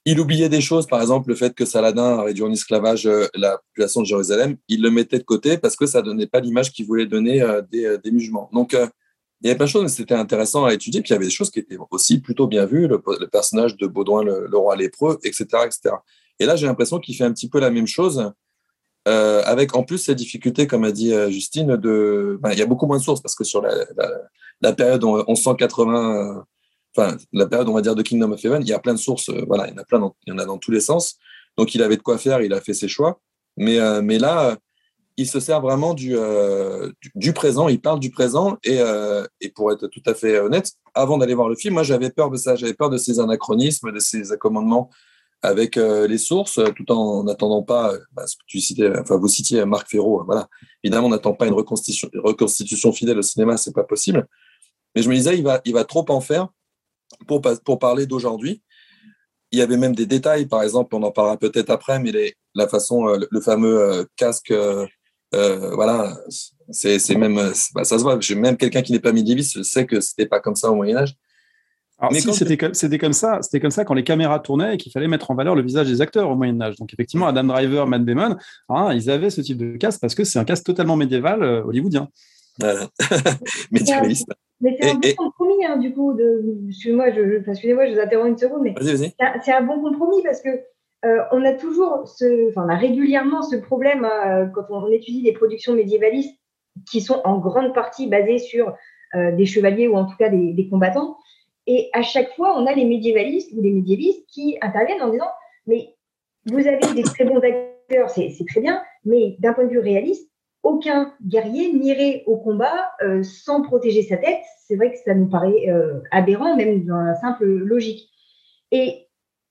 Il 0.05 0.19
oubliait 0.21 0.49
des 0.49 0.61
choses, 0.61 0.87
par 0.87 1.01
exemple 1.01 1.29
le 1.29 1.37
fait 1.37 1.55
que 1.55 1.65
Saladin 1.65 2.19
a 2.19 2.23
réduit 2.23 2.43
en 2.43 2.51
esclavage 2.51 3.07
euh, 3.07 3.29
la 3.35 3.59
population 3.59 4.01
de 4.01 4.07
Jérusalem. 4.07 4.57
Il 4.67 4.83
le 4.83 4.91
mettait 4.91 5.19
de 5.19 5.25
côté 5.25 5.59
parce 5.59 5.77
que 5.77 5.87
ça 5.87 6.03
donnait 6.03 6.27
pas 6.27 6.41
l'image 6.41 6.73
qu'il 6.73 6.87
voulait 6.87 7.07
donner 7.07 7.41
des, 7.71 7.99
des, 8.03 8.11
musulmans. 8.11 8.51
Donc, 8.53 8.73
il 8.73 9.47
y 9.47 9.51
avait 9.51 9.57
plein 9.57 9.67
de 9.67 9.71
choses, 9.71 9.83
mais 9.83 9.89
c'était 9.89 10.15
intéressant 10.15 10.65
à 10.65 10.75
étudier. 10.75 11.03
Puis 11.03 11.11
il 11.11 11.13
y 11.13 11.17
avait 11.17 11.27
des 11.27 11.31
choses 11.31 11.51
qui 11.51 11.61
étaient 11.61 11.79
aussi 11.91 12.21
plutôt 12.21 12.49
bien 12.49 12.65
vues, 12.65 12.89
le, 12.89 12.99
personnage 13.29 13.77
de 13.77 13.87
Baudouin, 13.87 14.25
le, 14.25 14.49
le, 14.51 14.57
roi 14.57 14.75
lépreux, 14.75 15.19
etc., 15.23 15.47
etc. 15.67 15.95
Et 16.41 16.47
là, 16.47 16.57
j'ai 16.57 16.67
l'impression 16.67 16.99
qu'il 16.99 17.17
fait 17.17 17.25
un 17.25 17.33
petit 17.33 17.49
peu 17.49 17.59
la 17.61 17.71
même 17.71 17.87
chose 17.87 18.33
euh, 19.09 19.43
avec 19.45 19.75
en 19.75 19.85
plus 19.85 19.99
ces 19.99 20.15
difficultés, 20.15 20.67
comme 20.67 20.85
a 20.85 20.93
dit 20.93 21.15
euh, 21.15 21.31
Justine, 21.31 21.77
de, 21.77 22.39
ben, 22.43 22.53
il 22.53 22.59
y 22.59 22.63
a 22.63 22.67
beaucoup 22.67 22.87
moins 22.87 22.99
de 22.99 23.03
sources 23.03 23.23
parce 23.23 23.35
que 23.35 23.45
sur 23.45 23.63
la, 23.63 23.75
la, 23.97 24.11
la 24.61 24.73
période 24.75 25.03
1180, 25.03 26.37
euh, 26.39 26.43
enfin 26.95 27.17
la 27.33 27.47
période 27.47 27.69
on 27.69 27.73
va 27.73 27.81
dire 27.81 27.95
de 27.95 28.03
Kingdom 28.03 28.33
of 28.33 28.45
Heaven, 28.45 28.61
il 28.63 28.69
y 28.69 28.73
a 28.75 28.79
plein 28.79 28.93
de 28.93 28.99
sources, 28.99 29.31
voilà, 29.47 29.67
il 29.69 29.71
y 29.71 29.75
en 29.75 29.79
a 29.79 29.85
plein, 29.85 30.13
il 30.27 30.31
y 30.31 30.33
en 30.35 30.39
a 30.39 30.45
dans 30.45 30.59
tous 30.59 30.73
les 30.73 30.81
sens. 30.81 31.17
Donc 31.57 31.75
il 31.75 31.83
avait 31.83 31.97
de 31.97 32.03
quoi 32.03 32.19
faire, 32.19 32.43
il 32.43 32.53
a 32.53 32.61
fait 32.61 32.75
ses 32.75 32.89
choix. 32.89 33.21
Mais 33.57 33.79
mais 34.03 34.19
là, 34.19 34.57
il 35.17 35.27
se 35.27 35.41
sert 35.41 35.61
vraiment 35.61 35.95
du, 35.95 36.15
du, 37.15 37.33
présent, 37.33 37.69
il 37.69 37.81
parle 37.81 37.99
du 37.99 38.11
présent 38.11 38.57
et, 38.63 38.79
et 39.41 39.49
pour 39.49 39.73
être 39.73 39.89
tout 39.89 40.03
à 40.07 40.15
fait 40.15 40.39
honnête, 40.39 40.73
avant 40.95 41.19
d'aller 41.19 41.35
voir 41.35 41.49
le 41.49 41.57
film, 41.57 41.75
moi 41.75 41.83
j'avais 41.83 42.11
peur 42.11 42.31
de 42.31 42.37
ça, 42.37 42.57
j'avais 42.57 42.75
peur 42.75 42.91
de 42.91 42.99
ces 42.99 43.19
anachronismes, 43.19 43.91
de 43.91 43.99
ces 43.99 44.33
accommodements 44.33 44.91
avec 45.43 45.77
euh, 45.77 46.07
les 46.07 46.19
sources, 46.19 46.61
tout 46.77 46.91
en 46.91 47.25
n'attendant 47.25 47.63
pas, 47.63 47.93
euh, 47.93 47.99
bah, 48.13 48.25
vous 49.09 49.29
citiez 49.29 49.65
Marc 49.65 49.89
Ferraud, 49.89 50.25
voilà. 50.25 50.49
Évidemment, 50.83 51.07
on 51.07 51.11
n'attend 51.11 51.35
pas 51.35 51.47
une 51.47 51.55
reconstitution, 51.55 52.93
fidèle 52.93 53.19
au 53.19 53.23
cinéma, 53.23 53.57
c'est 53.57 53.75
pas 53.75 53.85
possible. 53.85 54.27
Mais 54.95 55.03
je 55.03 55.09
me 55.09 55.15
disais, 55.15 55.39
il 55.39 55.45
va, 55.45 55.85
trop 55.85 56.05
en 56.09 56.21
faire 56.21 56.49
pour, 57.27 57.79
parler 57.79 58.07
d'aujourd'hui. 58.07 58.63
Il 59.53 59.59
y 59.59 59.63
avait 59.63 59.77
même 59.77 59.95
des 59.95 60.07
détails, 60.07 60.47
par 60.47 60.63
exemple, 60.63 60.95
on 60.95 61.03
en 61.03 61.13
parlera 61.13 61.37
peut-être 61.37 61.71
après, 61.71 62.01
mais 62.01 62.35
la 62.55 62.69
façon, 62.69 63.09
euh, 63.09 63.19
le, 63.31 63.41
fameux 63.41 64.07
casque, 64.17 64.51
euh, 64.51 64.87
voilà, 65.33 66.19
c'est 66.71 67.15
même, 67.15 67.53
bah, 67.75 67.85
ça 67.85 67.99
se 67.99 68.03
voit. 68.03 68.19
Même 68.35 68.57
quelqu'un 68.57 68.83
qui 68.83 68.93
n'est 68.93 68.99
pas 68.99 69.13
médiéviste 69.13 69.63
sait 69.63 69.87
que 69.87 70.01
c'était 70.01 70.27
pas 70.27 70.41
comme 70.41 70.57
ça 70.57 70.71
au 70.71 70.75
Moyen 70.75 70.97
Âge. 70.97 71.17
Alors, 72.01 72.13
mais 72.13 72.21
si, 72.21 72.33
c'était 72.33 72.57
comme 72.99 73.13
ça, 73.13 73.41
c'était 73.43 73.59
comme 73.59 73.73
ça 73.73 73.85
quand 73.85 73.95
les 73.95 74.05
caméras 74.05 74.39
tournaient 74.39 74.75
et 74.75 74.77
qu'il 74.77 74.93
fallait 74.93 75.09
mettre 75.09 75.33
en 75.33 75.35
valeur 75.35 75.57
le 75.57 75.63
visage 75.63 75.89
des 75.89 76.01
acteurs 76.01 76.31
au 76.31 76.37
Moyen 76.37 76.61
Âge. 76.61 76.77
Donc 76.77 76.93
effectivement, 76.93 77.27
Adam 77.27 77.45
Driver, 77.45 77.89
Matt 77.89 78.05
Damon, 78.05 78.37
hein, 78.69 78.93
ils 78.95 79.11
avaient 79.11 79.31
ce 79.31 79.41
type 79.41 79.59
de 79.59 79.77
casque 79.77 80.01
parce 80.01 80.15
que 80.15 80.23
c'est 80.23 80.39
un 80.39 80.45
casque 80.45 80.65
totalement 80.65 80.95
médiéval 80.95 81.43
euh, 81.43 81.65
hollywoodien. 81.65 82.09
Voilà. 82.61 82.87
Médiévaliste. 83.73 84.31
Mais 84.61 84.77
c'est 84.81 84.91
un 84.91 84.95
bon 84.95 85.15
compromis, 85.17 85.65
hein, 85.65 85.77
du 85.77 85.93
coup. 85.93 86.15
De... 86.15 86.43
Excusez-moi, 86.69 87.11
je, 87.13 87.51
excusez-moi, 87.51 87.87
je 87.87 87.95
vous 87.95 88.01
interromps 88.01 88.29
une 88.31 88.39
seconde, 88.39 88.63
mais 88.63 88.75
c'est 88.81 89.53
un, 89.53 89.63
bon 89.63 89.81
compromis 89.81 90.23
parce 90.23 90.41
que 90.41 90.51
euh, 91.05 91.23
on 91.33 91.45
a 91.45 91.53
toujours, 91.53 92.09
ce, 92.09 92.51
enfin, 92.51 92.65
on 92.67 92.69
a 92.69 92.77
régulièrement 92.77 93.43
ce 93.43 93.57
problème 93.57 94.05
hein, 94.05 94.51
quand 94.55 94.65
on, 94.71 94.89
étudie 94.91 95.23
des 95.23 95.33
productions 95.33 95.75
médiévalistes 95.75 96.37
qui 96.91 97.01
sont 97.01 97.21
en 97.25 97.39
grande 97.39 97.75
partie 97.75 98.09
basées 98.09 98.39
sur 98.39 98.73
euh, 99.15 99.33
des 99.33 99.47
chevaliers 99.47 99.89
ou 99.89 99.97
en 99.97 100.07
tout 100.07 100.17
cas 100.17 100.29
des, 100.29 100.53
des 100.53 100.69
combattants. 100.69 101.17
Et 101.71 101.91
à 101.93 102.01
chaque 102.01 102.35
fois, 102.35 102.59
on 102.59 102.67
a 102.67 102.73
les 102.73 102.87
médiévalistes 102.87 103.53
ou 103.55 103.61
les 103.61 103.71
médiévistes 103.71 104.25
qui 104.29 104.57
interviennent 104.63 105.03
en 105.03 105.11
disant 105.11 105.29
Mais 105.67 105.95
vous 106.47 106.67
avez 106.67 106.95
des 106.95 107.03
très 107.03 107.27
bons 107.27 107.41
acteurs, 107.41 108.09
c'est 108.09 108.33
très 108.49 108.63
bien, 108.63 108.83
mais 109.05 109.37
d'un 109.39 109.53
point 109.53 109.65
de 109.65 109.71
vue 109.71 109.79
réaliste, 109.79 110.31
aucun 110.63 111.13
guerrier 111.23 111.71
n'irait 111.75 112.23
au 112.27 112.39
combat 112.39 112.93
euh, 113.03 113.23
sans 113.23 113.61
protéger 113.61 114.03
sa 114.03 114.17
tête. 114.17 114.41
C'est 114.67 114.77
vrai 114.77 114.93
que 114.93 114.99
ça 114.99 115.15
nous 115.15 115.29
paraît 115.29 115.69
euh, 115.69 116.01
aberrant, 116.11 116.57
même 116.57 116.87
dans 116.87 117.03
la 117.03 117.15
simple 117.17 117.45
logique. 117.45 118.09
Et 118.73 119.07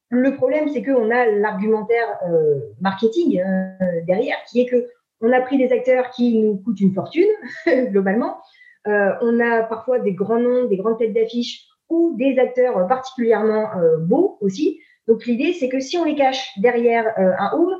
le 0.10 0.36
problème, 0.36 0.70
c'est 0.70 0.84
qu'on 0.84 1.12
a 1.12 1.28
l'argumentaire 1.28 2.18
euh, 2.28 2.56
marketing 2.82 3.44
derrière, 4.08 4.38
qui 4.50 4.62
est 4.62 4.66
que 4.66 4.88
on 5.22 5.32
a 5.32 5.42
pris 5.42 5.58
des 5.58 5.72
acteurs 5.72 6.10
qui 6.10 6.40
nous 6.40 6.58
coûtent 6.58 6.82
une 6.82 6.94
fortune, 6.94 7.30
globalement. 7.92 8.38
on 8.86 9.40
a 9.40 9.64
parfois 9.64 10.00
des 10.00 10.14
grands 10.14 10.40
noms, 10.40 10.66
des 10.66 10.78
grandes 10.78 10.98
têtes 10.98 11.14
d'affiche 11.14 11.67
ou 11.90 12.16
des 12.18 12.38
acteurs 12.40 12.88
particulièrement 12.88 13.78
euh, 13.78 13.98
beaux 13.98 14.38
aussi. 14.42 14.80
Donc 15.08 15.26
l'idée, 15.26 15.54
c'est 15.54 15.70
que 15.70 15.80
si 15.80 15.98
on 15.98 16.04
les 16.04 16.16
cache 16.16 16.52
derrière 16.58 17.08
euh, 17.18 17.32
un 17.40 17.52
home, 17.54 17.80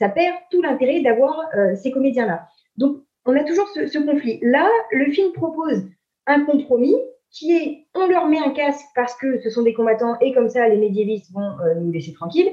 ça 0.00 0.08
perd 0.08 0.36
tout 0.50 0.62
l'intérêt 0.62 1.00
d'avoir 1.00 1.40
euh, 1.56 1.74
ces 1.76 1.90
comédiens-là. 1.90 2.46
Donc, 2.76 2.98
on 3.26 3.36
a 3.36 3.44
toujours 3.44 3.68
ce, 3.68 3.98
conflit. 4.04 4.38
Là, 4.42 4.68
le 4.90 5.10
film 5.10 5.32
propose 5.32 5.84
un 6.26 6.44
compromis 6.44 6.94
qui 7.30 7.56
est 7.56 7.86
on 7.94 8.06
leur 8.06 8.26
met 8.26 8.38
un 8.38 8.50
casque 8.50 8.84
parce 8.94 9.16
que 9.16 9.40
ce 9.40 9.50
sont 9.50 9.62
des 9.62 9.74
combattants 9.74 10.18
et 10.20 10.32
comme 10.32 10.48
ça, 10.48 10.68
les 10.68 10.76
médiévistes 10.76 11.32
vont 11.32 11.58
euh, 11.60 11.74
nous 11.76 11.90
laisser 11.90 12.12
tranquilles. 12.12 12.52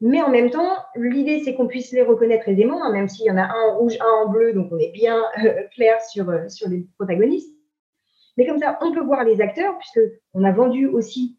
Mais 0.00 0.20
en 0.20 0.30
même 0.30 0.50
temps, 0.50 0.76
l'idée, 0.96 1.42
c'est 1.44 1.54
qu'on 1.54 1.68
puisse 1.68 1.92
les 1.92 2.02
reconnaître 2.02 2.48
aisément, 2.48 2.82
hein, 2.82 2.92
même 2.92 3.08
s'il 3.08 3.26
y 3.26 3.30
en 3.30 3.36
a 3.36 3.44
un 3.44 3.68
en 3.68 3.78
rouge, 3.78 3.96
un 4.00 4.24
en 4.24 4.28
bleu, 4.30 4.52
donc 4.52 4.68
on 4.72 4.78
est 4.78 4.90
bien 4.90 5.22
euh, 5.44 5.62
clair 5.74 5.98
euh, 6.18 6.48
sur 6.48 6.68
les 6.68 6.86
protagonistes. 6.98 7.54
Mais 8.36 8.46
comme 8.46 8.58
ça, 8.58 8.78
on 8.80 8.92
peut 8.92 9.04
voir 9.04 9.24
les 9.24 9.40
acteurs, 9.40 9.76
puisqu'on 9.78 10.44
a 10.44 10.52
vendu 10.52 10.86
aussi 10.86 11.38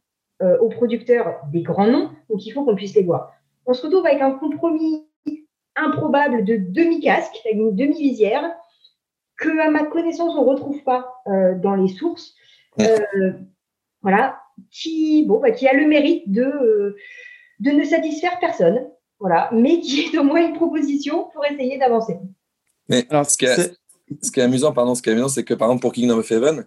aux 0.59 0.67
producteurs 0.67 1.39
des 1.53 1.61
grands 1.61 1.87
noms, 1.87 2.09
donc 2.29 2.45
il 2.45 2.51
faut 2.51 2.65
qu'on 2.65 2.75
puisse 2.75 2.95
les 2.95 3.03
voir. 3.03 3.31
On 3.65 3.73
se 3.73 3.81
retrouve 3.85 4.05
avec 4.05 4.21
un 4.21 4.31
compromis 4.31 5.07
improbable 5.75 6.43
de 6.43 6.57
demi-casque, 6.57 7.35
avec 7.45 7.57
une 7.57 7.75
demi-visière, 7.75 8.43
que 9.37 9.59
à 9.59 9.69
ma 9.69 9.85
connaissance, 9.85 10.33
on 10.35 10.43
ne 10.43 10.49
retrouve 10.49 10.83
pas 10.83 11.21
euh, 11.27 11.55
dans 11.59 11.75
les 11.75 11.87
sources. 11.87 12.33
Euh, 12.79 13.33
voilà, 14.01 14.39
qui, 14.71 15.25
bon, 15.25 15.39
bah, 15.39 15.51
qui 15.51 15.67
a 15.67 15.73
le 15.73 15.87
mérite 15.87 16.31
de, 16.31 16.43
euh, 16.43 16.95
de 17.59 17.71
ne 17.71 17.83
satisfaire 17.83 18.39
personne, 18.39 18.87
voilà, 19.19 19.49
mais 19.53 19.79
qui 19.79 20.01
est 20.01 20.17
au 20.17 20.23
moins 20.23 20.45
une 20.45 20.55
proposition 20.55 21.29
pour 21.33 21.45
essayer 21.45 21.77
d'avancer. 21.77 22.17
Mais 22.89 23.05
Alors, 23.09 23.25
ce, 23.25 23.37
qui 23.37 23.45
est, 23.45 23.77
ce 24.21 24.31
qui 24.31 24.39
est 24.39 24.43
amusant, 24.43 24.73
pardon, 24.73 24.95
ce 24.95 25.01
qui 25.01 25.09
est 25.09 25.13
amusant, 25.13 25.29
c'est 25.29 25.43
que 25.43 25.53
par 25.53 25.69
exemple 25.69 25.81
pour 25.81 25.93
Kingdom 25.93 26.17
of 26.17 26.31
Heaven, 26.31 26.65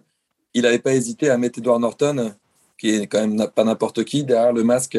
il 0.53 0.63
n'avait 0.63 0.79
pas 0.79 0.93
hésité 0.93 1.29
à 1.29 1.37
mettre 1.37 1.59
Edward 1.59 1.81
Norton, 1.81 2.33
qui 2.77 2.89
est 2.89 3.07
quand 3.07 3.25
même 3.25 3.47
pas 3.53 3.63
n'importe 3.63 4.03
qui, 4.03 4.23
derrière 4.23 4.53
le 4.53 4.63
masque 4.63 4.97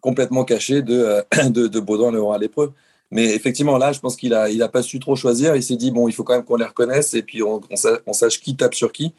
complètement 0.00 0.44
caché 0.44 0.82
de, 0.82 1.22
de, 1.48 1.66
de 1.66 1.80
Baudouin 1.80 2.10
le 2.12 2.20
roi 2.20 2.38
lépreux. 2.38 2.72
Mais 3.10 3.34
effectivement, 3.34 3.76
là, 3.76 3.92
je 3.92 4.00
pense 4.00 4.16
qu'il 4.16 4.30
n'a 4.30 4.48
il 4.50 4.62
a 4.62 4.68
pas 4.68 4.82
su 4.82 5.00
trop 5.00 5.16
choisir. 5.16 5.56
Il 5.56 5.62
s'est 5.62 5.76
dit, 5.76 5.90
bon, 5.90 6.08
il 6.08 6.12
faut 6.12 6.22
quand 6.22 6.34
même 6.34 6.44
qu'on 6.44 6.56
les 6.56 6.64
reconnaisse 6.64 7.14
et 7.14 7.22
puis 7.22 7.42
on, 7.42 7.60
on, 8.06 8.12
sache, 8.12 8.40
qui 8.40 8.56
tape 8.56 8.74
sur 8.74 8.92
qui. 8.92 9.14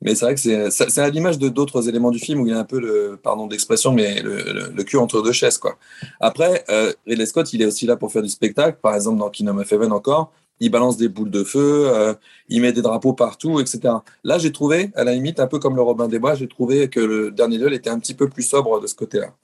Mais 0.00 0.14
c'est 0.14 0.24
vrai 0.24 0.34
que 0.34 0.70
c'est 0.70 0.98
à 0.98 1.08
l'image 1.08 1.38
de 1.38 1.48
d'autres 1.48 1.88
éléments 1.88 2.10
du 2.10 2.18
film 2.18 2.40
où 2.40 2.46
il 2.46 2.50
y 2.50 2.52
a 2.52 2.58
un 2.58 2.64
peu 2.64 2.80
le, 2.80 3.18
pardon 3.20 3.46
d'expression, 3.46 3.92
mais 3.92 4.22
le, 4.22 4.70
le, 4.72 4.84
cul 4.84 4.96
entre 4.96 5.22
deux 5.22 5.32
chaises. 5.32 5.58
Quoi. 5.58 5.76
Après, 6.20 6.64
euh, 6.68 6.92
Ridley 7.06 7.26
Scott, 7.26 7.52
il 7.52 7.62
est 7.62 7.66
aussi 7.66 7.86
là 7.86 7.96
pour 7.96 8.12
faire 8.12 8.22
du 8.22 8.28
spectacle. 8.28 8.78
Par 8.80 8.94
exemple, 8.94 9.18
dans 9.18 9.30
Kingdom 9.30 9.58
of 9.58 9.72
Heaven 9.72 9.92
encore, 9.92 10.32
il 10.60 10.70
balance 10.70 10.96
des 10.96 11.08
boules 11.08 11.30
de 11.30 11.44
feu, 11.44 11.88
euh, 11.88 12.14
il 12.48 12.60
met 12.62 12.72
des 12.72 12.82
drapeaux 12.82 13.12
partout, 13.12 13.60
etc. 13.60 13.80
Là, 14.24 14.38
j'ai 14.38 14.52
trouvé, 14.52 14.90
à 14.94 15.04
la 15.04 15.12
limite, 15.12 15.40
un 15.40 15.46
peu 15.46 15.58
comme 15.58 15.76
le 15.76 15.82
Robin 15.82 16.08
des 16.08 16.18
Bois, 16.18 16.34
j'ai 16.34 16.48
trouvé 16.48 16.88
que 16.88 17.00
le 17.00 17.30
dernier 17.30 17.58
duel 17.58 17.74
était 17.74 17.90
un 17.90 17.98
petit 17.98 18.14
peu 18.14 18.28
plus 18.28 18.42
sobre 18.42 18.80
de 18.80 18.86
ce 18.86 18.94
côté-là. 18.94 19.34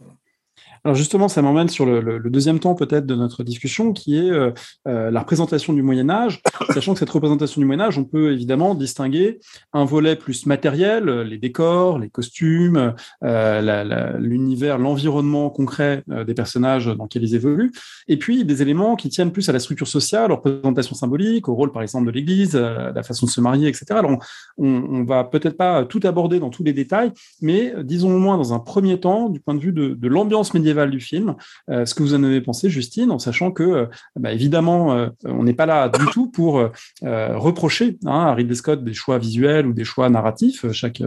Alors 0.87 0.97
justement, 0.97 1.29
ça 1.29 1.41
m'emmène 1.41 1.71
sur 1.71 1.87
le, 1.87 2.21
deuxième 2.29 2.61
temps 2.61 2.75
peut-être 2.75 3.07
de 3.07 3.15
notre 3.15 3.43
discussion, 3.43 3.95
qui 3.95 4.19
est 4.19 4.31
euh, 4.31 4.53
euh, 4.87 5.11
la 5.11 5.21
représentation 5.21 5.73
du 5.73 5.81
Moyen 5.81 6.11
Âge, 6.11 6.43
sachant 6.75 6.93
que 6.93 6.99
cette 6.99 7.09
représentation 7.09 7.59
du 7.59 7.67
Moyen 7.67 7.81
Âge, 7.81 7.97
on 7.97 8.05
peut 8.05 8.33
évidemment 8.33 8.75
distinguer 8.75 9.41
un 9.73 9.87
volet 9.87 10.15
plus 10.15 10.45
matériel, 10.45 11.07
les 11.23 11.39
décors, 11.39 11.99
les 11.99 12.11
costumes, 12.11 12.93
euh, 13.25 14.19
l'univers, 14.19 14.77
l'environnement 14.77 15.49
concret 15.49 16.05
des 16.07 16.35
personnages 16.35 16.87
dans 16.87 17.05
lesquels 17.05 17.25
ils 17.25 17.35
évoluent, 17.35 17.73
et 18.07 18.19
puis 18.19 18.45
des 18.45 18.61
éléments 18.61 18.95
qui 18.95 19.09
tiennent 19.09 19.33
plus 19.33 19.49
à 19.49 19.53
la 19.53 19.61
structure 19.61 19.89
sociale, 19.89 20.33
aux 20.33 20.37
représentations 20.37 20.95
symboliques, 20.95 21.49
au 21.49 21.55
rôle 21.55 21.73
par 21.73 21.81
exemple 21.81 22.09
de 22.09 22.11
l'Église, 22.11 22.57
la 22.57 23.03
façon 23.03 23.25
de 23.25 23.31
se 23.31 23.41
marier, 23.41 23.69
etc. 23.69 23.87
Alors 23.93 24.19
on, 24.59 24.67
on 24.67 25.05
va 25.05 25.25
peut-être 25.25 25.57
pas 25.57 25.87
tout 25.87 26.01
aborder 26.05 26.41
dans 26.41 26.51
tous 26.51 26.63
les 26.63 26.75
détails, 26.75 27.11
mais 27.41 27.73
disons 27.83 28.15
au 28.15 28.19
moins 28.19 28.37
dans 28.37 28.53
un 28.53 28.59
premier 28.59 29.01
temps, 29.01 29.31
du 29.31 29.41
point 29.41 29.55
de 29.55 29.61
vue 29.61 29.73
de, 29.73 29.95
de 29.95 30.09
l'ambiance 30.09 30.53
médiévale, 30.53 30.74
du 30.91 31.01
film. 31.01 31.35
Euh, 31.71 31.85
ce 31.85 31.95
que 31.95 32.03
vous 32.03 32.15
en 32.15 32.23
avez 32.25 32.41
pensé, 32.41 32.71
Justine, 32.71 33.11
en 33.11 33.19
sachant 33.19 33.51
que, 33.51 33.63
euh, 33.63 33.87
bah, 34.17 34.33
évidemment, 34.33 34.93
euh, 34.93 35.09
on 35.25 35.45
n'est 35.45 35.55
pas 35.55 35.67
là 35.67 35.89
du 35.89 36.05
tout 36.07 36.31
pour 36.31 36.69
reprocher 37.03 37.99
hein, 38.05 38.27
à 38.27 38.35
Ridley 38.35 38.55
Scott 38.55 38.85
des 38.85 38.95
choix 38.95 39.19
visuels 39.19 39.67
ou 39.67 39.73
des 39.73 39.85
choix 39.85 40.09
narratifs. 40.09 40.71
Chaque 40.73 41.03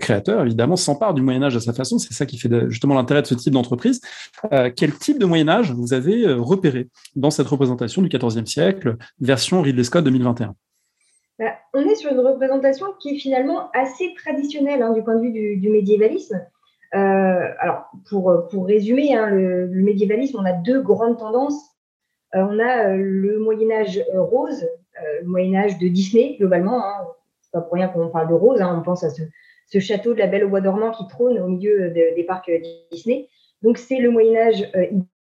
créateur, 0.00 0.44
évidemment, 0.44 0.76
s'empare 0.76 1.14
du 1.14 1.22
Moyen 1.22 1.42
Âge 1.42 1.56
à 1.56 1.60
sa 1.60 1.72
façon. 1.72 1.98
C'est 1.98 2.14
ça 2.14 2.26
qui 2.26 2.38
fait 2.38 2.48
justement 2.68 2.94
l'intérêt 2.94 3.22
de 3.22 3.26
ce 3.26 3.34
type 3.34 3.52
d'entreprise. 3.52 4.00
quel 4.76 4.94
type 4.94 5.18
de 5.18 5.26
Moyen 5.26 5.48
Âge 5.48 5.72
vous 5.72 5.92
avez 5.92 6.32
repéré 6.32 6.88
dans 7.16 7.30
cette 7.30 7.48
représentation 7.48 8.02
du 8.02 8.08
XIVe 8.08 8.46
siècle, 8.46 8.96
version 9.20 9.62
Ridley 9.62 9.84
Scott 9.84 10.04
2021 10.04 10.54
bah, 11.38 11.54
on 11.72 11.88
est 11.88 11.94
sur 11.94 12.10
une 12.10 12.18
représentation 12.18 12.86
qui 12.98 13.10
est 13.10 13.18
finalement 13.18 13.70
assez 13.72 14.12
traditionnelle 14.14 14.82
hein, 14.82 14.92
du 14.92 15.04
point 15.04 15.14
de 15.14 15.20
vue 15.20 15.56
du 15.56 15.70
médiévalisme. 15.70 16.44
Euh, 16.94 17.50
alors, 17.58 17.90
pour, 18.08 18.48
pour 18.50 18.66
résumer, 18.66 19.14
hein, 19.14 19.28
le, 19.28 19.68
médiévalisme, 19.68 20.38
on 20.40 20.44
a 20.44 20.52
deux 20.52 20.80
grandes 20.80 21.18
tendances. 21.18 21.60
Euh, 22.34 22.46
on 22.48 22.58
a 22.58 22.88
euh, 22.88 22.96
le 22.96 23.38
Moyen 23.38 23.70
Âge 23.70 24.02
rose, 24.14 24.66
le 25.22 25.26
Moyen 25.26 25.54
Âge 25.60 25.78
de 25.78 25.88
Disney 25.88 26.36
globalement. 26.38 26.84
Hein. 26.84 27.06
C'est 27.40 27.52
pas 27.52 27.60
pour 27.60 27.74
rien 27.74 27.88
qu'on 27.88 28.08
parle 28.08 28.28
de 28.28 28.34
rose. 28.34 28.60
Hein. 28.60 28.76
on 28.78 28.82
pense 28.82 29.04
à 29.04 29.10
ce, 29.10 29.78
château 29.80 30.14
de 30.14 30.18
la 30.18 30.26
Belle 30.26 30.44
au 30.44 30.48
bois 30.48 30.60
dormant 30.60 30.90
qui 30.90 31.06
trône 31.08 31.38
au 31.38 31.48
milieu 31.48 31.90
des 31.90 32.24
parcs 32.26 32.50
Disney. 32.90 33.28
Donc 33.62 33.76
c'est 33.78 33.98
le 33.98 34.10
Moyen 34.10 34.36
Âge 34.36 34.70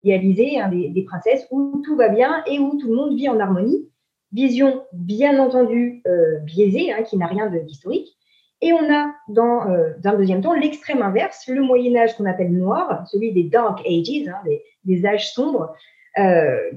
idéalisé 0.02 0.60
hein, 0.60 0.68
des, 0.68 1.02
princesses 1.02 1.46
où 1.50 1.80
tout 1.84 1.96
va 1.96 2.08
bien 2.08 2.42
et 2.46 2.58
où 2.58 2.78
tout 2.78 2.88
le 2.88 2.94
monde 2.94 3.16
vit 3.16 3.28
en 3.28 3.40
harmonie. 3.40 3.88
Vision 4.32 4.84
bien 4.92 5.38
entendu 5.38 6.02
biaisée, 6.42 6.90
qui 7.06 7.16
n'a 7.16 7.26
rien 7.26 7.50
d'historique. 7.50 8.16
Et 8.60 8.72
on 8.72 8.92
a, 8.92 9.14
dans, 9.28 9.68
euh, 9.70 9.90
un 10.04 10.16
deuxième 10.16 10.40
temps, 10.40 10.54
l'extrême 10.54 11.02
inverse, 11.02 11.46
le 11.48 11.60
Moyen 11.60 11.96
Âge 11.96 12.16
qu'on 12.16 12.26
appelle 12.26 12.52
noir, 12.52 13.06
celui 13.08 13.32
des 13.32 13.44
Dark 13.44 13.80
Ages, 13.86 14.28
hein, 14.28 14.42
des, 14.84 15.06
âges 15.06 15.32
sombres, 15.32 15.74
euh, 16.18 16.70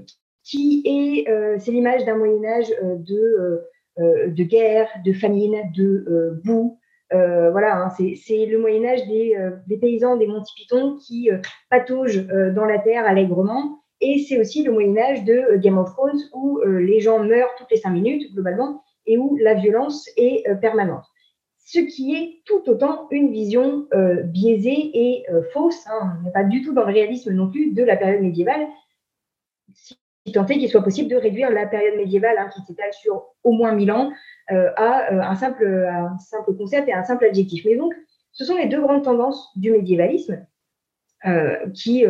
qui 0.43 0.81
est, 0.85 1.29
euh, 1.29 1.57
c'est 1.59 1.71
l'image 1.71 2.03
d'un 2.05 2.17
Moyen 2.17 2.43
Âge 2.43 2.69
de, 2.81 3.63
de 3.97 4.43
guerre, 4.43 4.89
de 5.05 5.13
famine, 5.13 5.55
de 5.75 6.39
boue. 6.43 6.77
voilà, 7.11 7.77
hein, 7.77 7.89
c'est 7.89 8.45
le 8.45 8.57
Moyen 8.57 8.85
Âge 8.85 9.07
des, 9.07 9.37
des, 9.67 9.77
paysans 9.77 10.17
des 10.17 10.27
Monty 10.27 10.53
Python 10.55 10.97
qui 10.97 11.29
pataugent 11.69 12.27
dans 12.27 12.65
la 12.65 12.79
terre 12.79 13.05
allègrement. 13.05 13.79
Et 14.01 14.19
c'est 14.19 14.39
aussi 14.39 14.63
le 14.63 14.71
Moyen 14.71 14.97
Âge 14.97 15.23
de 15.23 15.55
Game 15.57 15.77
of 15.77 15.89
Thrones 15.91 16.19
où 16.33 16.59
les 16.65 16.99
gens 16.99 17.19
meurent 17.19 17.53
toutes 17.57 17.71
les 17.71 17.77
cinq 17.77 17.91
minutes 17.91 18.31
globalement 18.33 18.83
et 19.05 19.17
où 19.17 19.37
la 19.37 19.53
violence 19.53 20.09
est 20.17 20.43
permanente 20.59 21.05
ce 21.67 21.79
qui 21.79 22.15
est 22.15 22.41
tout 22.45 22.63
autant 22.69 23.09
une 23.11 23.29
vision 23.29 23.87
euh, 23.93 24.23
biaisée 24.23 24.89
et 24.93 25.25
euh, 25.29 25.41
fausse. 25.51 25.85
Hein. 25.87 26.17
On 26.17 26.23
n'est 26.23 26.31
pas 26.31 26.45
du 26.45 26.61
tout 26.61 26.73
dans 26.73 26.85
le 26.85 26.93
réalisme 26.93 27.33
non 27.33 27.51
plus 27.51 27.73
de 27.73 27.83
la 27.83 27.97
période 27.97 28.21
médiévale, 28.21 28.67
si 29.73 29.97
tant 30.33 30.45
est 30.45 30.59
qu'il 30.59 30.69
soit 30.69 30.81
possible 30.81 31.09
de 31.09 31.17
réduire 31.17 31.49
la 31.49 31.67
période 31.67 31.97
médiévale, 31.97 32.37
hein, 32.37 32.49
qui 32.55 32.61
s'étale 32.61 32.93
sur 32.93 33.33
au 33.43 33.51
moins 33.51 33.73
1000 33.73 33.91
ans, 33.91 34.13
euh, 34.51 34.71
à, 34.77 35.11
un 35.11 35.35
simple, 35.35 35.85
concept 36.57 36.87
et 36.87 36.93
un 36.93 37.03
simple 37.03 37.25
adjectif. 37.25 37.65
Mais 37.65 37.75
donc, 37.75 37.93
ce 38.31 38.45
sont 38.45 38.55
les 38.55 38.67
deux 38.67 38.79
grandes 38.79 39.03
tendances 39.03 39.51
du 39.57 39.71
médiévalisme 39.71 40.47
qui, 41.73 42.05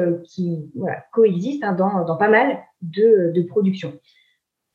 coexistent 1.11 1.63
hein, 1.63 1.73
dans, 1.73 2.17
pas 2.17 2.29
mal 2.29 2.59
de, 2.83 3.31
de 3.33 3.41
productions. 3.41 3.99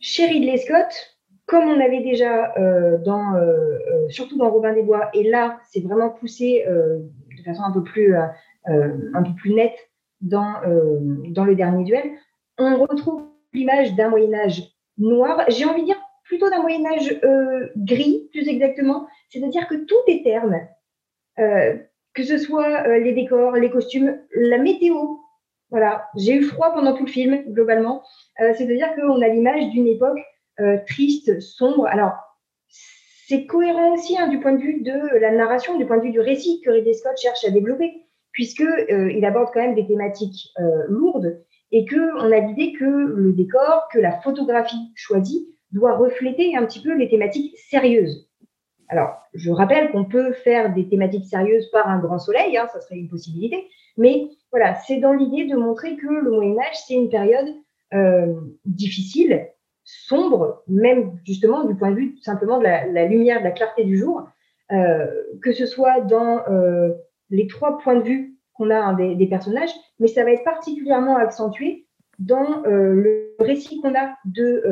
Chez 0.00 0.26
Ridley 0.26 0.56
Scott, 0.56 1.11
comme 1.52 1.68
on 1.68 1.80
avait 1.80 2.00
déjà 2.00 2.54
euh, 2.56 2.96
euh, 3.06 3.36
euh, 3.36 4.08
surtout 4.08 4.38
dans 4.38 4.50
Robin 4.50 4.72
des 4.72 4.82
Bois, 4.82 5.10
et 5.12 5.22
là, 5.22 5.60
c'est 5.70 5.80
vraiment 5.80 6.08
poussé 6.08 6.64
de 6.66 7.42
façon 7.44 7.62
un 7.62 7.72
peu 7.72 7.84
plus, 7.84 8.14
nette 9.54 9.76
dans, 10.22 10.54
dans 11.28 11.44
le 11.44 11.54
dernier 11.54 11.84
duel, 11.84 12.10
on 12.58 12.76
retrouve 12.76 13.28
l'image 13.52 13.94
d'un 13.96 14.08
Moyen 14.08 14.32
Âge 14.32 14.62
noir. 14.96 15.44
J'ai 15.48 15.66
envie 15.66 15.82
de 15.82 15.86
dire 15.86 16.00
plutôt 16.24 16.48
d'un 16.48 16.62
Moyen 16.62 16.86
Âge 16.86 17.20
gris, 17.76 18.28
plus 18.30 18.48
exactement. 18.48 19.06
C'est-à-dire 19.28 19.68
que 19.68 19.74
tout 19.74 20.02
est 20.06 20.24
terne, 20.24 20.68
que 21.36 22.22
ce 22.22 22.38
soit 22.38 22.98
les 22.98 23.12
décors, 23.12 23.52
les 23.56 23.70
costumes, 23.70 24.18
la 24.34 24.56
météo. 24.56 24.96
Voilà, 25.70 26.06
j'ai 26.16 26.34
eu 26.36 26.42
froid 26.44 26.72
pendant 26.72 26.94
tout 26.94 27.04
le 27.04 27.10
film, 27.10 27.42
globalement. 27.48 28.02
C'est-à-dire 28.38 28.94
qu'on 28.94 29.20
a 29.20 29.28
l'image 29.28 29.68
d'une 29.68 29.88
époque 29.88 30.20
euh, 30.60 30.76
triste, 30.86 31.40
sombre. 31.40 31.86
Alors, 31.86 32.12
c'est 33.26 33.46
cohérent 33.46 33.94
aussi 33.94 34.18
hein, 34.18 34.28
du 34.28 34.38
point 34.38 34.52
de 34.52 34.60
vue 34.60 34.82
de 34.82 35.16
la 35.18 35.30
narration, 35.30 35.78
du 35.78 35.86
point 35.86 35.96
de 35.96 36.02
vue 36.02 36.10
du 36.10 36.20
récit 36.20 36.60
que 36.60 36.70
Ridley 36.70 36.92
Scott 36.92 37.16
cherche 37.16 37.44
à 37.44 37.50
développer, 37.50 37.90
puisque 38.32 38.60
euh, 38.60 39.10
il 39.10 39.24
aborde 39.24 39.48
quand 39.54 39.62
même 39.62 39.74
des 39.74 39.86
thématiques 39.86 40.50
euh, 40.60 40.84
lourdes 40.88 41.42
et 41.70 41.86
que 41.86 42.16
on 42.18 42.30
a 42.30 42.40
l'idée 42.40 42.74
que 42.74 42.84
le 42.84 43.32
décor, 43.32 43.88
que 43.90 43.98
la 43.98 44.20
photographie 44.20 44.92
choisie 44.94 45.48
doit 45.70 45.96
refléter 45.96 46.54
un 46.54 46.66
petit 46.66 46.82
peu 46.82 46.94
les 46.94 47.08
thématiques 47.08 47.56
sérieuses. 47.58 48.28
Alors, 48.88 49.16
je 49.32 49.50
rappelle 49.50 49.90
qu'on 49.90 50.04
peut 50.04 50.32
faire 50.32 50.74
des 50.74 50.86
thématiques 50.86 51.24
sérieuses 51.24 51.70
par 51.70 51.88
un 51.88 51.98
grand 51.98 52.18
soleil, 52.18 52.58
hein, 52.58 52.68
ça 52.74 52.82
serait 52.82 52.98
une 52.98 53.08
possibilité, 53.08 53.66
mais 53.96 54.28
voilà, 54.50 54.74
c'est 54.74 54.98
dans 54.98 55.14
l'idée 55.14 55.46
de 55.46 55.56
montrer 55.56 55.96
que 55.96 56.08
le 56.08 56.30
Moyen 56.30 56.58
Âge, 56.58 56.76
c'est 56.86 56.94
une 56.94 57.08
période 57.08 57.48
difficile 58.66 59.48
sombre, 60.08 60.62
même 60.68 61.18
justement 61.24 61.64
du 61.64 61.74
point 61.74 61.90
de 61.90 61.96
vue 61.96 62.16
simplement 62.22 62.58
de 62.58 62.64
la, 62.64 63.06
lumière, 63.06 63.40
de 63.40 63.44
la 63.44 63.50
clarté 63.50 63.84
du 63.84 63.98
jour, 63.98 64.26
euh, 64.70 65.06
que 65.42 65.52
ce 65.52 65.66
soit 65.66 66.00
dans 66.00 66.40
euh, 66.48 66.92
les 67.30 67.46
trois 67.46 67.78
points 67.78 67.96
de 67.96 68.04
vue 68.04 68.38
qu'on 68.54 68.70
a 68.70 68.94
des, 68.94 69.26
personnages, 69.26 69.72
mais 69.98 70.08
ça 70.08 70.24
va 70.24 70.32
être 70.32 70.44
particulièrement 70.44 71.16
accentué 71.16 71.86
dans 72.18 72.62
le 72.64 73.34
récit 73.40 73.80
qu'on 73.80 73.94
a 73.94 74.14
de 74.26 74.62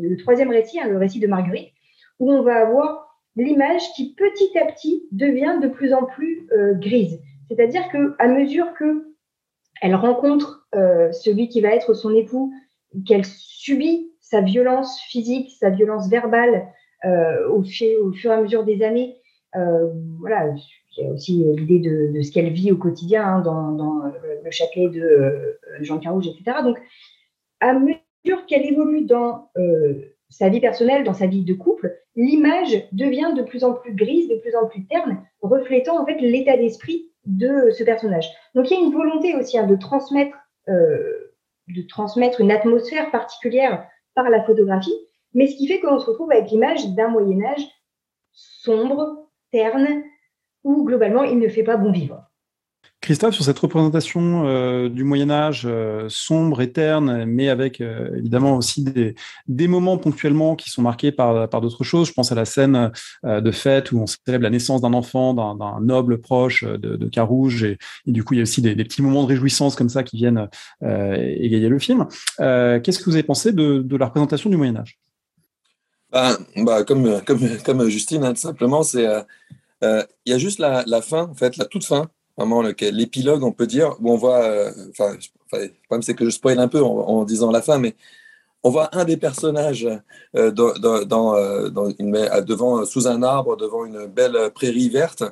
le 0.00 0.16
troisième 0.16 0.50
récit, 0.50 0.80
hein, 0.80 0.88
le 0.88 0.96
récit 0.96 1.20
de 1.20 1.26
Marguerite, 1.26 1.72
où 2.18 2.32
on 2.32 2.42
va 2.42 2.56
avoir 2.56 3.20
l'image 3.36 3.82
qui 3.94 4.14
petit 4.14 4.58
à 4.58 4.64
petit 4.64 5.06
devient 5.12 5.58
de 5.62 5.68
plus 5.68 5.92
en 5.92 6.04
plus 6.04 6.48
grise. 6.80 7.20
C'est-à-dire 7.48 7.88
que 7.92 8.16
à 8.18 8.28
mesure 8.28 8.72
que 8.72 9.14
elle 9.82 9.94
rencontre 9.94 10.66
celui 10.72 11.48
qui 11.48 11.60
va 11.60 11.68
être 11.68 11.92
son 11.92 12.14
époux, 12.14 12.52
qu'elle 13.06 13.26
subit 13.26 14.10
sa 14.30 14.40
violence 14.40 15.00
physique, 15.02 15.50
sa 15.58 15.70
violence 15.70 16.08
verbale 16.08 16.68
au, 17.04 17.62
au, 17.62 18.12
fur 18.12 18.30
et 18.30 18.34
à 18.34 18.40
mesure 18.40 18.64
des 18.64 18.82
années, 18.82 19.16
voilà, 20.20 20.54
il 20.98 21.04
y 21.04 21.08
a 21.08 21.12
aussi 21.12 21.44
euh, 21.44 21.54
l'idée 21.56 21.78
de, 21.78 22.22
ce 22.22 22.32
qu'elle 22.32 22.52
vit 22.52 22.72
au 22.72 22.76
quotidien 22.76 23.24
hein, 23.24 23.40
dans, 23.40 24.04
euh, 24.04 24.10
le 24.44 24.50
chapelet 24.50 24.88
de 24.88 25.00
euh, 25.00 25.58
Jean 25.80 25.98
Carouge, 25.98 26.26
etc. 26.26 26.58
Donc, 26.62 26.78
à 27.60 27.72
mesure 27.72 28.46
qu'elle 28.46 28.66
évolue 28.66 29.04
dans 29.04 29.50
sa 30.28 30.48
vie 30.48 30.60
personnelle, 30.60 31.02
dans 31.02 31.14
sa 31.14 31.26
vie 31.26 31.44
de 31.44 31.54
couple, 31.54 31.96
l'image 32.14 32.86
devient 32.92 33.32
de 33.36 33.42
plus 33.42 33.64
en 33.64 33.72
plus 33.72 33.94
grise, 33.94 34.28
de 34.28 34.36
plus 34.36 34.54
en 34.54 34.66
plus 34.66 34.86
terne, 34.86 35.24
reflétant 35.40 36.00
en 36.00 36.06
fait 36.06 36.20
l'état 36.20 36.56
d'esprit 36.56 37.10
de 37.24 37.70
ce 37.70 37.82
personnage. 37.82 38.28
Donc 38.54 38.70
il 38.70 38.74
y 38.74 38.76
a 38.80 38.84
une 38.84 38.92
volonté 38.92 39.34
aussi 39.34 39.58
hein, 39.58 39.66
de 39.66 39.74
transmettre, 39.74 40.36
de 40.68 41.82
transmettre 41.88 42.40
une 42.40 42.52
atmosphère 42.52 43.10
particulière 43.10 43.84
par 44.22 44.30
la 44.30 44.42
photographie, 44.42 44.94
mais 45.32 45.46
ce 45.46 45.56
qui 45.56 45.68
fait 45.68 45.80
qu'on 45.80 45.98
se 45.98 46.06
retrouve 46.06 46.32
avec 46.32 46.50
l'image 46.50 46.88
d'un 46.94 47.08
Moyen 47.08 47.40
Âge 47.44 47.64
sombre, 48.32 49.28
terne, 49.52 50.02
où 50.64 50.84
globalement 50.84 51.22
il 51.22 51.38
ne 51.38 51.48
fait 51.48 51.62
pas 51.62 51.76
bon 51.76 51.92
vivre. 51.92 52.27
Christophe, 53.00 53.34
sur 53.34 53.44
cette 53.44 53.58
représentation 53.58 54.44
euh, 54.46 54.88
du 54.88 55.04
Moyen 55.04 55.30
Âge 55.30 55.62
euh, 55.66 56.06
sombre 56.08 56.60
et 56.60 56.72
terne, 56.72 57.24
mais 57.26 57.48
avec 57.48 57.80
euh, 57.80 58.10
évidemment 58.16 58.56
aussi 58.56 58.82
des, 58.82 59.68
moments 59.68 59.98
ponctuellement 59.98 60.56
qui 60.56 60.68
sont 60.68 60.82
marqués 60.82 61.12
par, 61.12 61.48
d'autres 61.60 61.84
choses. 61.84 62.08
Je 62.08 62.12
pense 62.12 62.32
à 62.32 62.34
la 62.34 62.44
scène 62.44 62.90
de 63.24 63.50
fête 63.52 63.92
où 63.92 64.00
on 64.00 64.06
célèbre 64.06 64.42
la 64.42 64.50
naissance 64.50 64.80
d'un 64.80 64.94
enfant, 64.94 65.34
d'un 65.34 65.80
noble 65.80 66.18
proche 66.18 66.64
de, 66.64 67.08
Carouge, 67.08 67.64
et, 67.64 67.78
du 68.06 68.24
coup 68.24 68.34
il 68.34 68.38
y 68.38 68.40
a 68.40 68.42
aussi 68.42 68.62
des, 68.62 68.74
petits 68.76 69.02
moments 69.02 69.22
de 69.22 69.28
réjouissance 69.28 69.76
comme 69.76 69.88
ça 69.88 70.02
qui 70.02 70.16
viennent 70.16 70.48
égayer 70.82 71.68
le 71.68 71.78
film. 71.78 72.06
Qu'est-ce 72.38 72.98
que 72.98 73.04
vous 73.04 73.14
avez 73.14 73.22
pensé 73.22 73.52
de, 73.52 73.96
la 73.96 74.06
représentation 74.06 74.50
du 74.50 74.56
Moyen 74.56 74.76
Âge? 74.76 74.98
Bah, 76.10 76.38
bah, 76.56 76.84
comme, 76.84 77.88
Justine, 77.88 78.24
hein, 78.24 78.32
tout 78.32 78.40
simplement, 78.40 78.82
il 78.94 79.24
y 80.26 80.32
a 80.32 80.38
juste 80.38 80.58
la, 80.58 81.02
fin, 81.02 81.28
en 81.28 81.34
fait, 81.34 81.56
la 81.58 81.66
toute 81.66 81.84
fin, 81.84 82.08
l'épilogue, 82.80 83.42
on 83.42 83.52
peut 83.52 83.66
dire, 83.66 83.96
où 84.00 84.12
on 84.12 84.16
voit, 84.16 84.42
euh, 84.42 84.70
enfin, 84.90 85.16
le 85.52 85.68
problème 85.86 86.02
c'est 86.02 86.14
que 86.14 86.24
je 86.24 86.30
spoil 86.30 86.58
un 86.58 86.68
peu 86.68 86.82
en, 86.82 87.24
disant 87.24 87.50
la 87.50 87.62
fin, 87.62 87.78
mais 87.78 87.94
on 88.62 88.70
voit 88.70 88.94
un 88.96 89.04
des 89.04 89.16
personnages 89.16 89.88
euh, 90.36 90.50
dans, 90.50 91.90
une, 91.98 92.12
devant, 92.46 92.84
sous 92.84 93.06
un 93.08 93.22
arbre, 93.22 93.56
devant 93.56 93.84
une 93.84 94.06
belle 94.06 94.50
prairie 94.54 94.88
verte. 94.88 95.22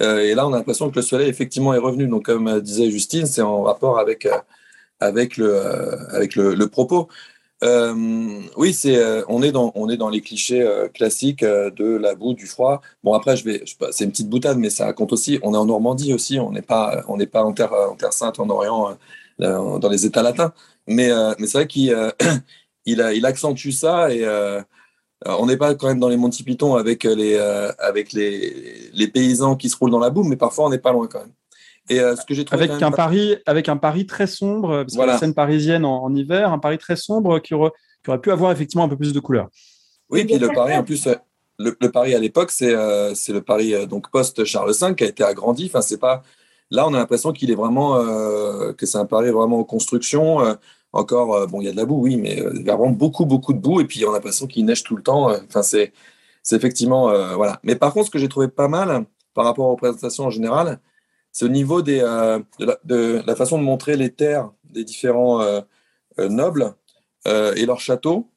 et 0.00 0.34
là, 0.34 0.46
on 0.46 0.52
a 0.52 0.56
l'impression 0.56 0.90
que 0.90 0.96
le 0.96 1.02
soleil, 1.02 1.28
effectivement, 1.28 1.74
est 1.74 1.78
revenu. 1.78 2.06
Donc, 2.06 2.24
comme 2.26 2.60
disait 2.60 2.90
Justine, 2.90 3.26
c'est 3.26 3.42
en 3.42 3.62
rapport 3.62 3.98
avec, 3.98 4.26
avec, 4.98 5.36
le, 5.36 5.60
avec 6.14 6.36
le 6.36 6.66
propos. 6.66 7.08
Euh, 7.62 8.40
oui, 8.56 8.72
c'est 8.72 8.96
euh, 8.96 9.22
on 9.28 9.42
est 9.42 9.52
dans 9.52 9.70
on 9.74 9.88
est 9.90 9.98
dans 9.98 10.08
les 10.08 10.22
clichés 10.22 10.62
euh, 10.62 10.88
classiques 10.88 11.44
de 11.44 11.96
la 11.96 12.14
boue, 12.14 12.34
du 12.34 12.46
froid. 12.46 12.80
Bon 13.04 13.12
après, 13.12 13.36
je 13.36 13.44
vais, 13.44 13.64
c'est 13.90 14.04
une 14.04 14.10
petite 14.10 14.30
boutade, 14.30 14.58
mais 14.58 14.70
ça 14.70 14.92
compte 14.94 15.12
aussi. 15.12 15.38
On 15.42 15.52
est 15.54 15.56
en 15.58 15.66
Normandie 15.66 16.14
aussi. 16.14 16.38
On 16.38 16.52
n'est 16.52 16.62
pas 16.62 17.04
on 17.08 17.16
n'est 17.18 17.26
pas 17.26 17.44
en 17.44 17.52
terre 17.52 17.72
en 17.72 17.96
terre 17.96 18.12
sainte 18.12 18.40
en 18.40 18.48
Orient, 18.48 18.96
dans 19.38 19.88
les 19.90 20.06
États 20.06 20.22
latins. 20.22 20.52
Mais 20.86 21.10
mais 21.38 21.46
c'est 21.46 21.58
vrai 21.58 21.66
qu'il 21.66 21.90
il, 22.86 23.10
il 23.14 23.26
accentue 23.26 23.70
ça 23.70 24.12
et 24.12 24.26
on 25.26 25.46
n'est 25.46 25.56
pas 25.58 25.74
quand 25.74 25.88
même 25.88 26.00
dans 26.00 26.08
les 26.08 26.16
Monty 26.16 26.42
Python 26.44 26.76
avec 26.76 27.04
les 27.04 27.36
avec 27.78 28.12
les 28.12 28.90
les 28.94 29.08
paysans 29.08 29.56
qui 29.56 29.68
se 29.68 29.76
roulent 29.76 29.90
dans 29.90 29.98
la 29.98 30.10
boue, 30.10 30.24
mais 30.24 30.36
parfois 30.36 30.66
on 30.66 30.70
n'est 30.70 30.78
pas 30.78 30.92
loin 30.92 31.06
quand 31.08 31.20
même. 31.20 31.32
Et 31.90 31.98
euh, 31.98 32.14
ce 32.14 32.24
que 32.24 32.34
j'ai 32.34 32.44
trouvé 32.44 32.70
avec 32.70 32.82
un 32.82 32.92
Paris, 32.92 33.36
avec 33.46 33.68
un 33.68 33.76
Paris 33.76 34.06
très 34.06 34.28
sombre, 34.28 34.84
parce 34.84 34.96
que 34.96 35.02
la 35.02 35.18
scène 35.18 35.34
parisienne 35.34 35.84
en, 35.84 36.14
hiver, 36.14 36.52
un 36.52 36.60
Paris 36.60 36.78
très 36.78 36.94
sombre 36.94 37.40
qui 37.40 37.52
aurait, 37.52 37.72
qui 38.04 38.10
aurait, 38.10 38.20
pu 38.20 38.30
avoir 38.30 38.52
effectivement 38.52 38.84
un 38.84 38.88
peu 38.88 38.96
plus 38.96 39.12
de 39.12 39.18
couleurs. 39.18 39.48
Oui, 40.08 40.24
puis 40.24 40.38
le 40.38 40.48
Paris 40.48 40.76
en 40.76 40.84
plus, 40.84 41.08
le, 41.58 41.74
Paris 41.90 42.14
à 42.14 42.20
l'époque, 42.20 42.52
c'est 42.52 42.72
euh, 42.72 43.12
c'est 43.16 43.32
le 43.32 43.42
Paris 43.42 43.74
euh, 43.74 43.86
donc 43.86 44.08
post 44.10 44.44
Charles 44.44 44.72
V 44.80 44.94
qui 44.94 45.02
a 45.02 45.08
été 45.08 45.24
agrandi. 45.24 45.66
Enfin, 45.66 45.80
c'est 45.80 45.98
pas 45.98 46.22
là, 46.70 46.86
on 46.86 46.94
a 46.94 46.98
l'impression 46.98 47.32
qu'il 47.32 47.50
est 47.50 47.56
vraiment 47.56 47.96
que 48.74 48.86
c'est 48.86 48.98
un 48.98 49.06
Paris 49.06 49.30
vraiment 49.30 49.58
en 49.58 49.64
construction. 49.64 50.38
encore, 50.92 51.48
bon, 51.48 51.60
il 51.60 51.64
y 51.64 51.68
a 51.68 51.72
de 51.72 51.76
la 51.76 51.86
boue, 51.86 52.02
oui, 52.02 52.16
mais 52.16 52.40
il 52.54 52.64
y 52.64 52.70
a 52.70 52.76
vraiment 52.76 52.92
beaucoup, 52.92 53.26
beaucoup 53.26 53.52
de 53.52 53.58
boue. 53.58 53.80
Et 53.80 53.84
puis, 53.84 54.04
on 54.04 54.10
a 54.10 54.14
l'impression 54.14 54.46
qu'il 54.46 54.64
neige 54.64 54.84
tout 54.84 54.94
le 54.94 55.02
temps. 55.02 55.32
Enfin, 55.48 55.62
c'est 55.62 55.92
effectivement 56.52 57.12
voilà. 57.34 57.58
Mais 57.64 57.74
par 57.74 57.92
contre, 57.92 58.06
ce 58.06 58.10
que 58.12 58.20
j'ai 58.20 58.28
trouvé 58.28 58.46
pas 58.46 58.68
mal 58.68 59.04
par 59.34 59.44
rapport 59.44 59.66
aux 59.66 59.72
représentations 59.72 60.26
en 60.26 60.30
général, 60.30 60.78
c'est 61.32 61.44
au 61.44 61.48
niveau 61.48 61.80
euh, 61.88 62.40
de, 62.84 63.22
la, 63.26 63.36
façon 63.36 63.58
de 63.58 63.62
montrer 63.62 63.96
les 63.96 64.10
terres 64.10 64.50
des 64.64 64.84
différents 64.84 65.40
euh, 65.40 65.60
euh, 66.18 66.28
nobles 66.28 66.74
et 67.26 67.66
leurs 67.66 67.80
châteaux, 67.80 68.30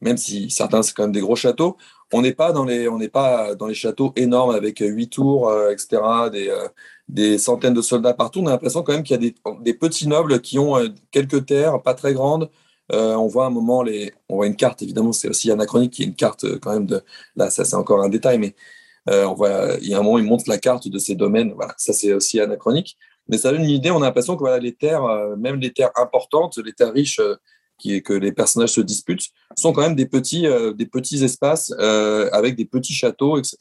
même 0.00 0.16
si 0.16 0.50
certains 0.50 0.82
c'est 0.82 0.92
quand 0.92 1.04
même 1.04 1.12
des 1.12 1.20
gros 1.20 1.36
châteaux. 1.36 1.76
On 2.12 2.20
n'est 2.20 2.32
pas 2.32 2.52
dans 2.52 2.64
les 2.64 3.08
pas 3.08 3.54
dans 3.54 3.68
les 3.68 3.74
châteaux 3.74 4.12
énormes 4.16 4.50
avec 4.50 4.80
huit 4.80 5.08
tours, 5.08 5.52
etc. 5.70 6.02
Des, 6.32 6.52
des 7.08 7.38
centaines 7.38 7.74
de 7.74 7.80
soldats 7.80 8.12
partout. 8.12 8.40
On 8.40 8.46
a 8.48 8.50
l'impression 8.50 8.82
quand 8.82 8.92
même 8.92 9.04
qu'il 9.04 9.14
y 9.14 9.26
a 9.26 9.30
des, 9.30 9.34
des, 9.60 9.74
petits 9.74 10.08
nobles 10.08 10.40
qui 10.40 10.58
ont 10.58 10.76
quelques 11.12 11.46
terres 11.46 11.80
pas 11.80 11.94
très 11.94 12.12
grandes. 12.12 12.50
on 12.90 13.28
voit 13.28 13.46
un 13.46 13.50
moment 13.50 13.84
les, 13.84 14.12
on 14.28 14.36
voit 14.36 14.48
une 14.48 14.56
carte 14.56 14.82
évidemment, 14.82 15.12
c'est 15.12 15.28
aussi 15.28 15.52
anachronique, 15.52 15.92
qui 15.92 16.02
est 16.02 16.06
une 16.06 16.16
carte 16.16 16.58
quand 16.58 16.72
même 16.72 16.86
de 16.86 17.02
là 17.36 17.50
ça 17.50 17.64
c'est 17.64 17.76
encore 17.76 18.02
un 18.02 18.08
détail, 18.08 18.38
mais 18.38 18.56
euh, 19.08 19.24
on 19.26 19.34
voit, 19.34 19.76
il 19.80 19.88
y 19.88 19.94
a 19.94 19.98
un 19.98 20.02
moment, 20.02 20.18
il 20.18 20.24
montre 20.24 20.44
la 20.48 20.58
carte 20.58 20.88
de 20.88 20.98
ces 20.98 21.14
domaines. 21.14 21.52
Voilà, 21.54 21.74
ça 21.76 21.92
c'est 21.92 22.12
aussi 22.12 22.40
anachronique. 22.40 22.96
Mais 23.28 23.38
ça 23.38 23.50
donne 23.52 23.62
une 23.62 23.70
idée. 23.70 23.90
On 23.90 24.02
a 24.02 24.06
l'impression 24.06 24.34
que 24.34 24.40
voilà, 24.40 24.58
les 24.58 24.74
terres, 24.74 25.04
euh, 25.04 25.36
même 25.36 25.60
les 25.60 25.72
terres 25.72 25.92
importantes, 25.96 26.58
les 26.58 26.72
terres 26.72 26.92
riches 26.92 27.20
euh, 27.20 27.36
que 28.04 28.12
les 28.12 28.32
personnages 28.32 28.70
se 28.70 28.80
disputent, 28.80 29.28
sont 29.56 29.72
quand 29.72 29.82
même 29.82 29.96
des 29.96 30.06
petits, 30.06 30.46
des 30.76 30.86
petits 30.86 31.22
espaces 31.24 31.72
avec 32.32 32.54
des 32.54 32.64
petits 32.64 32.94
châteaux, 32.94 33.36
etc. 33.36 33.58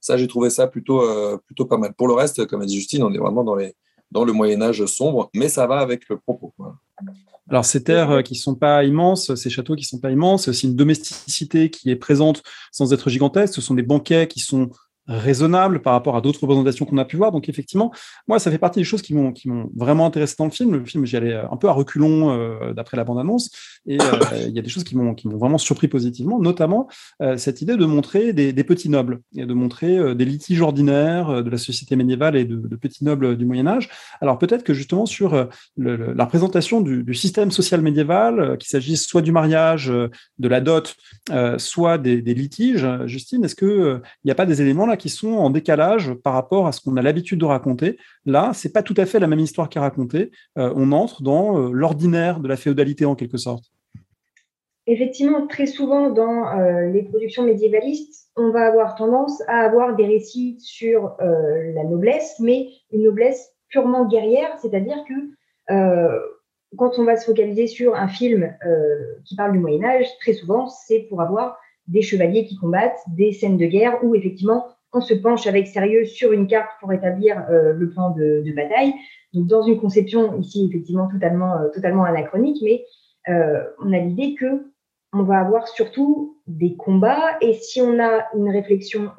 Ça, 0.00 0.16
j'ai 0.16 0.28
trouvé 0.28 0.48
ça 0.48 0.68
plutôt, 0.68 1.02
plutôt 1.44 1.66
pas 1.66 1.76
mal. 1.76 1.92
Pour 1.92 2.06
le 2.06 2.14
reste, 2.14 2.46
comme 2.46 2.62
a 2.62 2.66
dit 2.66 2.76
Justine, 2.76 3.02
on 3.02 3.12
est 3.12 3.18
vraiment 3.18 3.42
dans, 3.42 3.56
les, 3.56 3.74
dans 4.12 4.24
le 4.24 4.32
Moyen 4.32 4.62
Âge 4.62 4.86
sombre, 4.86 5.28
mais 5.34 5.48
ça 5.48 5.66
va 5.66 5.80
avec 5.80 6.08
le 6.08 6.18
propos. 6.18 6.54
Alors 7.48 7.64
ces 7.64 7.82
terres 7.82 8.22
qui 8.22 8.34
sont 8.34 8.54
pas 8.54 8.84
immenses, 8.84 9.34
ces 9.34 9.50
châteaux 9.50 9.74
qui 9.74 9.84
sont 9.84 9.98
pas 9.98 10.10
immenses, 10.10 10.44
c'est 10.44 10.50
aussi 10.50 10.66
une 10.66 10.76
domesticité 10.76 11.70
qui 11.70 11.90
est 11.90 11.96
présente 11.96 12.42
sans 12.72 12.92
être 12.92 13.08
gigantesque. 13.08 13.54
Ce 13.54 13.60
sont 13.60 13.74
des 13.74 13.82
banquets 13.82 14.28
qui 14.28 14.40
sont 14.40 14.70
raisonnable 15.08 15.80
par 15.80 15.94
rapport 15.94 16.16
à 16.16 16.20
d'autres 16.20 16.40
représentations 16.40 16.84
qu'on 16.84 16.98
a 16.98 17.04
pu 17.04 17.16
voir. 17.16 17.32
Donc 17.32 17.48
effectivement, 17.48 17.92
moi, 18.28 18.38
ça 18.38 18.50
fait 18.50 18.58
partie 18.58 18.80
des 18.80 18.84
choses 18.84 19.02
qui 19.02 19.14
m'ont 19.14 19.32
qui 19.32 19.48
m'ont 19.48 19.70
vraiment 19.74 20.06
intéressé 20.06 20.36
dans 20.38 20.44
le 20.44 20.50
film. 20.50 20.74
Le 20.74 20.84
film, 20.84 21.06
j'y 21.06 21.16
allais 21.16 21.34
un 21.34 21.56
peu 21.56 21.68
à 21.68 21.72
reculons 21.72 22.30
euh, 22.30 22.74
d'après 22.74 22.96
la 22.96 23.04
bande-annonce, 23.04 23.50
et 23.86 23.98
euh, 24.00 24.04
il 24.46 24.54
y 24.54 24.58
a 24.58 24.62
des 24.62 24.68
choses 24.68 24.84
qui 24.84 24.96
m'ont 24.96 25.14
qui 25.14 25.28
m'ont 25.28 25.38
vraiment 25.38 25.58
surpris 25.58 25.88
positivement, 25.88 26.38
notamment 26.38 26.88
euh, 27.22 27.36
cette 27.36 27.62
idée 27.62 27.76
de 27.76 27.86
montrer 27.86 28.32
des, 28.32 28.52
petits 28.68 28.90
nobles 28.90 29.20
et 29.34 29.46
de 29.46 29.54
montrer 29.54 30.14
des 30.14 30.24
litiges 30.26 30.60
ordinaires 30.60 31.42
de 31.42 31.48
la 31.48 31.56
société 31.56 31.96
médiévale 31.96 32.36
et 32.36 32.44
de, 32.44 32.76
petits 32.76 33.02
nobles 33.02 33.36
du 33.36 33.46
Moyen 33.46 33.66
Âge. 33.66 33.88
Alors 34.20 34.38
peut-être 34.38 34.62
que 34.62 34.74
justement 34.74 35.06
sur 35.06 35.48
la 35.78 36.24
représentation 36.24 36.82
du, 36.82 37.02
du, 37.02 37.14
système 37.14 37.50
social 37.50 37.80
médiéval, 37.80 38.58
qu'il 38.58 38.68
s'agisse 38.68 39.06
soit 39.06 39.22
du 39.22 39.32
mariage, 39.32 39.86
de 39.88 40.48
la 40.48 40.60
dot, 40.60 40.96
soit 41.56 41.96
des, 41.96 42.20
des 42.20 42.34
litiges, 42.34 42.86
Justine, 43.06 43.44
est-ce 43.44 43.54
que 43.54 44.02
il 44.24 44.26
n'y 44.26 44.30
a 44.30 44.34
pas 44.34 44.44
des 44.44 44.60
éléments 44.60 44.84
là 44.84 44.97
qui 44.98 45.08
sont 45.08 45.32
en 45.32 45.50
décalage 45.50 46.12
par 46.12 46.34
rapport 46.34 46.66
à 46.66 46.72
ce 46.72 46.80
qu'on 46.80 46.96
a 46.96 47.02
l'habitude 47.02 47.40
de 47.40 47.44
raconter. 47.44 47.96
Là, 48.26 48.50
c'est 48.54 48.72
pas 48.72 48.82
tout 48.82 48.94
à 48.96 49.06
fait 49.06 49.18
la 49.18 49.26
même 49.26 49.38
histoire 49.38 49.68
qui 49.68 49.78
est 49.78 49.80
racontée. 49.80 50.30
Euh, 50.58 50.72
on 50.76 50.92
entre 50.92 51.22
dans 51.22 51.58
euh, 51.58 51.70
l'ordinaire 51.72 52.40
de 52.40 52.48
la 52.48 52.56
féodalité 52.56 53.06
en 53.06 53.14
quelque 53.14 53.38
sorte. 53.38 53.64
Effectivement, 54.86 55.46
très 55.46 55.66
souvent 55.66 56.10
dans 56.10 56.58
euh, 56.58 56.90
les 56.90 57.02
productions 57.02 57.44
médiévalistes, 57.44 58.30
on 58.36 58.50
va 58.50 58.66
avoir 58.66 58.94
tendance 58.94 59.42
à 59.48 59.60
avoir 59.60 59.96
des 59.96 60.06
récits 60.06 60.56
sur 60.60 61.16
la 61.18 61.82
noblesse, 61.82 62.36
mais 62.38 62.68
une 62.92 63.02
noblesse 63.02 63.50
purement 63.68 64.06
guerrière, 64.06 64.56
c'est-à-dire 64.62 64.96
que 65.08 65.14
quand 66.76 66.98
on 66.98 67.04
va 67.04 67.16
se 67.16 67.26
focaliser 67.26 67.66
sur 67.66 67.96
un 67.96 68.06
film 68.06 68.56
qui 69.24 69.34
parle 69.34 69.52
du 69.52 69.58
Moyen 69.58 69.82
Âge, 69.82 70.06
très 70.20 70.34
souvent, 70.34 70.68
c'est 70.68 71.00
pour 71.08 71.20
avoir 71.20 71.58
des 71.88 72.02
chevaliers 72.02 72.44
qui 72.44 72.56
combattent, 72.56 73.00
des 73.08 73.32
scènes 73.32 73.56
de 73.56 73.66
guerre 73.66 73.98
où 74.04 74.14
effectivement 74.14 74.68
on 74.92 75.00
se 75.00 75.14
penche 75.14 75.46
avec 75.46 75.66
sérieux 75.66 76.04
sur 76.04 76.32
une 76.32 76.46
carte 76.46 76.70
pour 76.80 76.92
établir 76.92 77.44
euh, 77.50 77.72
le 77.72 77.90
plan 77.90 78.10
de, 78.10 78.42
bataille. 78.54 78.94
Donc, 79.32 79.46
dans 79.46 79.62
une 79.62 79.78
conception 79.78 80.38
ici 80.38 80.66
effectivement 80.68 81.08
totalement, 81.08 81.54
euh, 81.56 82.04
anachronique, 82.04 82.58
mais 82.62 82.84
euh, 83.28 83.62
on 83.84 83.92
a 83.92 83.98
l'idée 83.98 84.34
que 84.34 84.72
on 85.12 85.22
va 85.22 85.38
avoir 85.38 85.68
surtout 85.68 86.38
des 86.46 86.76
combats 86.76 87.38
et 87.40 87.54
si 87.54 87.80
on 87.80 87.98
a 87.98 88.26
une 88.36 88.50
réflexion, 88.50 89.10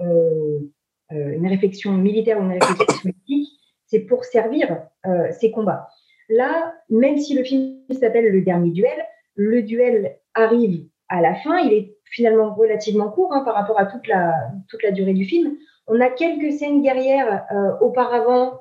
une 1.10 1.48
réflexion 1.48 1.94
militaire 1.94 2.40
ou 2.40 2.44
une 2.44 2.52
réflexion 2.52 2.86
politique, 3.02 3.50
c'est 3.88 4.02
pour 4.02 4.24
servir 4.24 4.84
ces 5.32 5.50
combats. 5.50 5.88
Là, 6.30 6.76
même 6.92 7.18
si 7.18 7.34
le 7.34 7.44
film 7.44 7.80
s'appelle 7.90 8.32
Le 8.32 8.42
dernier 8.44 8.70
duel, 8.70 9.04
le 9.34 9.64
duel 9.64 10.20
arrive 10.36 10.86
à 11.08 11.22
la 11.22 11.34
fin. 11.34 11.58
Il 11.58 11.74
est 11.74 11.98
finalement 12.10 12.54
relativement 12.54 13.10
court 13.10 13.34
hein, 13.34 13.44
par 13.44 13.56
rapport 13.56 13.80
à 13.80 13.86
toute 13.86 14.08
la, 14.08 14.34
toute 14.68 14.84
la 14.84 14.92
durée 14.92 15.14
du 15.14 15.26
film. 15.26 15.56
On 15.88 16.00
a 16.02 16.10
quelques 16.10 16.54
scènes 16.54 16.82
guerrières 16.82 17.46
euh, 17.52 17.78
auparavant, 17.82 18.60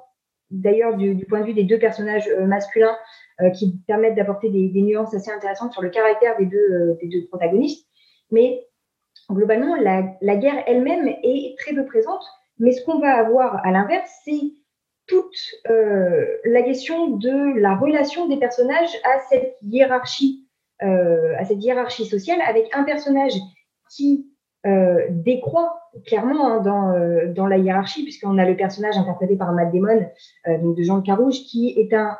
d'ailleurs 0.50 0.96
du, 0.96 1.26
point 1.26 1.40
de 1.40 1.46
vue 1.46 1.54
des 1.54 1.64
deux 1.64 1.78
personnages 1.78 2.28
euh, 2.28 2.46
masculins, 2.46 2.96
euh, 3.40 3.50
qui 3.50 3.78
permettent 3.87 4.16
d'apporter 4.16 4.48
des, 4.48 4.82
nuances 4.82 5.14
assez 5.14 5.30
intéressantes 5.30 5.72
sur 5.72 5.82
le 5.82 5.90
caractère 5.90 6.38
des 6.38 6.46
deux, 6.46 6.96
des 7.00 7.08
deux 7.08 7.26
protagonistes. 7.26 7.87
Mais 8.30 8.66
globalement, 9.30 9.76
la, 9.76 10.04
la 10.20 10.37
guerre 10.37 10.64
elle-même 10.66 11.06
est 11.22 11.58
très 11.58 11.74
peu 11.74 11.84
présente. 11.84 12.24
Mais 12.58 12.72
ce 12.72 12.84
qu'on 12.84 12.98
va 12.98 13.14
avoir 13.14 13.64
à 13.64 13.70
l'inverse, 13.70 14.11
c'est 14.24 14.40
toute 15.06 15.37
la 15.64 16.62
question 16.62 17.08
de 17.16 17.58
la 17.61 17.76
relation 17.76 18.28
des 18.28 18.37
personnages 18.37 18.94
à 19.04 19.20
cette 19.30 19.56
hiérarchie 19.62 20.47
euh, 20.83 21.35
à 21.37 21.45
cette 21.45 21.62
hiérarchie 21.62 22.07
sociale 22.07 22.41
avec 22.47 22.69
un 22.73 22.85
personnage 22.85 23.33
qui 23.91 24.31
euh, 24.64 25.07
décroît 25.11 25.81
clairement 26.07 26.47
hein, 26.47 26.61
dans, 26.61 26.93
euh, 26.93 27.33
dans 27.33 27.47
la 27.49 27.59
hiérarchie, 27.59 28.05
puisqu'on 28.05 28.38
a 28.38 28.49
le 28.49 28.57
personnage 28.57 28.97
interprété 28.97 29.35
par 29.35 29.53
Matt 29.53 29.73
Damon, 29.73 30.07
de 30.47 30.83
Jean 30.85 31.01
Carouge, 31.03 31.41
qui 31.45 31.75
est 31.77 31.93
un 31.95 32.17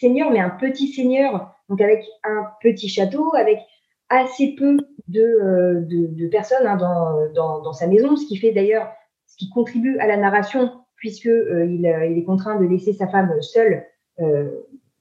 seigneur, 0.00 0.30
mais 0.32 0.40
un 0.40 0.50
petit 0.50 0.88
seigneur, 0.88 1.54
donc 1.68 1.80
avec 1.80 2.04
un 2.24 2.46
petit 2.60 2.88
château, 2.88 3.32
avec 3.36 3.60
assez 4.08 4.56
peu 4.58 4.76
de, 5.06 5.84
de, 5.86 6.28
personnes 6.28 6.66
hein, 6.66 6.76
dans, 6.76 7.32
dans, 7.32 7.62
dans, 7.62 7.72
sa 7.72 7.86
maison, 7.86 8.16
ce 8.16 8.26
qui 8.26 8.38
fait 8.38 8.50
d'ailleurs, 8.50 8.90
ce 9.26 9.36
qui 9.36 9.50
contribue 9.50 9.98
à 9.98 10.08
la 10.08 10.16
narration, 10.16 10.72
puisque 10.96 11.26
il, 11.26 11.86
est 11.86 12.24
contraint 12.24 12.60
de 12.60 12.66
laisser 12.66 12.92
sa 12.92 13.06
femme 13.06 13.30
seule 13.40 13.84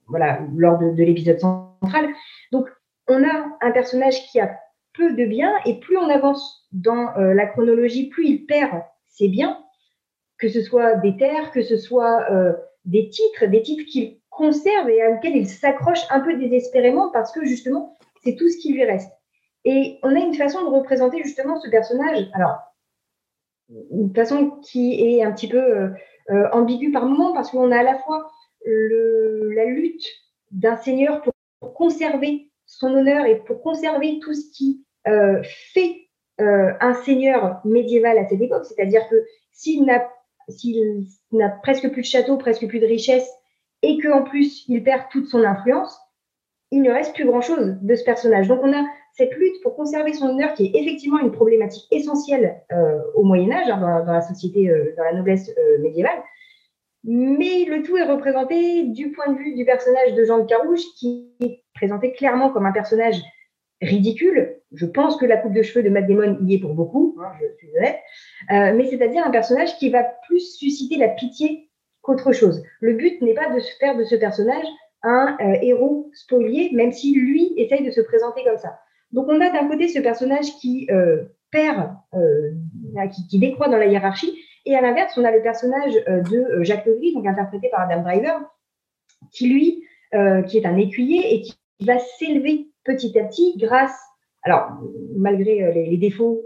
voilà, 0.07 0.41
lors 0.55 0.77
de 0.77 1.03
l'épisode 1.03 1.39
central. 1.39 2.07
On 3.07 3.23
a 3.23 3.57
un 3.61 3.71
personnage 3.71 4.27
qui 4.27 4.39
a 4.39 4.57
peu 4.93 5.13
de 5.13 5.25
biens 5.25 5.53
et 5.65 5.79
plus 5.79 5.97
on 5.97 6.09
avance 6.09 6.67
dans 6.71 7.15
euh, 7.17 7.33
la 7.33 7.45
chronologie, 7.45 8.09
plus 8.09 8.27
il 8.27 8.45
perd 8.45 8.83
ses 9.05 9.29
biens, 9.29 9.63
que 10.37 10.49
ce 10.49 10.61
soit 10.61 10.95
des 10.95 11.15
terres, 11.17 11.51
que 11.51 11.61
ce 11.61 11.77
soit 11.77 12.29
euh, 12.31 12.53
des 12.85 13.09
titres, 13.09 13.45
des 13.45 13.61
titres 13.61 13.85
qu'il 13.89 14.19
conserve 14.29 14.89
et 14.89 15.07
auxquels 15.07 15.35
il 15.35 15.47
s'accroche 15.47 16.05
un 16.09 16.19
peu 16.19 16.35
désespérément 16.35 17.11
parce 17.11 17.31
que 17.31 17.45
justement, 17.45 17.97
c'est 18.23 18.35
tout 18.35 18.49
ce 18.49 18.57
qui 18.57 18.73
lui 18.73 18.83
reste. 18.83 19.11
Et 19.65 19.99
on 20.03 20.15
a 20.15 20.19
une 20.19 20.33
façon 20.33 20.61
de 20.63 20.69
représenter 20.69 21.21
justement 21.23 21.59
ce 21.59 21.69
personnage, 21.69 22.29
alors, 22.33 22.57
une 23.91 24.13
façon 24.13 24.51
qui 24.61 24.93
est 25.03 25.23
un 25.23 25.31
petit 25.31 25.47
peu 25.47 25.91
euh, 26.29 26.49
ambiguë 26.51 26.91
par 26.91 27.05
moment 27.05 27.33
parce 27.33 27.51
qu'on 27.51 27.71
a 27.71 27.79
à 27.79 27.83
la 27.83 27.97
fois 27.97 28.31
la 28.65 29.65
lutte 29.65 30.05
d'un 30.51 30.75
seigneur 30.77 31.21
pour 31.21 31.73
conserver 31.73 32.49
son 32.67 32.93
honneur 32.93 33.25
et 33.25 33.37
pour 33.39 33.61
conserver 33.61 34.19
tout 34.21 34.33
ce 34.33 34.51
qui 34.51 34.85
euh, 35.07 35.41
fait 35.73 35.95
euh, 36.39 36.73
un 36.81 36.93
seigneur 36.93 37.61
médiéval 37.65 38.17
à 38.19 38.27
cette 38.27 38.41
époque, 38.41 38.65
c'est-à-dire 38.65 39.01
que 39.09 39.15
s'il 39.51 39.85
n'a 39.85 41.49
presque 41.63 41.89
plus 41.89 42.01
de 42.01 42.07
château, 42.07 42.37
presque 42.37 42.67
plus 42.67 42.79
de 42.79 42.85
richesse, 42.85 43.27
et 43.81 43.97
qu'en 43.99 44.23
plus 44.23 44.65
il 44.67 44.83
perd 44.83 45.03
toute 45.11 45.27
son 45.27 45.43
influence, 45.43 45.97
il 46.71 46.81
ne 46.81 46.91
reste 46.91 47.15
plus 47.15 47.25
grand-chose 47.25 47.77
de 47.81 47.95
ce 47.95 48.03
personnage. 48.03 48.47
Donc 48.47 48.59
on 48.61 48.73
a 48.73 48.85
cette 49.13 49.33
lutte 49.35 49.61
pour 49.63 49.75
conserver 49.75 50.13
son 50.13 50.27
honneur 50.27 50.53
qui 50.53 50.65
est 50.65 50.75
effectivement 50.75 51.19
une 51.19 51.31
problématique 51.31 51.87
essentielle 51.89 52.61
euh, 52.71 52.99
au 53.15 53.23
Moyen 53.23 53.51
Âge, 53.51 53.69
hein, 53.69 54.03
dans, 54.05 54.13
la 54.13 54.21
société, 54.21 54.69
dans 54.95 55.03
la 55.03 55.13
noblesse 55.13 55.49
médiévale, 55.79 56.21
mais 57.03 57.65
le 57.65 57.83
tout 57.83 57.95
est 57.97 58.03
représenté 58.03 58.83
du 58.83 59.11
point 59.11 59.31
de 59.31 59.37
vue 59.37 59.55
du 59.55 59.63
personnage 59.63 60.13
de 60.13 60.25
Jean 60.25 60.39
de 60.39 60.45
Carouge, 60.45 60.83
qui 60.97 61.31
est 61.39 61.63
présenté 61.77 62.11
clairement 62.11 62.49
comme 62.49 62.65
un 62.65 62.71
personnage 62.71 63.21
ridicule. 63.81 64.55
Je 64.73 64.85
pense 64.85 65.17
que 65.17 65.25
la 65.25 65.37
coupe 65.37 65.53
de 65.53 65.61
cheveux 65.61 65.83
de 65.83 65.89
Matt 65.89 66.07
Damon 66.07 66.37
y 66.45 66.55
est 66.55 66.59
pour 66.59 66.73
beaucoup, 66.73 67.15
hein, 67.21 67.31
je 67.39 67.45
suis 67.57 67.77
honnête. 67.77 67.99
Euh, 68.51 68.75
mais 68.75 68.85
c'est-à-dire 68.87 69.25
un 69.25 69.31
personnage 69.31 69.77
qui 69.77 69.89
va 69.89 70.03
plus 70.27 70.57
susciter 70.57 70.97
la 70.97 71.09
pitié 71.09 71.69
qu'autre 72.01 72.31
chose. 72.31 72.63
Le 72.81 72.93
but 72.93 73.21
n'est 73.21 73.33
pas 73.33 73.49
de 73.53 73.59
se 73.59 73.75
faire 73.77 73.95
de 73.95 74.03
ce 74.03 74.15
personnage 74.15 74.65
un 75.03 75.37
euh, 75.39 75.57
héros 75.61 76.09
spolié, 76.13 76.71
même 76.73 76.91
si 76.91 77.13
lui 77.13 77.53
essaye 77.57 77.85
de 77.85 77.91
se 77.91 78.01
présenter 78.01 78.43
comme 78.43 78.57
ça. 78.57 78.79
Donc 79.11 79.27
on 79.29 79.39
a 79.39 79.49
d'un 79.51 79.67
côté 79.67 79.87
ce 79.87 79.99
personnage 79.99 80.55
qui 80.59 80.87
euh, 80.91 81.23
perd, 81.51 81.91
qui, 83.29 83.39
décroît 83.39 83.69
dans 83.69 83.77
la 83.77 83.85
hiérarchie, 83.85 84.37
et 84.65 84.75
à 84.75 84.81
l'inverse, 84.81 85.17
on 85.17 85.23
a 85.23 85.31
le 85.31 85.41
personnage 85.41 85.93
de 85.93 86.61
Jacques 86.63 86.85
Legris, 86.85 87.13
donc 87.13 87.25
interprété 87.25 87.69
par 87.69 87.81
Adam 87.81 88.01
Driver, 88.01 88.41
qui 89.31 89.47
lui, 89.47 89.83
qui 90.47 90.57
est 90.57 90.65
un 90.65 90.75
écuyer 90.75 91.35
et 91.35 91.41
qui 91.41 91.57
va 91.81 91.99
s'élever 91.99 92.67
petit 92.83 93.17
à 93.19 93.25
petit 93.25 93.55
grâce, 93.57 93.97
alors 94.43 94.69
malgré 95.15 95.71
les, 95.73 95.97
défauts 95.97 96.43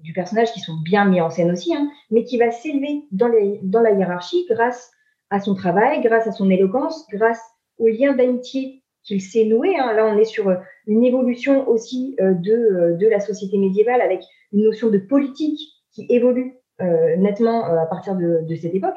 du 0.00 0.12
personnage 0.12 0.52
qui 0.52 0.60
sont 0.60 0.76
bien 0.82 1.04
mis 1.04 1.20
en 1.20 1.30
scène 1.30 1.50
aussi, 1.50 1.74
hein, 1.74 1.90
mais 2.10 2.24
qui 2.24 2.38
va 2.38 2.50
s'élever 2.50 3.04
dans, 3.10 3.28
la 3.28 3.90
hiérarchie 3.90 4.46
grâce 4.48 4.90
à 5.30 5.40
son 5.40 5.54
travail, 5.54 6.00
grâce 6.00 6.26
à 6.26 6.32
son 6.32 6.50
éloquence, 6.50 7.06
grâce 7.12 7.42
au 7.78 7.88
lien 7.88 8.14
d'amitié 8.14 8.82
qu'il 9.02 9.20
s'est 9.20 9.44
noué. 9.44 9.76
Hein. 9.76 9.92
Là, 9.92 10.06
on 10.06 10.18
est 10.18 10.24
sur 10.24 10.56
une 10.86 11.04
évolution 11.04 11.68
aussi 11.68 12.16
de, 12.18 12.96
de 12.98 13.06
la 13.08 13.20
société 13.20 13.58
médiévale 13.58 14.00
avec 14.00 14.22
une 14.52 14.64
notion 14.64 14.88
de 14.88 14.98
politique 14.98 15.60
qui 15.92 16.06
évolue 16.08 16.54
euh, 16.80 17.16
nettement 17.16 17.66
euh, 17.66 17.78
à 17.78 17.86
partir 17.86 18.16
de, 18.16 18.44
cette 18.56 18.74
époque. 18.74 18.96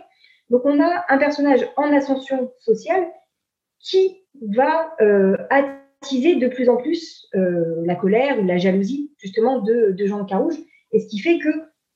Donc 0.49 0.61
on 0.65 0.81
a 0.81 1.05
un 1.09 1.17
personnage 1.17 1.67
en 1.75 1.93
ascension 1.93 2.51
sociale 2.59 3.05
qui 3.79 4.24
va 4.41 4.95
euh, 5.01 5.35
attiser 5.49 6.35
de 6.35 6.47
plus 6.47 6.69
en 6.69 6.77
plus 6.77 7.27
la 7.33 7.95
colère 7.95 8.39
ou 8.39 8.45
la 8.45 8.57
jalousie 8.57 9.11
justement 9.17 9.59
de, 9.59 9.95
Jean 9.97 10.23
de 10.23 10.29
Carouge, 10.29 10.57
et 10.91 10.99
ce 10.99 11.07
qui 11.07 11.19
fait 11.19 11.39
que 11.39 11.49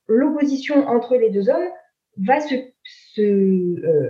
l'opposition 0.07 0.87
entre 0.87 1.15
les 1.15 1.29
deux 1.29 1.49
hommes 1.49 1.69
va 2.17 2.39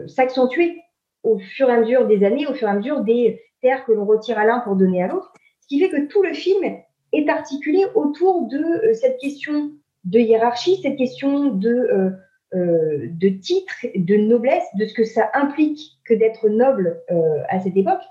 s'accentuer 0.08 0.68
se, 0.68 0.80
au 1.24 1.38
fur 1.38 1.70
et 1.70 1.74
à 1.74 1.80
mesure 1.80 2.08
des 2.08 2.24
années, 2.24 2.48
au 2.48 2.54
fur 2.54 2.68
et 2.68 2.72
à 2.72 2.76
mesure 2.76 3.04
des 3.04 3.42
terres 3.62 3.86
que 3.86 3.92
l'on 3.92 4.06
retire 4.06 4.40
à 4.40 4.46
l'un 4.46 4.60
pour 4.62 4.76
donner 4.76 5.04
à 5.04 5.08
l'autre, 5.08 5.34
ce 5.62 5.68
qui 5.68 5.80
fait 5.80 5.90
que 5.90 6.08
tout 6.08 6.24
le 6.24 6.34
film 6.34 6.64
est 7.12 7.30
articulé 7.30 7.86
autour 7.96 8.48
de 8.48 8.94
cette 8.94 9.20
question 9.20 9.74
de 10.06 10.20
hiérarchie, 10.20 10.80
cette 10.82 10.98
question 10.98 11.48
de, 11.48 11.70
euh, 11.70 11.94
euh, 11.94 12.10
de 12.54 13.30
titre, 13.30 13.74
de 13.96 14.16
noblesse, 14.16 14.64
de 14.76 14.86
ce 14.86 14.94
que 14.94 15.04
ça 15.04 15.30
implique 15.34 16.00
que 16.06 16.14
d'être 16.14 16.50
noble 16.50 17.00
euh, 17.12 17.44
à 17.50 17.60
cette 17.60 17.78
époque. 17.78 18.02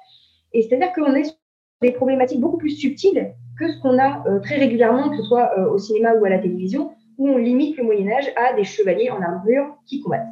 Et 0.53 0.63
c'est-à-dire 0.63 0.93
qu'on 0.93 1.15
est 1.15 1.25
sur 1.25 1.35
des 1.83 1.93
problématiques 1.93 2.41
beaucoup 2.41 2.59
plus 2.59 2.71
subtiles 2.71 3.35
que 3.59 3.73
ce 3.73 3.81
qu'on 3.81 3.99
a 3.99 4.25
très 4.43 4.57
régulièrement, 4.57 5.11
que 5.11 5.17
ce 5.17 5.25
soit 5.25 5.57
au 5.73 5.79
cinéma 5.79 6.15
ou 6.15 6.25
à 6.25 6.29
la 6.29 6.39
télévision, 6.39 6.93
où 7.19 7.29
on 7.29 7.37
limite 7.37 7.77
le 7.77 7.85
Moyen 7.85 8.09
Âge 8.09 8.33
à 8.37 8.55
des 8.55 8.65
chevaliers 8.65 9.11
en 9.11 9.21
armure 9.21 9.77
qui 9.85 10.01
combattent. 10.01 10.29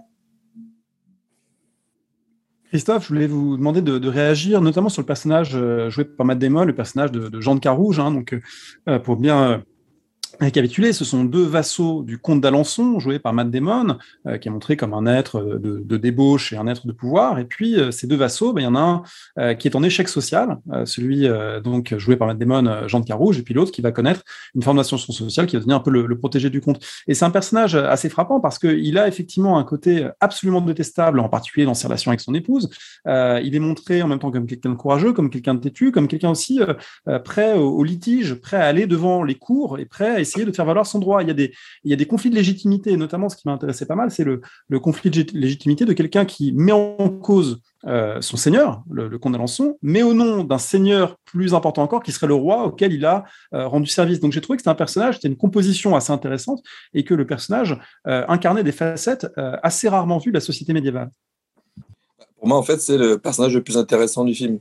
Christophe, 2.69 3.05
je 3.05 3.09
voulais 3.09 3.27
vous 3.27 3.57
demander 3.57 3.83
de, 3.83 4.09
réagir, 4.09 4.61
notamment 4.61 4.89
sur 4.89 5.03
le 5.03 5.07
personnage 5.07 5.57
joué 5.89 6.05
par 6.05 6.25
Matt 6.25 6.39
Damon, 6.39 6.65
le 6.65 6.75
personnage 6.75 7.11
de, 7.11 7.41
Jean 7.41 7.57
de 7.57 7.61
Carouge, 7.61 7.99
hein, 7.99 8.13
donc, 8.13 8.37
pour 9.03 9.17
bien 9.17 9.65
récapituler, 10.41 10.93
ce 10.93 11.05
sont 11.05 11.25
deux 11.25 11.45
vassaux 11.45 12.03
du 12.03 12.19
comte 12.19 12.41
d'Alençon, 12.41 12.99
joué 12.99 13.19
par 13.19 13.33
Matt 13.33 13.51
Damon, 13.51 13.97
euh, 14.27 14.39
qui 14.39 14.49
est 14.49 14.51
montré 14.51 14.77
comme 14.77 14.95
un 14.95 15.07
être 15.07 15.43
de, 15.43 15.97
débauche 15.97 16.53
et 16.53 16.57
un 16.57 16.67
être 16.67 16.87
de 16.87 16.93
pouvoir. 16.93 17.39
Et 17.39 17.45
puis, 17.45 17.77
euh, 17.77 17.91
ces 17.91 18.07
deux 18.07 18.17
vassaux, 18.17 18.53
ben, 18.53 18.61
il 18.63 18.65
y 18.65 18.67
en 18.67 18.75
a 18.75 18.81
un 18.81 19.03
euh, 19.39 19.55
qui 19.55 19.69
est 19.69 19.77
en 19.77 19.83
échec 19.83 20.09
social, 20.09 20.59
celui 20.85 21.29
donc 21.63 21.97
joué 21.97 22.17
par 22.17 22.29
Matt 22.29 22.39
Damon, 22.39 22.87
Jean 22.87 23.01
de 23.01 23.05
Carouge, 23.05 23.39
et 23.39 23.43
puis 23.43 23.55
l'autre 23.55 23.73
qui 23.73 23.81
va 23.81 23.93
connaître 23.93 24.23
une 24.55 24.63
formation 24.63 24.99
sociale 24.99 25.47
qui 25.47 25.57
va 25.57 25.61
devenir 25.61 25.77
un 25.77 25.81
peu 25.81 25.91
le, 25.91 26.19
protégé 26.19 26.51
du 26.51 26.61
comte. 26.61 26.85
Et 27.07 27.15
c'est 27.15 27.25
un 27.25 27.31
personnage 27.31 27.75
assez 27.75 28.09
frappant 28.09 28.41
parce 28.41 28.59
qu'il 28.59 28.99
a 28.99 29.09
effectivement 29.09 29.59
un 29.59 29.65
côté 29.65 30.09
absolument 30.21 30.61
détestable, 30.61 31.21
en 31.21 31.29
particulier 31.29 31.67
dans 31.67 31.75
ses 31.75 31.87
relations 31.87 32.11
avec 32.11 32.21
son 32.21 32.35
épouse. 32.35 32.71
il 33.07 33.55
est 33.55 33.61
montré 33.61 34.03
en 34.03 34.09
même 34.09 34.19
temps 34.19 34.31
comme 34.31 34.47
quelqu'un 34.47 34.71
de 34.71 34.75
courageux, 34.75 35.13
comme 35.13 35.31
quelqu'un 35.31 35.55
de 35.55 35.61
têtu, 35.61 35.93
comme 35.93 36.09
quelqu'un 36.09 36.31
aussi 36.31 36.61
prêt 37.25 37.55
au, 37.55 37.71
au, 37.71 37.85
litige, 37.85 38.35
prêt 38.35 38.59
à 38.59 38.65
aller 38.65 38.87
devant 38.87 39.23
les 39.23 39.35
cours 39.35 39.79
et 39.79 39.85
prêt 39.85 40.17
à 40.17 40.21
essayer 40.27 40.45
de 40.45 40.53
faire 40.53 40.65
valoir 40.65 40.87
son 40.87 40.99
droit. 40.99 41.23
Il 41.23 41.29
y 41.29 41.31
a 41.31 41.35
des, 41.35 41.53
il 41.85 41.91
y 41.91 41.95
a 41.95 41.97
des 41.97 42.07
conflits 42.07 42.31
de 42.31 42.35
légitimité, 42.35 42.97
notamment 42.97 43.29
ce 43.29 43.37
qui 43.37 43.47
m'intéressait 43.47 43.87
pas 43.87 43.95
mal, 43.95 44.11
c'est 44.11 44.25
le, 44.25 44.41
le, 44.69 44.81
conflit 44.81 45.11
de 45.11 45.25
légitimité 45.33 45.85
de 45.85 45.93
quelqu'un 45.93 46.25
qui 46.25 46.53
met 46.53 46.73
en 46.73 47.09
cause 47.09 47.61
euh, 47.87 48.21
son 48.21 48.37
seigneur, 48.37 48.83
le, 48.91 49.17
comte 49.19 49.33
d'Alençon, 49.33 49.79
mais 49.81 50.03
au 50.03 50.13
nom 50.13 50.43
d'un 50.43 50.59
seigneur 50.59 51.17
plus 51.25 51.55
important 51.55 51.83
encore, 51.83 52.03
qui 52.03 52.11
serait 52.11 52.27
le 52.27 52.35
roi 52.35 52.65
auquel 52.65 52.93
il 52.93 53.05
a 53.05 53.25
euh, 53.55 53.69
rendu 53.69 53.87
service. 53.87 54.19
Donc 54.19 54.33
j'ai 54.33 54.41
trouvé 54.41 54.57
que 54.57 54.63
c'était 54.63 54.71
un 54.71 54.75
personnage, 54.75 55.17
c'était 55.17 55.29
une 55.29 55.37
composition 55.37 55.95
assez 55.95 56.11
intéressante, 56.11 56.65
et 56.95 57.05
que 57.05 57.15
le 57.15 57.27
personnage 57.27 57.79
euh, 58.09 58.25
incarnait 58.29 58.65
des 58.65 58.73
facettes 58.73 59.27
assez 59.63 59.89
rarement 59.89 60.19
vues 60.19 60.33
de 60.33 60.37
la 60.37 60.41
société 60.41 60.73
médiévale. 60.73 61.11
Pour 62.39 62.49
moi, 62.49 62.59
en 62.59 62.63
fait, 62.63 62.81
c'est 62.81 62.99
le 62.99 63.19
personnage 63.19 63.55
le 63.55 63.63
plus 63.63 63.77
intéressant 63.77 64.25
du 64.25 64.35
film. 64.35 64.59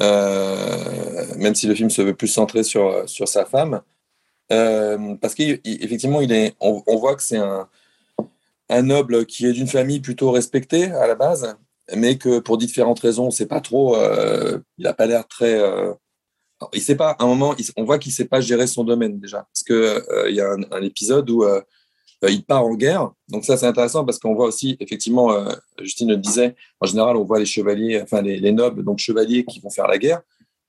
même 0.00 1.54
si 1.54 1.66
le 1.66 1.74
film 1.74 1.90
se 1.90 2.00
veut 2.00 2.14
plus 2.14 2.28
centré 2.28 2.62
sur, 2.62 3.06
sur 3.06 3.28
sa 3.28 3.44
femme, 3.44 3.82
euh, 4.52 5.14
parce 5.16 5.34
qu'effectivement, 5.34 6.20
il 6.20 6.32
est, 6.32 6.54
on, 6.60 6.96
voit 6.96 7.14
que 7.16 7.22
c'est 7.22 7.36
un, 7.36 7.68
un, 8.68 8.82
noble 8.82 9.26
qui 9.26 9.46
est 9.46 9.52
d'une 9.52 9.66
famille 9.66 10.00
plutôt 10.00 10.30
respectée 10.30 10.86
à 10.86 11.06
la 11.06 11.14
base, 11.14 11.56
mais 11.94 12.16
que 12.18 12.38
pour 12.38 12.58
différentes 12.58 13.00
raisons, 13.00 13.30
c'est 13.30 13.46
pas 13.46 13.60
trop. 13.60 13.96
il 13.96 14.84
n'a 14.84 14.94
pas 14.94 15.06
l'air 15.06 15.26
très. 15.28 15.60
il 16.72 16.80
sait 16.80 16.96
pas. 16.96 17.10
À 17.10 17.24
un 17.24 17.26
moment, 17.26 17.54
on 17.76 17.84
voit 17.84 17.98
qu'il 17.98 18.12
sait 18.12 18.24
pas 18.26 18.40
gérer 18.40 18.66
son 18.66 18.84
domaine 18.84 19.18
déjà, 19.18 19.46
parce 19.52 19.62
que 19.62 20.28
il 20.28 20.34
y 20.34 20.40
a 20.40 20.52
un, 20.52 20.82
épisode 20.82 21.28
où 21.30 21.44
il 22.26 22.44
part 22.44 22.64
en 22.64 22.74
guerre. 22.74 23.10
Donc 23.28 23.44
ça, 23.44 23.56
c'est 23.56 23.66
intéressant 23.66 24.04
parce 24.04 24.18
qu'on 24.18 24.34
voit 24.34 24.46
aussi, 24.46 24.76
effectivement, 24.80 25.30
Justine 25.80 26.08
le 26.08 26.16
disait, 26.16 26.56
en 26.80 26.86
général, 26.86 27.16
on 27.16 27.24
voit 27.24 27.38
les 27.38 27.46
chevaliers, 27.46 28.00
enfin 28.02 28.22
les, 28.22 28.52
nobles, 28.52 28.82
donc 28.82 28.98
chevaliers 28.98 29.44
qui 29.44 29.60
vont 29.60 29.70
faire 29.70 29.88
la 29.88 29.98
guerre. 29.98 30.22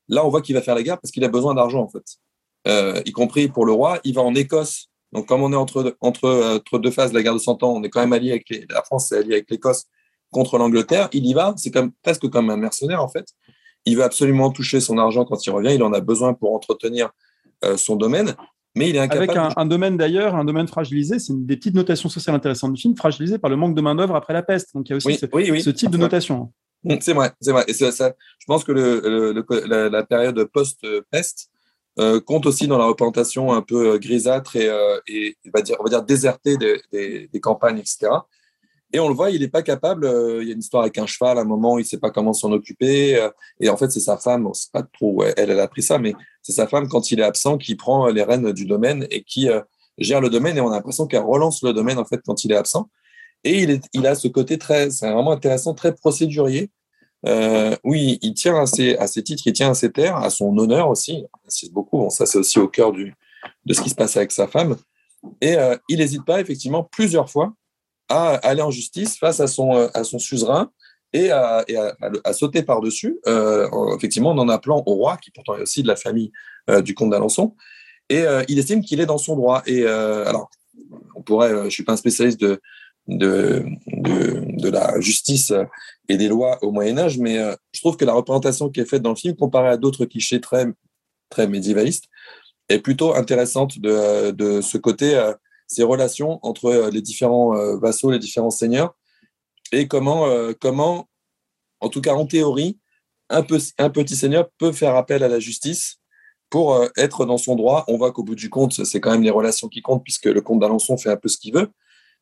Là, 0.09 0.25
on 0.25 0.29
voit 0.29 0.41
qu'il 0.41 0.55
va 0.55 0.61
faire 0.61 0.75
la 0.75 0.83
guerre 0.83 0.99
parce 0.99 1.11
qu'il 1.11 1.23
a 1.23 1.27
besoin 1.27 1.53
d'argent, 1.53 1.81
en 1.81 1.87
fait, 1.87 2.17
y 2.65 3.11
compris 3.11 3.47
pour 3.47 3.65
le 3.65 3.71
roi. 3.71 3.99
Il 4.03 4.13
va 4.13 4.21
en 4.21 4.35
Écosse 4.35 4.89
donc, 5.11 5.27
comme 5.27 5.41
on 5.41 5.51
est 5.51 5.55
entre, 5.55 5.95
entre, 6.01 6.25
euh, 6.25 6.55
entre 6.55 6.79
deux 6.79 6.91
phases 6.91 7.11
de 7.11 7.15
la 7.15 7.23
guerre 7.23 7.33
de 7.33 7.39
Cent 7.39 7.61
Ans, 7.63 7.73
on 7.73 7.83
est 7.83 7.89
quand 7.89 8.01
même 8.01 8.13
allié 8.13 8.31
avec 8.31 8.67
la 8.69 8.81
France, 8.83 9.11
est 9.11 9.17
alliée 9.17 9.33
avec 9.33 9.49
l'Écosse 9.49 9.85
contre 10.31 10.57
l'Angleterre. 10.57 11.09
Il 11.13 11.25
y 11.25 11.33
va, 11.33 11.53
c'est 11.57 11.71
comme, 11.71 11.91
presque 12.03 12.29
comme 12.29 12.49
un 12.49 12.57
mercenaire 12.57 13.01
en 13.01 13.09
fait. 13.09 13.25
Il 13.85 13.97
veut 13.97 14.03
absolument 14.03 14.51
toucher 14.51 14.81
son 14.81 14.97
argent 14.97 15.25
quand 15.25 15.43
il 15.45 15.49
revient. 15.49 15.73
Il 15.73 15.83
en 15.83 15.93
a 15.93 16.01
besoin 16.01 16.33
pour 16.33 16.53
entretenir 16.53 17.09
euh, 17.63 17.77
son 17.77 17.95
domaine. 17.95 18.35
Mais 18.75 18.89
il 18.89 18.95
est 18.95 18.99
incapable. 18.99 19.31
Avec 19.31 19.53
un, 19.57 19.65
domaine 19.65 19.97
d'ailleurs, 19.97 20.35
un 20.35 20.45
domaine 20.45 20.67
fragilisé, 20.67 21.17
c'est 21.17 21.33
une 21.33 21.45
des 21.45 21.57
petites 21.57 21.73
notations 21.73 22.07
sociales 22.07 22.35
intéressantes 22.35 22.73
du 22.73 22.79
film, 22.79 22.95
fragilisé 22.95 23.39
par 23.39 23.49
le 23.49 23.55
manque 23.55 23.73
de 23.73 23.81
main-d'œuvre 23.81 24.15
après 24.15 24.33
la 24.33 24.43
peste. 24.43 24.75
Donc 24.75 24.87
il 24.87 24.91
y 24.91 24.93
a 24.93 24.97
aussi 24.97 25.15
ce, 25.15 25.69
type 25.71 25.89
de 25.89 25.97
notation. 25.97 26.53
Mmh, 26.83 26.95
c'est 27.01 27.13
vrai, 27.13 27.31
c'est 27.41 27.51
vrai. 27.51 27.65
Et 27.67 27.73
ça, 27.73 27.89
je 27.89 28.45
pense 28.45 28.63
que 28.63 28.71
le, 28.71 29.43
la, 29.65 29.89
la, 29.89 30.03
période 30.03 30.41
post-peste 30.45 31.49
euh, 31.99 32.21
compte 32.21 32.45
aussi 32.45 32.67
dans 32.67 32.77
la 32.77 32.85
représentation 32.85 33.51
un 33.51 33.61
peu 33.61 33.93
euh, 33.93 33.97
grisâtre 33.97 34.55
et, 34.55 34.69
euh, 34.69 34.99
et 35.07 35.35
on, 35.45 35.49
va 35.53 35.61
dire, 35.61 35.75
on 35.79 36.01
désertée 36.01 36.55
des, 36.57 37.29
campagnes, 37.41 37.79
etc. 37.79 38.07
Et 38.93 38.99
on 38.99 39.09
le 39.09 39.13
voit, 39.13 39.31
il 39.31 39.41
n'est 39.41 39.49
pas 39.49 39.63
capable. 39.63 40.05
il 40.41 40.47
y 40.47 40.51
a 40.51 40.53
une 40.53 40.59
histoire 40.59 40.83
avec 40.83 40.97
un 40.97 41.05
cheval 41.05 41.37
à 41.37 41.41
un 41.41 41.45
moment, 41.45 41.77
il 41.77 41.81
ne 41.81 41.87
sait 41.87 41.99
pas 41.99 42.09
comment 42.09 42.33
s'en 42.33 42.51
occuper. 42.51 43.29
et 43.59 43.69
en 43.69 43.77
fait, 43.77 43.91
c'est 43.91 43.99
sa 43.99 44.17
femme, 44.17 44.47
on 44.47 44.53
sait 44.53 44.69
pas 44.73 44.81
trop 44.81 45.23
elle, 45.23 45.51
elle 45.51 45.59
a 45.59 45.67
pris 45.67 45.83
ça, 45.83 45.99
mais 45.99 46.15
c'est 46.41 46.53
sa 46.53 46.67
femme, 46.67 46.87
quand 46.87 47.11
il 47.11 47.19
est 47.19 47.23
absent, 47.23 47.57
qui 47.57 47.75
prend 47.75 48.07
les 48.07 48.23
rênes 48.23 48.51
du 48.51 48.65
domaine 48.65 49.05
et 49.11 49.23
qui 49.23 49.47
gère 49.99 50.21
le 50.21 50.29
domaine. 50.29 50.57
Et 50.57 50.61
on 50.61 50.69
a 50.69 50.75
l'impression 50.75 51.05
qu'elle 51.05 51.21
relance 51.21 51.61
le 51.61 51.73
domaine, 51.73 51.99
en 51.99 52.05
fait, 52.05 52.21
quand 52.25 52.43
il 52.43 52.51
est 52.51 52.55
absent. 52.55 52.89
Et 53.43 53.61
il, 53.61 53.79
il 53.93 54.07
a 54.07 54.15
ce 54.15 54.27
côté 54.27 54.57
très, 54.57 54.89
c'est 54.89 55.11
vraiment 55.11 55.33
intéressant, 55.33 55.73
très 55.75 55.93
procédurier, 55.93 56.71
euh, 57.27 57.75
oui, 57.83 58.17
il 58.21 58.33
tient 58.33 58.55
à 58.61 58.65
ses, 58.65 58.95
à 58.97 59.07
ses, 59.07 59.23
titres, 59.23 59.43
il 59.45 59.53
tient 59.53 59.71
à 59.71 59.73
ses 59.73 59.91
terres, 59.91 60.15
à 60.15 60.29
son 60.29 60.57
honneur 60.57 60.89
aussi. 60.89 61.13
Il 61.13 61.27
insiste 61.47 61.73
beaucoup. 61.73 61.97
Bon, 61.97 62.09
ça, 62.09 62.25
c'est 62.25 62.37
aussi 62.37 62.59
au 62.59 62.67
cœur 62.67 62.91
de 62.93 63.73
ce 63.73 63.81
qui 63.81 63.89
se 63.89 63.95
passe 63.95 64.15
avec 64.17 64.31
sa 64.31 64.47
femme. 64.47 64.77
Et 65.41 65.57
euh, 65.57 65.75
il 65.89 65.99
n'hésite 65.99 66.25
pas, 66.25 66.39
effectivement, 66.39 66.83
plusieurs 66.83 67.29
fois 67.29 67.53
à 68.07 68.35
aller 68.35 68.61
en 68.61 68.71
justice 68.71 69.17
face 69.17 69.39
à 69.39 69.47
son, 69.47 69.75
euh, 69.75 69.87
à 69.93 70.03
son 70.03 70.17
suzerain 70.17 70.71
et 71.11 71.31
à, 71.31 71.65
à, 72.23 72.33
sauter 72.33 72.61
par-dessus, 72.61 73.19
effectivement, 73.95 74.29
en 74.29 74.37
en 74.37 74.47
appelant 74.47 74.83
au 74.85 74.93
roi, 74.93 75.17
qui 75.17 75.31
pourtant 75.31 75.57
est 75.57 75.63
aussi 75.63 75.81
de 75.81 75.87
la 75.87 75.95
famille 75.95 76.31
du 76.83 76.93
comte 76.93 77.09
d'Alençon. 77.09 77.55
Et 78.09 78.23
il 78.47 78.59
estime 78.59 78.83
qu'il 78.83 78.99
est 78.99 79.07
dans 79.07 79.17
son 79.17 79.35
droit. 79.35 79.63
Et 79.65 79.87
alors, 79.87 80.51
on 81.15 81.23
pourrait, 81.23 81.49
je 81.49 81.55
ne 81.63 81.69
suis 81.71 81.83
pas 81.83 81.93
un 81.93 81.97
spécialiste 81.97 82.39
de, 82.39 82.61
de, 83.09 84.69
la 84.69 84.99
justice 84.99 85.51
et 86.07 86.17
des 86.17 86.27
lois 86.27 86.57
au 86.63 86.71
Moyen 86.71 86.97
Âge, 86.97 87.17
mais 87.17 87.37
euh, 87.37 87.55
je 87.73 87.81
trouve 87.81 87.97
que 87.97 88.05
la 88.05 88.13
représentation 88.13 88.69
qui 88.69 88.79
est 88.79 88.85
faite 88.85 89.01
dans 89.01 89.09
le 89.09 89.15
film, 89.15 89.35
comparée 89.35 89.69
à 89.69 89.77
d'autres 89.77 90.05
clichés 90.05 90.39
très, 90.39 90.67
très 91.29 91.47
médiévalistes, 91.47 92.05
est 92.69 92.79
plutôt 92.79 93.15
intéressante 93.15 93.79
de, 93.79 94.31
de 94.31 94.61
ce 94.61 94.77
côté, 94.77 95.15
euh, 95.15 95.33
ces 95.67 95.83
relations 95.83 96.39
entre 96.43 96.65
euh, 96.65 96.89
les 96.91 97.01
différents 97.01 97.53
vassaux, 97.77 98.11
les 98.11 98.19
différents 98.19 98.51
seigneurs, 98.51 98.95
et 99.71 99.87
comment, 99.87 100.25
comment 100.59 101.07
en 101.79 101.89
tout 101.89 102.01
cas 102.01 102.13
en 102.13 102.25
théorie, 102.25 102.79
un, 103.29 103.45
un 103.77 103.89
petit 103.91 104.15
seigneur 104.15 104.49
peut 104.57 104.71
faire 104.71 104.95
appel 104.95 105.21
à 105.21 105.27
la 105.27 105.39
justice 105.39 105.97
pour 106.49 106.83
être 106.97 107.27
dans 107.27 107.37
son 107.37 107.55
droit. 107.55 107.85
On 107.87 107.97
voit 107.97 108.11
qu'au 108.11 108.23
bout 108.23 108.33
du 108.33 108.49
compte, 108.49 108.83
c'est 108.83 108.99
quand 108.99 109.11
même 109.11 109.21
les 109.21 109.29
relations 109.29 109.67
qui 109.67 109.83
comptent, 109.83 110.03
puisque 110.03 110.25
le 110.25 110.41
comte 110.41 110.59
d'Alençon 110.59 110.97
fait 110.97 111.11
un 111.11 111.17
peu 111.17 111.29
ce 111.29 111.37
qu'il 111.37 111.53
veut. 111.53 111.69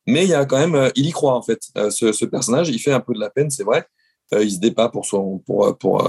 Mais 0.08 0.24
il 0.24 0.30
y 0.30 0.34
a 0.34 0.46
quand 0.46 0.58
même, 0.58 0.74
euh, 0.74 0.88
il 0.96 1.06
y 1.06 1.10
croit 1.10 1.34
en 1.34 1.42
fait, 1.42 1.60
euh, 1.76 1.90
ce, 1.90 2.24
personnage. 2.24 2.70
Il 2.70 2.78
fait 2.78 2.92
un 2.92 3.00
peu 3.00 3.12
de 3.12 3.20
la 3.20 3.28
peine, 3.28 3.50
c'est 3.50 3.62
vrai. 3.62 3.86
Euh, 4.32 4.42
il 4.42 4.52
se 4.52 4.58
débat 4.58 4.88
pour 4.88 5.04
son, 5.04 5.38
pour, 5.40 5.76
pour, 5.76 6.02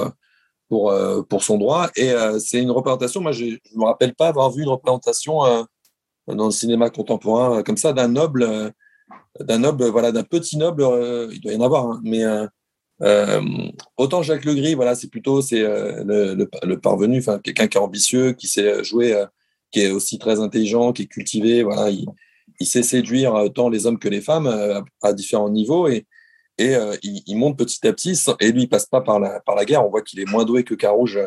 pour, 0.70 0.94
pour 1.28 1.44
son 1.44 1.58
droit. 1.58 1.90
Et 1.98 2.14
c'est 2.40 2.62
une 2.62 2.72
représentation. 2.72 3.20
Moi, 3.22 3.34
je 3.34 3.46
ne 3.46 3.58
me 3.76 3.86
rappelle 3.86 4.16
pas 4.16 4.30
avoir 4.30 4.52
vu 4.52 4.64
une 4.64 4.70
représentation 4.70 5.42
dans 6.28 6.46
le 6.46 6.52
cinéma 6.52 6.90
contemporain 6.90 7.62
comme 7.64 7.78
ça 7.78 7.92
d'un 7.92 8.08
noble, 8.08 8.72
d'un 9.40 9.60
noble, 9.60 9.86
voilà, 9.88 10.12
d'un 10.12 10.24
petit 10.24 10.58
noble. 10.58 10.84
il 11.34 11.42
doit 11.42 11.54
y 11.54 11.58
en 11.58 11.62
avoir, 11.62 11.86
hein, 11.88 12.02
mais 12.04 12.24
autant 13.98 14.22
Jacques 14.22 14.46
Legris, 14.46 14.76
voilà, 14.76 14.96
c'est 14.96 15.10
plutôt 15.10 15.42
c'est 15.42 15.62
le, 15.62 16.76
parvenu, 16.76 17.20
enfin 17.20 17.40
quelqu'un 17.40 17.68
qui 17.68 17.78
est 17.78 17.82
ambitieux, 17.82 18.34
qui 18.34 18.48
sait 18.48 18.84
jouer, 18.84 19.26
qui 19.72 19.82
est 19.82 19.92
aussi 19.92 20.20
très 20.20 20.40
intelligent, 20.40 20.94
qui 20.94 21.04
est 21.04 21.08
cultivé, 21.08 21.64
voilà. 21.64 21.90
Il, 21.90 22.06
il 22.60 22.68
sait 22.68 22.84
séduire 22.84 23.36
euh, 23.36 23.49
tant 23.49 23.70
les 23.70 23.86
hommes 23.86 23.99
que 23.99 24.10
les 24.10 24.22
femmes 24.22 24.47
euh, 24.47 24.82
à 25.01 25.14
différents 25.14 25.49
niveaux 25.49 25.88
et, 25.88 26.05
et 26.57 26.76
euh, 26.76 26.95
il, 27.03 27.36
monte 27.38 27.57
petit 27.57 27.86
à 27.88 27.93
petit. 27.93 28.20
Et 28.41 28.51
lui, 28.51 28.64
il 28.64 28.70
passe 28.70 28.86
pas 28.86 29.01
par 29.01 29.20
la, 29.20 29.39
par 29.39 29.55
la 29.55 29.64
guerre. 29.64 29.86
On 29.86 29.89
voit 29.89 30.01
qu'il 30.01 30.20
est 30.20 30.30
moins 30.30 30.43
doué 30.43 30.64
que 30.64 30.76
Carouge 30.76 31.20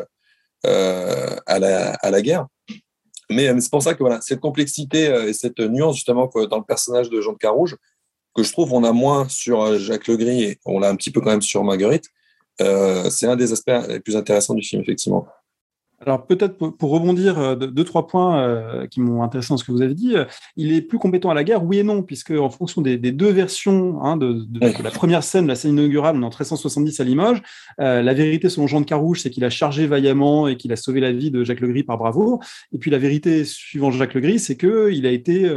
à, 0.63 1.59
la, 1.59 1.93
à 1.93 2.11
la 2.11 2.21
guerre. 2.21 2.47
Mais 3.31 3.49
c'est 3.59 3.71
pour 3.71 3.81
ça 3.81 3.95
que 3.95 3.99
voilà, 3.99 4.21
cette 4.21 4.39
complexité 4.39 5.05
et 5.27 5.33
cette 5.33 5.59
nuance 5.59 5.95
justement 5.95 6.29
dans 6.49 6.59
le 6.59 6.63
personnage 6.63 7.09
de 7.09 7.19
Jean 7.19 7.33
de 7.33 7.37
Carouge, 7.37 7.75
que 8.35 8.43
je 8.43 8.51
trouve 8.51 8.73
on 8.73 8.83
a 8.83 8.91
moins 8.91 9.27
sur 9.27 9.77
Jacques 9.79 10.07
Legris 10.07 10.43
et 10.43 10.59
on 10.65 10.79
l'a 10.79 10.89
un 10.89 10.95
petit 10.95 11.09
peu 11.09 11.19
quand 11.19 11.31
même 11.31 11.41
sur 11.41 11.63
Marguerite, 11.63 12.05
c'est 12.59 13.25
un 13.25 13.35
des 13.35 13.51
aspects 13.51 13.71
les 13.89 14.01
plus 14.01 14.15
intéressants 14.15 14.53
du 14.53 14.61
film, 14.61 14.83
effectivement. 14.83 15.27
Alors 16.05 16.25
peut-être 16.25 16.57
pour, 16.57 16.91
rebondir 16.91 17.39
euh, 17.39 17.55
deux, 17.55 17.83
trois 17.83 18.07
points 18.07 18.41
euh, 18.41 18.87
qui 18.87 19.01
m'ont 19.01 19.23
intéressé 19.23 19.49
dans 19.49 19.57
ce 19.57 19.63
que 19.63 19.71
vous 19.71 19.81
avez 19.81 19.93
dit, 19.93 20.15
euh, 20.15 20.25
il 20.55 20.73
est 20.73 20.81
plus 20.81 20.97
compétent 20.97 21.29
à 21.29 21.33
la 21.33 21.43
guerre, 21.43 21.63
oui 21.63 21.79
et 21.79 21.83
non, 21.83 22.03
puisque 22.03 22.31
en 22.31 22.49
fonction 22.49 22.81
des, 22.81 22.97
deux 22.97 23.31
versions 23.31 24.03
hein, 24.03 24.17
de, 24.17 24.45
la 24.61 24.91
première 24.91 25.23
scène, 25.23 25.47
la 25.47 25.55
scène 25.55 25.71
inaugurale, 25.71 26.15
en 26.15 26.19
1370 26.19 26.99
à 26.99 27.03
Limoges, 27.03 27.41
la 27.77 28.13
vérité 28.13 28.49
selon 28.49 28.67
Jean 28.67 28.81
de 28.81 28.85
Carouge, 28.85 29.21
c'est 29.21 29.29
qu'il 29.29 29.45
a 29.45 29.49
chargé 29.49 29.87
vaillamment 29.87 30.47
et 30.47 30.57
qu'il 30.57 30.71
a 30.71 30.75
sauvé 30.75 30.99
la 30.99 31.11
vie 31.11 31.31
de 31.31 31.43
Jacques 31.43 31.59
Legris 31.59 31.83
par 31.83 31.97
bravoure. 31.97 32.39
Et 32.71 32.77
puis 32.77 32.91
la 32.91 32.97
vérité 32.97 33.45
suivant 33.45 33.91
Jacques 33.91 34.13
Legris, 34.13 34.39
c'est 34.39 34.57
qu'il 34.57 35.05
a 35.05 35.11
été 35.11 35.51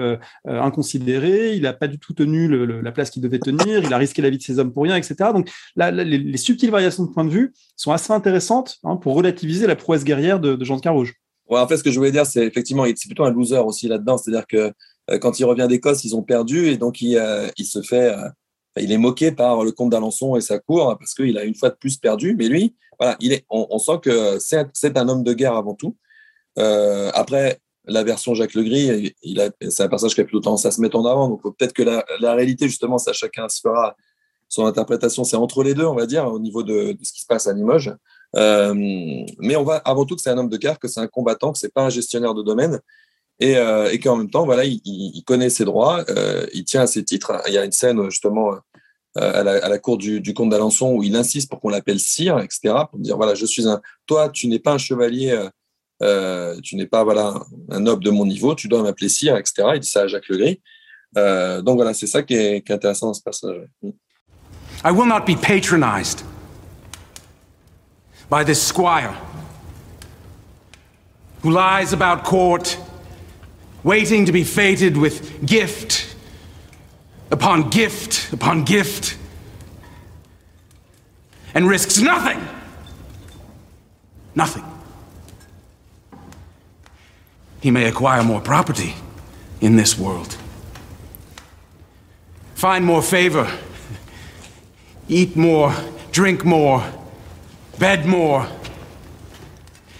inconsidéré, 0.44 1.54
il 1.54 1.62
n'a 1.62 1.72
pas 1.72 1.88
du 1.88 1.98
tout 1.98 2.12
tenu 2.12 2.48
la 2.66 2.92
place 2.92 3.10
qu'il 3.10 3.22
devait 3.22 3.38
tenir, 3.38 3.82
il 3.84 3.92
a 3.92 3.96
risqué 3.96 4.22
la 4.22 4.30
vie 4.30 4.38
de 4.38 4.42
ses 4.42 4.58
hommes 4.58 4.72
pour 4.72 4.84
rien, 4.84 4.96
etc. 4.96 5.30
Donc 5.32 5.50
là, 5.76 5.90
les, 5.90 6.36
subtiles 6.36 6.70
variations 6.70 7.04
de 7.04 7.10
point 7.10 7.24
de 7.24 7.30
vue 7.30 7.52
sont 7.76 7.92
assez 7.92 8.12
intéressantes 8.12 8.78
hein, 8.84 8.96
pour 8.96 9.14
relativiser 9.14 9.66
la 9.66 9.76
prouesse 9.76 10.04
guerrière 10.04 10.35
de, 10.38 10.62
Jean 10.64 10.76
de 10.76 10.80
Carouge. 10.80 11.14
En 11.48 11.66
fait, 11.68 11.76
ce 11.76 11.84
que 11.84 11.90
je 11.90 11.98
voulais 11.98 12.10
dire, 12.10 12.26
c'est 12.26 12.44
effectivement, 12.44 12.84
c'est 12.84 13.08
plutôt 13.08 13.24
un 13.24 13.30
loser 13.30 13.58
aussi 13.58 13.88
là-dedans. 13.88 14.18
C'est-à-dire 14.18 14.46
que 14.46 14.72
euh, 15.10 15.18
quand 15.18 15.38
il 15.38 15.44
revient 15.44 15.66
d'Écosse, 15.68 16.04
ils 16.04 16.16
ont 16.16 16.22
perdu 16.22 16.68
et 16.68 16.76
donc 16.76 17.00
il, 17.00 17.16
euh, 17.16 17.48
se 17.64 17.82
fait, 17.82 18.16
euh, 18.16 18.28
il 18.78 18.90
est 18.90 18.98
moqué 18.98 19.32
par 19.32 19.64
le 19.64 19.72
comte 19.72 19.90
d'Alençon 19.90 20.36
et 20.36 20.40
sa 20.40 20.58
cour 20.58 20.96
parce 20.98 21.14
qu'il 21.14 21.38
a 21.38 21.44
une 21.44 21.54
fois 21.54 21.70
de 21.70 21.76
plus 21.76 21.96
perdu. 21.96 22.34
Mais 22.36 22.48
lui, 22.48 22.74
voilà, 22.98 23.16
il 23.20 23.32
est, 23.32 23.44
on, 23.50 23.78
sent 23.78 23.98
que 24.02 24.38
c'est 24.40 24.96
un 24.96 25.08
homme 25.08 25.22
de 25.22 25.32
guerre 25.32 25.54
avant 25.54 25.74
tout. 25.74 25.96
après, 26.56 27.60
la 27.88 28.02
version 28.02 28.34
Jacques 28.34 28.54
Legris, 28.54 29.14
il 29.22 29.40
a, 29.40 29.50
c'est 29.68 29.84
un 29.84 29.88
personnage 29.88 30.14
qui 30.14 30.20
a 30.20 30.24
plutôt 30.24 30.40
tendance 30.40 30.66
à 30.66 30.72
se 30.72 30.80
mettre 30.80 30.96
en 30.96 31.04
avant. 31.04 31.28
Donc 31.28 31.42
peut-être 31.42 31.72
que 31.72 31.84
la, 31.84 32.04
la, 32.20 32.34
réalité, 32.34 32.66
justement, 32.66 32.98
ça 32.98 33.12
chacun 33.12 33.48
se 33.48 33.60
fera 33.60 33.96
son 34.48 34.66
interprétation. 34.66 35.22
C'est 35.24 35.36
entre 35.36 35.62
les 35.62 35.74
deux, 35.74 35.84
on 35.84 35.94
va 35.94 36.06
dire, 36.06 36.26
au 36.26 36.40
niveau 36.40 36.62
de, 36.62 36.92
de 36.92 37.04
ce 37.04 37.12
qui 37.12 37.20
se 37.20 37.26
passe 37.26 37.46
à 37.46 37.52
Limoges. 37.52 37.94
Euh, 38.34 38.74
mais 39.38 39.56
on 39.56 39.62
va 39.62 39.76
avant 39.76 40.04
tout 40.04 40.16
que 40.16 40.22
c'est 40.22 40.30
un 40.30 40.38
homme 40.38 40.48
de 40.48 40.56
guerre, 40.56 40.78
que 40.78 40.88
c'est 40.88 41.00
un 41.00 41.06
combattant, 41.06 41.52
que 41.52 41.58
c'est 41.58 41.72
pas 41.72 41.82
un 41.82 41.90
gestionnaire 41.90 42.34
de 42.34 42.42
domaine, 42.42 42.80
et, 43.38 43.56
euh, 43.56 43.90
et 43.90 43.98
qu'en 43.98 44.16
même 44.16 44.30
temps, 44.30 44.44
voilà, 44.44 44.64
il, 44.64 45.22
connaît 45.24 45.50
ses 45.50 45.64
droits, 45.64 46.04
euh, 46.08 46.46
il 46.52 46.64
tient 46.64 46.82
à 46.82 46.86
ses 46.86 47.04
titres. 47.04 47.32
Il 47.46 47.54
y 47.54 47.58
a 47.58 47.64
une 47.64 47.72
scène 47.72 48.02
justement 48.10 48.54
à 49.14 49.42
la, 49.42 49.64
à, 49.64 49.68
la, 49.68 49.78
cour 49.78 49.96
du, 49.96 50.34
comte 50.34 50.50
d'Alençon 50.50 50.92
où 50.92 51.02
il 51.02 51.16
insiste 51.16 51.48
pour 51.48 51.60
qu'on 51.60 51.70
l'appelle 51.70 52.00
sire, 52.00 52.38
etc., 52.38 52.74
pour 52.90 52.98
dire 52.98 53.16
voilà, 53.16 53.34
je 53.34 53.46
suis 53.46 53.66
un, 53.68 53.80
toi, 54.06 54.28
tu 54.28 54.48
n'es 54.48 54.58
pas 54.58 54.72
un 54.72 54.78
chevalier. 54.78 55.48
Euh, 56.02 56.60
tu 56.62 56.76
n'es 56.76 56.86
pas 56.86 57.04
voilà 57.04 57.34
un 57.70 57.80
noble 57.80 58.04
de 58.04 58.10
mon 58.10 58.26
niveau, 58.26 58.54
tu 58.54 58.68
dois 58.68 58.82
m'appeler 58.82 59.08
sire, 59.08 59.36
etc. 59.36 59.68
Il 59.74 59.80
dit 59.80 59.88
ça 59.88 60.02
à 60.02 60.06
Jacques 60.06 60.28
Legris. 60.28 60.60
Euh, 61.16 61.62
donc 61.62 61.76
voilà, 61.76 61.94
c'est 61.94 62.06
ça 62.06 62.22
qui 62.22 62.34
est, 62.34 62.60
qui 62.62 62.72
est, 62.72 62.74
intéressant 62.74 63.06
dans 63.06 63.14
ce 63.14 63.22
personnage. 63.22 63.62
I 64.84 64.90
will 64.90 65.08
not 65.08 65.24
be 65.24 65.34
patronized. 65.34 66.22
By 68.28 68.44
this 68.44 68.62
squire 68.62 69.16
who 71.42 71.50
lies 71.50 71.92
about 71.92 72.24
court, 72.24 72.76
waiting 73.84 74.26
to 74.26 74.32
be 74.32 74.42
fated 74.42 74.96
with 74.96 75.46
gift 75.46 76.16
upon 77.30 77.70
gift 77.70 78.32
upon 78.32 78.64
gift, 78.64 79.16
and 81.54 81.68
risks 81.68 81.98
nothing. 81.98 82.40
Nothing. 84.34 84.64
He 87.60 87.70
may 87.70 87.86
acquire 87.86 88.22
more 88.22 88.40
property 88.40 88.94
in 89.60 89.76
this 89.76 89.98
world, 89.98 90.36
find 92.54 92.84
more 92.84 93.02
favor, 93.02 93.50
eat 95.08 95.36
more 95.36 95.74
drink 96.12 96.44
more, 96.44 96.84
bed 97.78 98.06
more, 98.06 98.48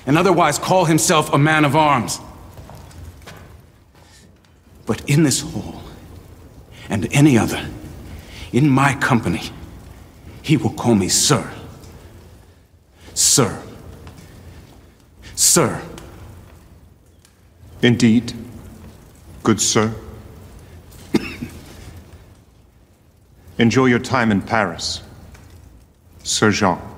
and 0.07 0.17
otherwise 0.17 0.59
call 0.59 0.85
himself 0.85 1.33
a 1.33 1.39
man 1.39 1.65
of 1.65 1.75
arms. 1.75 2.21
But 4.87 5.09
in 5.09 5.25
this 5.25 5.41
hall, 5.41 5.83
and 6.89 7.09
any 7.13 7.37
other, 7.37 7.69
in 8.53 8.69
my 8.71 8.95
company, 8.95 9.51
he 10.43 10.57
will 10.57 10.71
call 10.71 10.95
me 10.95 11.09
Sir. 11.09 11.53
Sir. 13.15 13.63
Sir. 15.35 15.83
Indeed, 17.83 18.33
good 19.43 19.61
sir. 19.61 19.95
Enjoy 23.59 23.87
your 23.87 23.99
time 23.99 24.31
in 24.31 24.41
Paris, 24.41 25.03
Sir 26.23 26.51
Jean. 26.51 26.96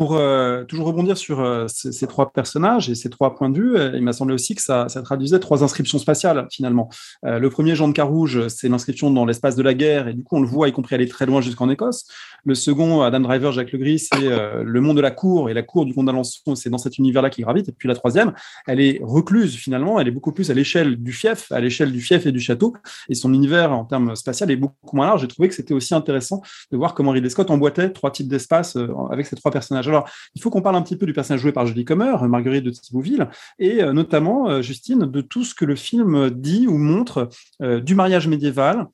Pour 0.00 0.16
euh, 0.16 0.64
toujours 0.64 0.86
rebondir 0.86 1.18
sur 1.18 1.40
euh, 1.40 1.66
ces, 1.68 2.06
trois 2.06 2.32
personnages 2.32 2.88
et 2.88 2.94
ces 2.94 3.10
trois 3.10 3.34
points 3.34 3.50
de 3.50 3.58
vue, 3.60 3.76
euh, 3.76 3.92
il 3.94 4.00
m'a 4.02 4.14
semblé 4.14 4.32
aussi 4.32 4.54
que 4.54 4.62
ça, 4.62 4.86
traduisait 5.04 5.38
trois 5.40 5.62
inscriptions 5.62 5.98
spatiales 5.98 6.46
finalement. 6.50 6.88
Le 7.22 7.48
premier, 7.50 7.74
Jean 7.74 7.86
de 7.86 7.92
Carouge, 7.92 8.48
c'est 8.48 8.70
l'inscription 8.70 9.10
dans 9.10 9.26
l'espace 9.26 9.56
de 9.56 9.62
la 9.62 9.74
guerre 9.74 10.08
et 10.08 10.14
du 10.14 10.22
coup 10.22 10.36
on 10.36 10.40
le 10.40 10.46
voit 10.46 10.68
y 10.68 10.72
compris 10.72 10.94
aller 10.94 11.06
très 11.06 11.26
loin 11.26 11.42
jusqu'en 11.42 11.68
Écosse. 11.68 12.06
Le 12.46 12.54
second, 12.54 13.02
Adam 13.02 13.20
Driver, 13.20 13.52
Jacques 13.52 13.72
Legris, 13.72 14.08
c'est 14.10 14.30
le 14.62 14.80
monde 14.80 14.96
de 14.96 15.02
la 15.02 15.10
cour 15.10 15.50
et 15.50 15.54
la 15.54 15.62
cour 15.62 15.84
du 15.84 15.92
comte 15.92 16.06
d'Alençon, 16.06 16.54
c'est 16.54 16.70
dans 16.70 16.78
cet 16.78 16.96
univers-là 16.96 17.28
qu'il 17.28 17.44
gravite. 17.44 17.68
Et 17.68 17.72
puis 17.72 17.86
la 17.86 17.94
troisième, 17.94 18.32
elle 18.66 18.80
est 18.80 19.00
recluse 19.02 19.54
finalement, 19.54 20.00
elle 20.00 20.08
est 20.08 20.12
beaucoup 20.12 20.32
plus 20.32 20.50
à 20.50 20.54
l'échelle 20.54 20.96
du 20.96 21.12
fief, 21.12 21.52
à 21.52 21.60
l'échelle 21.60 21.92
du 21.92 22.00
fief 22.00 22.24
et 22.24 22.32
du 22.32 22.40
château. 22.40 22.74
Et 23.10 23.14
son 23.14 23.34
univers 23.34 23.72
en 23.72 23.84
termes 23.84 24.16
spatial 24.16 24.50
est 24.50 24.56
beaucoup 24.56 24.96
moins 24.96 25.06
large. 25.06 25.20
J'ai 25.20 25.28
trouvé 25.28 25.48
que 25.48 25.54
c'était 25.54 25.74
aussi 25.74 25.94
intéressant 25.94 26.40
de 26.72 26.78
voir 26.78 26.94
comment 26.94 27.10
Ridley 27.10 27.28
Scott 27.28 27.50
emboîtait 27.50 27.90
trois 27.90 28.10
types 28.10 28.28
d'espace 28.28 28.78
avec 29.10 29.26
ces 29.26 29.36
trois 29.36 29.50
personnages. 29.50 29.89
Alors, 29.90 30.08
il 30.36 30.40
faut 30.40 30.50
qu'on 30.50 30.62
parle 30.62 30.76
un 30.76 30.82
petit 30.82 30.96
peu 30.96 31.04
du 31.04 31.12
personnage 31.12 31.40
joué 31.40 31.50
par 31.50 31.66
Julie 31.66 31.84
Comer, 31.84 32.16
Marguerite 32.28 32.64
de 32.64 32.70
Thibauville, 32.70 33.28
et 33.58 33.82
euh, 33.82 33.92
notamment, 33.92 34.48
euh, 34.48 34.62
Justine, 34.62 35.00
de 35.00 35.20
tout 35.20 35.42
ce 35.42 35.52
que 35.52 35.64
le 35.64 35.74
film 35.74 36.30
dit 36.30 36.68
ou 36.68 36.78
montre 36.78 37.28
euh, 37.60 37.80
du 37.80 37.96
mariage 37.96 38.28
médiéval, 38.28 38.86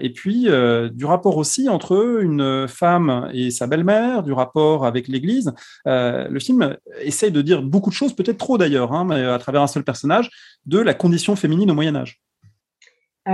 et 0.00 0.12
puis 0.14 0.46
du 0.92 1.04
rapport 1.04 1.36
aussi 1.36 1.68
entre 1.68 2.20
une 2.22 2.66
femme 2.68 3.28
et 3.34 3.50
sa 3.50 3.66
belle-mère, 3.66 4.22
du 4.22 4.32
rapport 4.32 4.86
avec 4.86 5.08
l'Église. 5.08 5.52
le 5.84 6.38
film 6.38 6.76
essaye 7.02 7.32
de 7.32 7.42
dire 7.42 7.62
beaucoup 7.62 7.90
de 7.90 7.94
choses, 7.94 8.14
peut-être 8.14 8.38
trop 8.38 8.56
d'ailleurs, 8.56 8.92
hein, 8.94 9.04
mais 9.04 9.22
à 9.24 9.38
travers 9.38 9.60
un 9.60 9.66
seul 9.66 9.84
personnage, 9.84 10.30
de 10.64 10.78
la 10.78 10.94
condition 10.94 11.36
féminine 11.36 11.70
au 11.70 11.74
Moyen 11.74 11.96
Âge. 11.96 12.22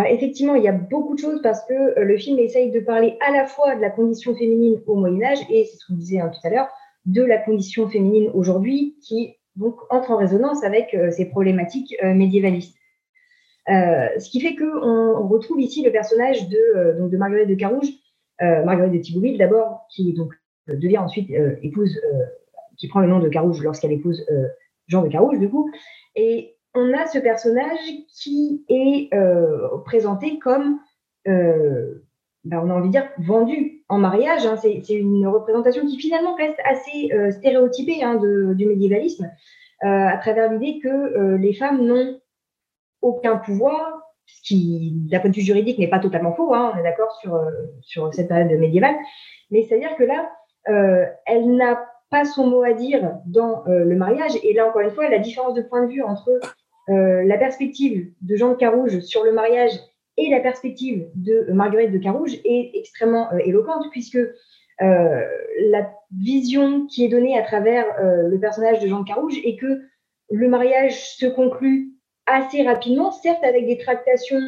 Effectivement, 0.08 0.56
il 0.56 0.64
y 0.64 0.68
a 0.68 0.72
beaucoup 0.72 1.14
de 1.14 1.20
choses 1.20 1.40
parce 1.40 1.64
que 1.66 2.00
le 2.00 2.16
film 2.18 2.38
essaye 2.40 2.72
de 2.72 2.80
parler 2.80 3.16
à 3.20 3.30
la 3.30 3.46
fois 3.46 3.76
de 3.76 3.80
la 3.80 3.90
condition 3.90 4.34
féminine 4.34 4.80
au 4.86 4.96
Moyen 4.96 5.22
Âge 5.22 5.38
et, 5.50 5.64
c'est 5.66 5.76
ce 5.76 5.86
qu'on 5.86 5.94
disait 5.94 6.18
hein, 6.18 6.30
tout 6.30 6.46
à 6.46 6.50
l'heure, 6.50 6.68
de 7.06 7.22
la 7.22 7.38
condition 7.38 7.88
féminine 7.88 8.30
aujourd'hui 8.34 8.96
qui 9.02 9.36
donc 9.56 9.76
entre 9.90 10.10
en 10.10 10.16
résonance 10.16 10.64
avec 10.64 10.94
euh, 10.94 11.10
ces 11.10 11.26
problématiques 11.26 11.94
euh, 12.02 12.14
médiévalistes. 12.14 12.76
Euh, 13.68 14.08
ce 14.18 14.28
qui 14.30 14.40
fait 14.40 14.56
qu'on 14.56 15.26
retrouve 15.28 15.60
ici 15.60 15.82
le 15.82 15.90
personnage 15.90 16.48
de, 16.48 16.98
donc 16.98 17.10
de 17.10 17.16
Marguerite 17.16 17.48
de 17.48 17.54
Carouge, 17.54 17.88
Marguerite 18.40 18.92
de 18.92 18.98
Thibouville 18.98 19.38
d'abord, 19.38 19.86
qui 19.88 20.12
donc 20.12 20.34
devient 20.66 20.98
ensuite 20.98 21.30
épouse, 21.62 21.98
qui 22.76 22.88
prend 22.88 23.00
le 23.00 23.06
nom 23.06 23.20
de 23.20 23.28
Carouge 23.28 23.62
lorsqu'elle 23.62 23.92
épouse 23.92 24.26
Jean 24.86 25.02
de 25.02 25.08
Carouge 25.08 25.38
du 25.38 25.48
coup. 25.48 25.70
Et 26.14 26.56
on 26.74 26.92
a 26.92 27.06
ce 27.06 27.18
personnage 27.20 27.78
qui 28.08 28.66
est 28.68 29.08
présenté 29.86 30.38
comme 30.40 30.78
ben, 31.24 32.60
on 32.62 32.68
a 32.68 32.74
envie 32.74 32.88
de 32.88 32.92
dire, 32.92 33.08
vendu 33.18 33.73
en 33.88 33.98
mariage. 33.98 34.46
Hein. 34.46 34.56
C'est 34.56 34.94
une 34.94 35.26
représentation 35.26 35.86
qui 35.86 35.98
finalement 35.98 36.34
reste 36.34 36.58
assez 36.64 37.12
euh, 37.12 37.30
stéréotypée 37.30 38.02
hein, 38.02 38.16
du 38.16 38.66
médiévalisme, 38.66 39.30
euh, 39.84 39.86
à 39.86 40.16
travers 40.18 40.52
l'idée 40.52 40.80
que 40.80 40.88
euh, 40.88 41.36
les 41.36 41.54
femmes 41.54 41.84
n'ont 41.84 42.20
aucun 43.02 43.36
pouvoir, 43.36 44.00
ce 44.26 44.40
qui, 44.42 44.92
d'un 45.10 45.20
point 45.20 45.30
de 45.30 45.34
vue 45.34 45.42
juridique, 45.42 45.78
n'est 45.78 45.88
pas 45.88 45.98
totalement 45.98 46.32
faux, 46.32 46.54
hein, 46.54 46.72
on 46.74 46.78
est 46.78 46.82
d'accord 46.82 47.12
sur, 47.20 47.38
sur 47.82 48.12
cette 48.14 48.28
période 48.28 48.58
médiévale, 48.58 48.96
mais 49.50 49.62
c'est-à-dire 49.62 49.94
que 49.96 50.04
là, 50.04 50.30
elle 51.26 51.54
n'a 51.56 51.84
pas 52.08 52.24
son 52.24 52.46
mot 52.46 52.62
à 52.62 52.72
dire 52.72 53.18
dans 53.26 53.64
le 53.66 53.94
mariage, 53.94 54.32
et 54.42 54.54
là, 54.54 54.66
encore 54.66 54.80
une 54.80 54.92
fois, 54.92 55.10
la 55.10 55.18
différence 55.18 55.52
de 55.52 55.60
point 55.60 55.84
de 55.84 55.92
vue 55.92 56.02
entre 56.02 56.40
la 56.88 57.36
perspective 57.36 58.10
de 58.22 58.36
Jean 58.36 58.52
de 58.52 58.54
Carouge 58.54 59.00
sur 59.00 59.24
le 59.24 59.32
mariage 59.32 59.72
et 60.16 60.30
la 60.30 60.40
perspective 60.40 61.08
de 61.14 61.52
Marguerite 61.52 61.92
de 61.92 61.98
Carouge 61.98 62.34
est 62.44 62.70
extrêmement 62.74 63.32
euh, 63.32 63.38
éloquente 63.38 63.86
puisque 63.90 64.16
euh, 64.16 65.22
la 65.70 65.90
vision 66.16 66.86
qui 66.86 67.04
est 67.04 67.08
donnée 67.08 67.38
à 67.38 67.42
travers 67.42 67.84
euh, 68.00 68.28
le 68.28 68.38
personnage 68.38 68.80
de 68.80 68.86
Jean 68.86 69.00
de 69.00 69.08
Carouge 69.08 69.38
est 69.44 69.56
que 69.56 69.82
le 70.30 70.48
mariage 70.48 71.16
se 71.16 71.26
conclut 71.26 71.92
assez 72.26 72.62
rapidement, 72.62 73.10
certes 73.10 73.44
avec 73.44 73.66
des 73.66 73.76
tractations 73.76 74.40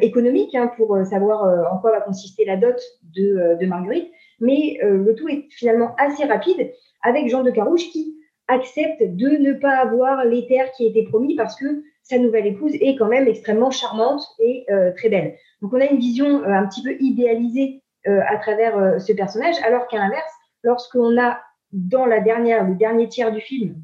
économiques 0.00 0.54
hein, 0.54 0.70
pour 0.76 0.96
savoir 1.04 1.72
en 1.72 1.78
quoi 1.78 1.90
va 1.90 2.00
consister 2.00 2.44
la 2.44 2.56
dot 2.56 2.76
de, 3.02 3.66
Marguerite, 3.66 4.08
mais 4.38 4.78
le 4.80 5.12
tout 5.16 5.28
est 5.28 5.48
finalement 5.50 5.96
assez 5.98 6.24
rapide 6.24 6.70
avec 7.02 7.28
Jean 7.28 7.42
de 7.42 7.50
Carouge 7.50 7.90
qui 7.90 8.14
accepte 8.46 9.02
de 9.02 9.30
ne 9.30 9.52
pas 9.54 9.78
avoir 9.78 10.24
les 10.24 10.46
terres 10.46 10.70
qui 10.76 10.86
étaient 10.86 11.02
promis 11.02 11.34
parce 11.34 11.56
que 11.56 11.82
sa 12.02 12.18
nouvelle 12.18 12.46
épouse 12.46 12.74
est 12.74 12.96
quand 12.96 13.08
même 13.08 13.28
extrêmement 13.28 13.70
charmante 13.70 14.22
et 14.38 14.64
euh, 14.70 14.92
très 14.92 15.08
belle. 15.08 15.36
Donc 15.62 15.72
on 15.72 15.80
a 15.80 15.84
une 15.84 15.98
vision 15.98 16.42
euh, 16.42 16.48
un 16.48 16.66
petit 16.66 16.82
peu 16.82 16.96
idéalisée 17.00 17.82
euh, 18.06 18.20
à 18.26 18.36
travers 18.38 19.00
ce 19.00 19.12
personnage, 19.12 19.56
alors 19.64 19.86
qu'à 19.88 19.98
l'inverse, 19.98 20.32
lorsqu'on 20.62 21.20
a 21.20 21.40
dans 21.72 22.06
la 22.06 22.20
dernière, 22.20 22.66
le 22.66 22.74
dernier 22.74 23.08
tiers 23.08 23.30
du 23.30 23.40
film, 23.40 23.76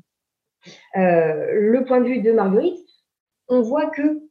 le 0.94 1.80
point 1.84 2.00
de 2.00 2.06
vue 2.06 2.20
de 2.20 2.32
Marguerite, 2.32 2.84
on 3.46 3.60
voit 3.62 3.86
que 3.86 4.22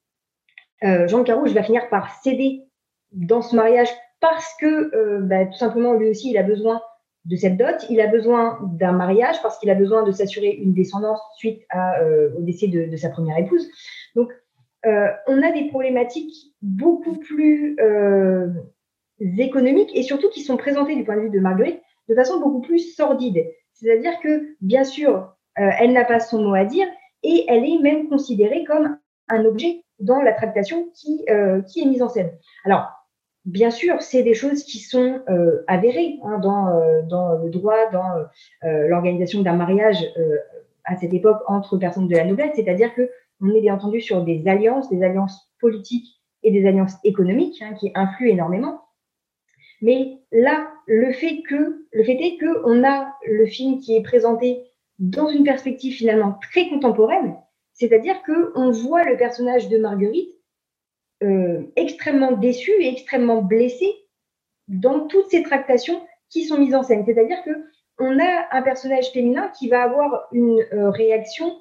Jean 0.82 1.24
Carouge 1.24 1.54
va 1.54 1.64
finir 1.64 1.88
par 1.88 2.14
céder 2.22 2.64
dans 3.14 3.42
ce 3.42 3.56
mariage 3.56 3.88
parce 4.20 4.54
que 4.60 5.20
bah, 5.22 5.46
tout 5.46 5.58
simplement 5.58 5.94
lui 5.94 6.10
aussi 6.10 6.32
il 6.32 6.38
a 6.38 6.44
besoin 6.44 6.82
de 7.26 7.36
cette 7.36 7.58
dot, 7.58 7.86
il 7.90 8.00
a 8.02 8.08
besoin 8.08 8.60
d'un 8.62 8.92
mariage 8.92 9.42
parce 9.42 9.58
qu'il 9.58 9.70
a 9.72 9.76
besoin 9.76 10.04
de 10.04 10.12
s'assurer 10.12 10.52
une 10.52 10.74
descendance 10.74 11.20
suite 11.38 11.64
euh, 11.76 12.30
au 12.38 12.42
décès 12.42 12.68
de, 12.68 12.96
sa 12.96 13.10
première 13.10 13.38
épouse. 13.38 13.68
Donc, 14.16 14.32
euh, 14.86 15.08
on 15.28 15.42
a 15.42 15.52
des 15.52 15.70
problématiques 15.70 16.54
beaucoup 16.62 17.18
plus 17.18 17.76
euh, 17.80 18.50
économiques 19.20 19.90
et 19.96 20.04
surtout 20.04 20.30
qui 20.30 20.42
sont 20.42 20.58
présentées 20.58 20.96
du 20.96 21.04
point 21.04 21.16
de 21.16 21.22
vue 21.22 21.30
de 21.32 21.40
Marguerite 21.40 21.82
de 22.08 22.14
façon 22.14 22.40
beaucoup 22.40 22.62
plus 22.62 22.94
sordide. 22.96 23.44
C'est-à-dire 23.74 24.20
que, 24.22 24.56
bien 24.62 24.84
sûr, 24.84 25.34
elle 25.56 25.94
n'a 25.94 26.06
pas 26.06 26.20
son 26.20 26.44
mot 26.44 26.54
à 26.54 26.66
dire 26.66 26.86
et 27.24 27.46
elle 27.48 27.64
est 27.66 27.80
même 27.82 28.08
considérée 28.10 28.64
comme 28.66 28.98
un 29.30 29.46
objet 29.46 29.84
dans 30.00 30.22
la 30.22 30.34
tractation 30.34 30.90
qui, 30.94 31.26
qui 31.68 31.82
est 31.82 31.86
mise 31.86 32.04
en 32.04 32.10
scène. 32.10 32.32
Alors, 32.64 32.88
bien 33.46 33.70
sûr, 33.72 34.02
c'est 34.02 34.24
des 34.24 34.34
choses 34.34 34.64
qui 34.64 34.80
sont 34.80 35.22
euh, 35.30 35.64
avérées 35.68 36.20
hein, 36.24 36.40
dans, 36.40 36.68
euh, 36.68 37.02
dans, 37.04 37.36
le 37.36 37.50
droit, 37.50 37.90
dans 37.92 38.10
euh, 38.64 38.88
l'organisation 38.88 39.42
d'un 39.42 39.56
mariage 39.56 40.04
à 40.84 40.96
cette 40.98 41.14
époque 41.14 41.42
entre 41.48 41.78
personnes 41.78 42.08
de 42.08 42.16
la 42.16 42.26
noblesse, 42.26 42.56
c'est-à-dire 42.56 42.94
que 42.94 43.10
on 43.42 43.54
est 43.54 43.62
bien 43.62 43.76
entendu 43.76 44.02
sur 44.02 44.24
des 44.24 44.48
alliances, 44.48 44.90
des 44.90 45.04
alliances 45.04 45.52
politiques 45.60 46.22
et 46.44 46.52
des 46.52 46.68
alliances 46.68 46.96
économiques 47.04 47.62
hein, 47.62 47.74
qui 47.74 47.92
influent 47.96 48.32
énormément. 48.32 48.82
Mais 49.82 50.20
là, 50.32 50.70
le 50.88 51.12
fait 51.12 51.42
que, 51.42 51.86
le 51.92 52.04
fait 52.04 52.14
est 52.14 52.38
que 52.38 52.64
on 52.66 52.84
a 52.84 53.14
le 53.28 53.46
film 53.46 53.80
qui 53.80 53.96
est 53.96 54.04
présenté 54.04 54.64
dans 55.00 55.28
une 55.28 55.44
perspective 55.44 55.94
finalement 55.94 56.40
très 56.42 56.70
contemporaine, 56.70 57.36
c'est-à-dire 57.74 58.22
que 58.24 58.54
on 58.56 58.72
voit 58.72 59.04
le 59.04 59.18
personnage 59.18 59.68
de 59.68 59.78
Marguerite 59.78 60.32
euh, 61.26 61.64
extrêmement 61.76 62.34
déçu 62.34 62.72
et 62.80 62.88
extrêmement 62.88 63.42
blessé 63.42 63.88
dans 64.68 65.08
toutes 65.08 65.28
ces 65.32 65.42
tractations 65.42 66.00
qui 66.30 66.44
sont 66.44 66.60
mises 66.60 66.76
en 66.76 66.84
scène. 66.84 67.04
C'est-à-dire 67.04 67.42
que 67.44 67.52
on 67.98 68.20
a 68.20 68.46
un 68.52 68.62
personnage 68.62 69.12
féminin 69.12 69.50
qui 69.58 69.70
va 69.70 69.84
avoir 69.84 70.28
une 70.34 70.60
euh, 70.74 70.92
réaction 70.92 71.58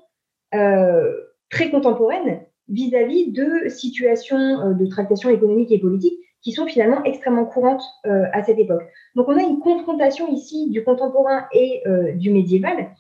euh, 0.55 1.13
très 1.49 1.71
contemporaine 1.71 2.43
vis-à-vis 2.69 3.31
de 3.31 3.69
situations 3.69 4.73
de 4.73 4.87
tractation 4.87 5.31
économique 5.31 5.71
et 5.71 5.79
politique 5.79 6.19
qui 6.43 6.53
sont 6.53 6.67
finalement 6.67 7.03
extrêmement 7.05 7.45
courantes 7.45 7.85
à 8.05 8.43
cette 8.43 8.59
époque. 8.59 8.83
Donc 9.15 9.29
on 9.29 9.37
a 9.37 9.43
une 9.43 9.61
confrontation 9.61 10.29
ici 10.33 10.71
du 10.71 10.83
contemporain 10.83 11.47
et 11.53 11.83
du 12.15 12.31
médiéval 12.31 12.91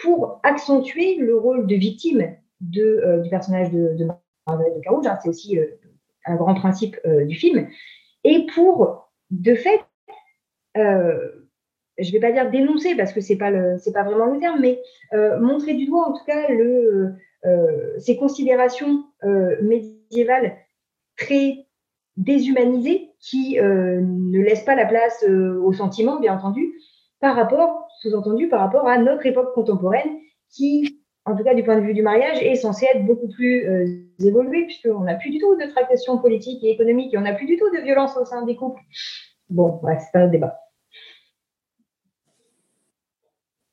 pour 0.00 0.40
accentuer 0.44 1.16
le 1.16 1.36
rôle 1.36 1.66
de 1.66 1.74
victime 1.74 2.36
du 2.60 3.00
personnage 3.28 3.72
de, 3.72 3.96
de 3.96 4.06
de 4.56 4.80
Carouge. 4.80 5.06
Hein. 5.06 5.18
C'est 5.22 5.28
aussi 5.28 5.58
grand 6.36 6.54
principe 6.54 6.96
euh, 7.06 7.24
du 7.24 7.36
film, 7.36 7.68
et 8.24 8.46
pour, 8.54 9.10
de 9.30 9.54
fait, 9.54 9.80
euh, 10.76 11.18
je 11.98 12.08
ne 12.08 12.12
vais 12.12 12.20
pas 12.20 12.32
dire 12.32 12.50
dénoncer 12.50 12.94
parce 12.94 13.12
que 13.12 13.20
c'est 13.20 13.36
pas 13.36 13.50
c'est 13.78 13.92
pas 13.92 14.04
vraiment 14.04 14.26
le 14.26 14.38
terme, 14.38 14.60
mais 14.60 14.80
euh, 15.14 15.40
montrer 15.40 15.74
du 15.74 15.86
doigt 15.86 16.08
en 16.08 16.12
tout 16.12 16.24
cas 16.24 16.48
le, 16.48 17.14
ces 17.98 18.16
considérations 18.16 19.04
médiévales 19.62 20.56
très 21.16 21.66
déshumanisées 22.16 23.10
qui 23.20 23.58
ne 23.60 24.40
laisse 24.40 24.62
pas 24.62 24.74
la 24.74 24.86
place 24.86 25.24
au 25.24 25.72
sentiment, 25.72 26.20
bien 26.20 26.34
entendu, 26.36 26.72
par 27.20 27.36
rapport, 27.36 27.88
sous-entendu, 28.00 28.48
par 28.48 28.60
rapport 28.60 28.86
à 28.86 28.98
notre 28.98 29.26
époque 29.26 29.54
contemporaine 29.54 30.18
qui, 30.50 30.97
en 31.28 31.36
tout 31.36 31.44
cas 31.44 31.54
du 31.54 31.62
point 31.62 31.76
de 31.76 31.82
vue 31.82 31.94
du 31.94 32.02
mariage, 32.02 32.42
est 32.42 32.56
censée 32.56 32.86
être 32.92 33.04
beaucoup 33.04 33.28
plus 33.28 34.06
évoluée, 34.20 34.64
puisqu'on 34.64 35.00
n'a 35.00 35.14
plus 35.14 35.30
du 35.30 35.38
tout 35.38 35.54
de 35.56 35.70
tractation 35.70 36.18
politique 36.18 36.62
et 36.64 36.70
économique 36.70 37.14
et 37.14 37.18
on 37.18 37.22
n'a 37.22 37.34
plus 37.34 37.46
du 37.46 37.56
tout 37.56 37.70
de 37.70 37.82
violence 37.82 38.16
au 38.16 38.24
sein 38.24 38.44
des 38.44 38.56
couples. 38.56 38.80
Bon, 39.50 39.78
bref, 39.82 40.02
c'est 40.10 40.18
un 40.18 40.28
débat. 40.28 40.58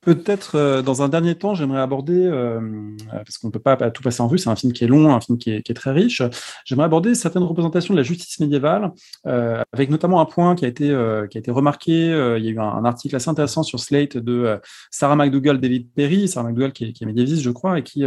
Peut-être 0.06 0.54
euh, 0.54 0.82
dans 0.84 1.02
un 1.02 1.10
dernier 1.10 1.34
temps, 1.34 1.56
j'aimerais 1.56 1.82
aborder, 1.82 2.14
euh, 2.14 2.62
parce 3.10 3.40
qu'on 3.40 3.48
ne 3.48 3.52
peut 3.52 3.60
pas 3.60 3.76
tout 3.90 4.04
passer 4.04 4.22
en 4.22 4.28
vue, 4.28 4.38
c'est 4.38 4.52
un 4.52 4.56
film 4.56 4.72
qui 4.72 4.84
est 4.84 4.88
long, 4.88 5.12
un 5.16 5.20
film 5.20 5.40
qui 5.40 5.50
est, 5.50 5.74
très 5.74 5.90
riche, 5.92 6.22
j'aimerais 6.64 6.86
aborder 6.86 7.16
certaines 7.16 7.42
représentations 7.42 7.92
de 7.96 7.98
la 7.98 8.04
justice 8.04 8.40
médiévale, 8.40 8.92
euh, 9.26 9.64
avec 9.74 9.90
notamment 9.90 10.22
un 10.22 10.26
point 10.26 10.54
qui 10.56 10.64
a 10.64 10.68
été, 10.68 10.86
qui 11.30 11.38
a 11.38 11.40
été 11.40 11.50
remarqué, 11.50 11.92
il 11.92 12.46
y 12.46 12.48
a 12.48 12.52
eu 12.52 12.60
un, 12.60 12.86
article 12.86 13.16
assez 13.16 13.30
intéressant 13.30 13.64
sur 13.64 13.80
Slate 13.80 14.18
de 14.18 14.60
Sarah 14.92 15.16
McDougall, 15.16 15.60
David 15.60 15.90
Perry, 15.96 16.28
Sarah 16.28 16.48
McDougall 16.48 16.72
qui 16.72 16.86
est, 16.86 16.94
qui 16.94 17.04
est 17.04 17.08
médiéviste, 17.08 17.42
je 17.42 17.50
crois, 17.50 17.80
et 17.80 17.84
qui 17.84 18.04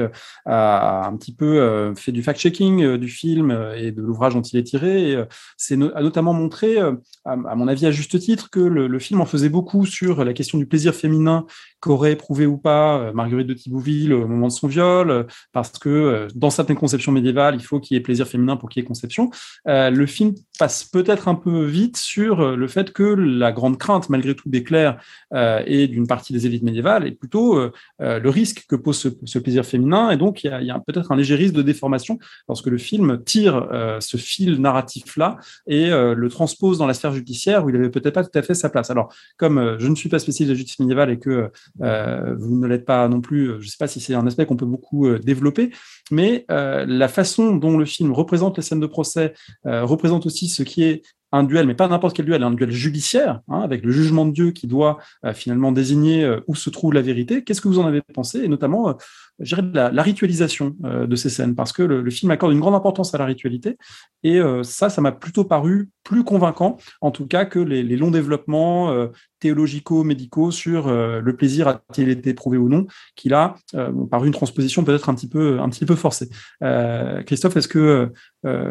a 0.46 1.08
un 1.08 1.16
petit 1.16 1.34
peu 1.34 1.92
fait 1.96 2.12
du 2.12 2.22
fact-checking 2.22 2.96
du 2.96 3.08
film 3.08 3.50
et 3.76 3.90
de 3.90 4.02
l'ouvrage 4.02 4.34
dont 4.34 4.42
il 4.42 4.56
est 4.56 4.62
tiré, 4.62 5.10
et 5.10 5.24
c'est 5.56 5.74
a 5.74 6.00
notamment 6.00 6.32
montré, 6.32 6.78
à, 7.24 7.36
mon 7.56 7.66
avis 7.66 7.86
à 7.86 7.90
juste 7.90 8.20
titre, 8.20 8.50
que 8.50 8.60
le, 8.60 8.86
le 8.86 8.98
film 9.00 9.20
en 9.20 9.26
faisait 9.26 9.48
beaucoup 9.48 9.84
sur 9.84 10.24
la 10.24 10.32
question 10.32 10.58
du 10.58 10.66
plaisir 10.66 10.94
féminin 10.94 11.44
qu'aurait 11.88 12.12
éprouvé 12.12 12.44
ou 12.44 12.58
pas 12.58 12.98
euh, 12.98 13.12
Marguerite 13.14 13.46
de 13.46 13.54
Thibouville 13.54 14.12
au 14.12 14.28
moment 14.28 14.48
de 14.48 14.52
son 14.52 14.68
viol, 14.68 15.10
euh, 15.10 15.22
parce 15.54 15.70
que 15.78 15.88
euh, 15.88 16.28
dans 16.34 16.50
certaines 16.50 16.76
conceptions 16.76 17.12
médiévales, 17.12 17.54
il 17.54 17.62
faut 17.62 17.80
qu'il 17.80 17.94
y 17.94 17.98
ait 17.98 18.02
plaisir 18.02 18.28
féminin 18.28 18.58
pour 18.58 18.68
qu'il 18.68 18.82
y 18.82 18.84
ait 18.84 18.86
conception. 18.86 19.30
le 19.64 20.06
film 20.06 20.34
passe 20.58 20.84
peut-être 20.84 21.28
un 21.28 21.34
peu 21.34 21.64
vite 21.64 21.96
sur 21.96 22.56
le 22.56 22.68
fait 22.68 22.92
que 22.92 23.02
la 23.02 23.52
grande 23.52 23.78
crainte, 23.78 24.10
malgré 24.10 24.34
tout, 24.34 24.50
des 24.50 24.64
clercs 24.64 24.98
et 25.34 25.88
d'une 25.88 26.06
partie 26.06 26.32
des 26.32 26.46
élites 26.46 26.62
médiévales 26.62 27.06
est 27.06 27.12
plutôt 27.12 27.70
le 28.00 28.28
risque 28.28 28.64
que 28.68 28.76
pose 28.76 28.98
ce, 29.24 29.38
plaisir 29.38 29.64
féminin. 29.64 30.10
Et 30.10 30.16
donc, 30.16 30.42
il 30.44 30.50
y 30.50 30.70
a, 30.70 30.80
peut-être 30.80 31.12
un 31.12 31.16
léger 31.16 31.36
risque 31.36 31.54
de 31.54 31.62
déformation 31.62 32.18
lorsque 32.48 32.66
le 32.66 32.78
film 32.78 33.22
tire 33.24 33.68
ce 34.00 34.16
fil 34.16 34.60
narratif-là 34.60 35.36
et 35.66 35.90
le 35.90 36.28
transpose 36.28 36.78
dans 36.78 36.86
la 36.86 36.94
sphère 36.94 37.12
judiciaire 37.12 37.64
où 37.64 37.70
il 37.70 37.76
n'avait 37.76 37.90
peut-être 37.90 38.14
pas 38.14 38.24
tout 38.24 38.36
à 38.38 38.42
fait 38.42 38.54
sa 38.54 38.68
place. 38.68 38.90
Alors, 38.90 39.12
comme 39.36 39.76
je 39.78 39.86
ne 39.86 39.94
suis 39.94 40.08
pas 40.08 40.18
spécialiste 40.18 40.50
de 40.50 40.54
la 40.54 40.58
justice 40.58 40.80
médiévale 40.80 41.10
et 41.10 41.18
que 41.18 41.50
vous 41.80 42.58
ne 42.58 42.66
l'êtes 42.66 42.84
pas 42.84 43.08
non 43.08 43.20
plus. 43.20 43.46
Je 43.46 43.66
ne 43.66 43.70
sais 43.70 43.76
pas 43.78 43.88
si 43.88 44.00
c'est 44.00 44.14
un 44.14 44.26
aspect 44.26 44.46
qu'on 44.46 44.56
peut 44.56 44.66
beaucoup 44.66 45.06
euh, 45.06 45.18
développer, 45.18 45.70
mais 46.10 46.44
euh, 46.50 46.84
la 46.86 47.08
façon 47.08 47.56
dont 47.56 47.76
le 47.76 47.84
film 47.84 48.12
représente 48.12 48.56
les 48.56 48.62
scènes 48.62 48.80
de 48.80 48.86
procès 48.86 49.34
représente 49.64 50.26
aussi 50.26 50.48
ce 50.48 50.62
qui 50.62 50.84
est 50.84 51.02
un 51.30 51.44
duel, 51.44 51.66
mais 51.66 51.74
pas 51.74 51.88
n'importe 51.88 52.16
quel 52.16 52.24
duel, 52.24 52.42
un 52.42 52.50
duel 52.50 52.70
judiciaire, 52.70 53.40
hein, 53.48 53.60
avec 53.60 53.84
le 53.84 53.92
jugement 53.92 54.24
de 54.24 54.32
Dieu 54.32 54.50
qui 54.52 54.66
doit 54.66 54.98
finalement 55.34 55.72
désigner 55.72 56.38
où 56.46 56.54
se 56.54 56.70
trouve 56.70 56.94
la 56.94 57.02
vérité. 57.02 57.44
Qu'est-ce 57.44 57.60
que 57.60 57.68
vous 57.68 57.78
en 57.78 57.86
avez 57.86 58.00
pensé? 58.00 58.38
Et 58.40 58.48
notamment, 58.48 58.96
je 59.38 59.54
dirais, 59.54 59.68
la, 59.92 60.02
ritualisation 60.02 60.74
de 60.80 61.16
ces 61.16 61.28
scènes, 61.28 61.54
parce 61.54 61.72
que 61.72 61.82
le, 61.82 62.10
film 62.10 62.30
accorde 62.30 62.52
une 62.52 62.60
grande 62.60 62.74
importance 62.74 63.14
à 63.14 63.18
la 63.18 63.26
ritualité. 63.26 63.76
Et 64.22 64.40
ça, 64.62 64.88
ça 64.88 65.02
m'a 65.02 65.12
plutôt 65.12 65.44
paru 65.44 65.90
plus 66.02 66.24
convaincant, 66.24 66.78
en 67.02 67.10
tout 67.10 67.26
cas, 67.26 67.44
que 67.44 67.58
les, 67.58 67.96
longs 67.96 68.10
développements 68.10 69.10
théologico-médicaux 69.40 70.50
sur 70.50 70.88
euh, 70.88 71.20
le 71.20 71.36
plaisir 71.36 71.68
a-t-il 71.68 72.08
été 72.08 72.34
prouvé 72.34 72.58
ou 72.58 72.68
non, 72.68 72.86
qui 73.14 73.28
là, 73.28 73.54
euh, 73.74 73.92
par 74.10 74.24
une 74.24 74.32
transposition 74.32 74.84
peut-être 74.84 75.08
un 75.08 75.14
petit 75.14 75.28
peu, 75.28 75.60
un 75.60 75.68
petit 75.68 75.86
peu 75.86 75.96
forcée. 75.98 76.28
Euh, 76.62 77.22
Christophe, 77.22 77.56
est-ce 77.56 77.68
que 77.68 78.12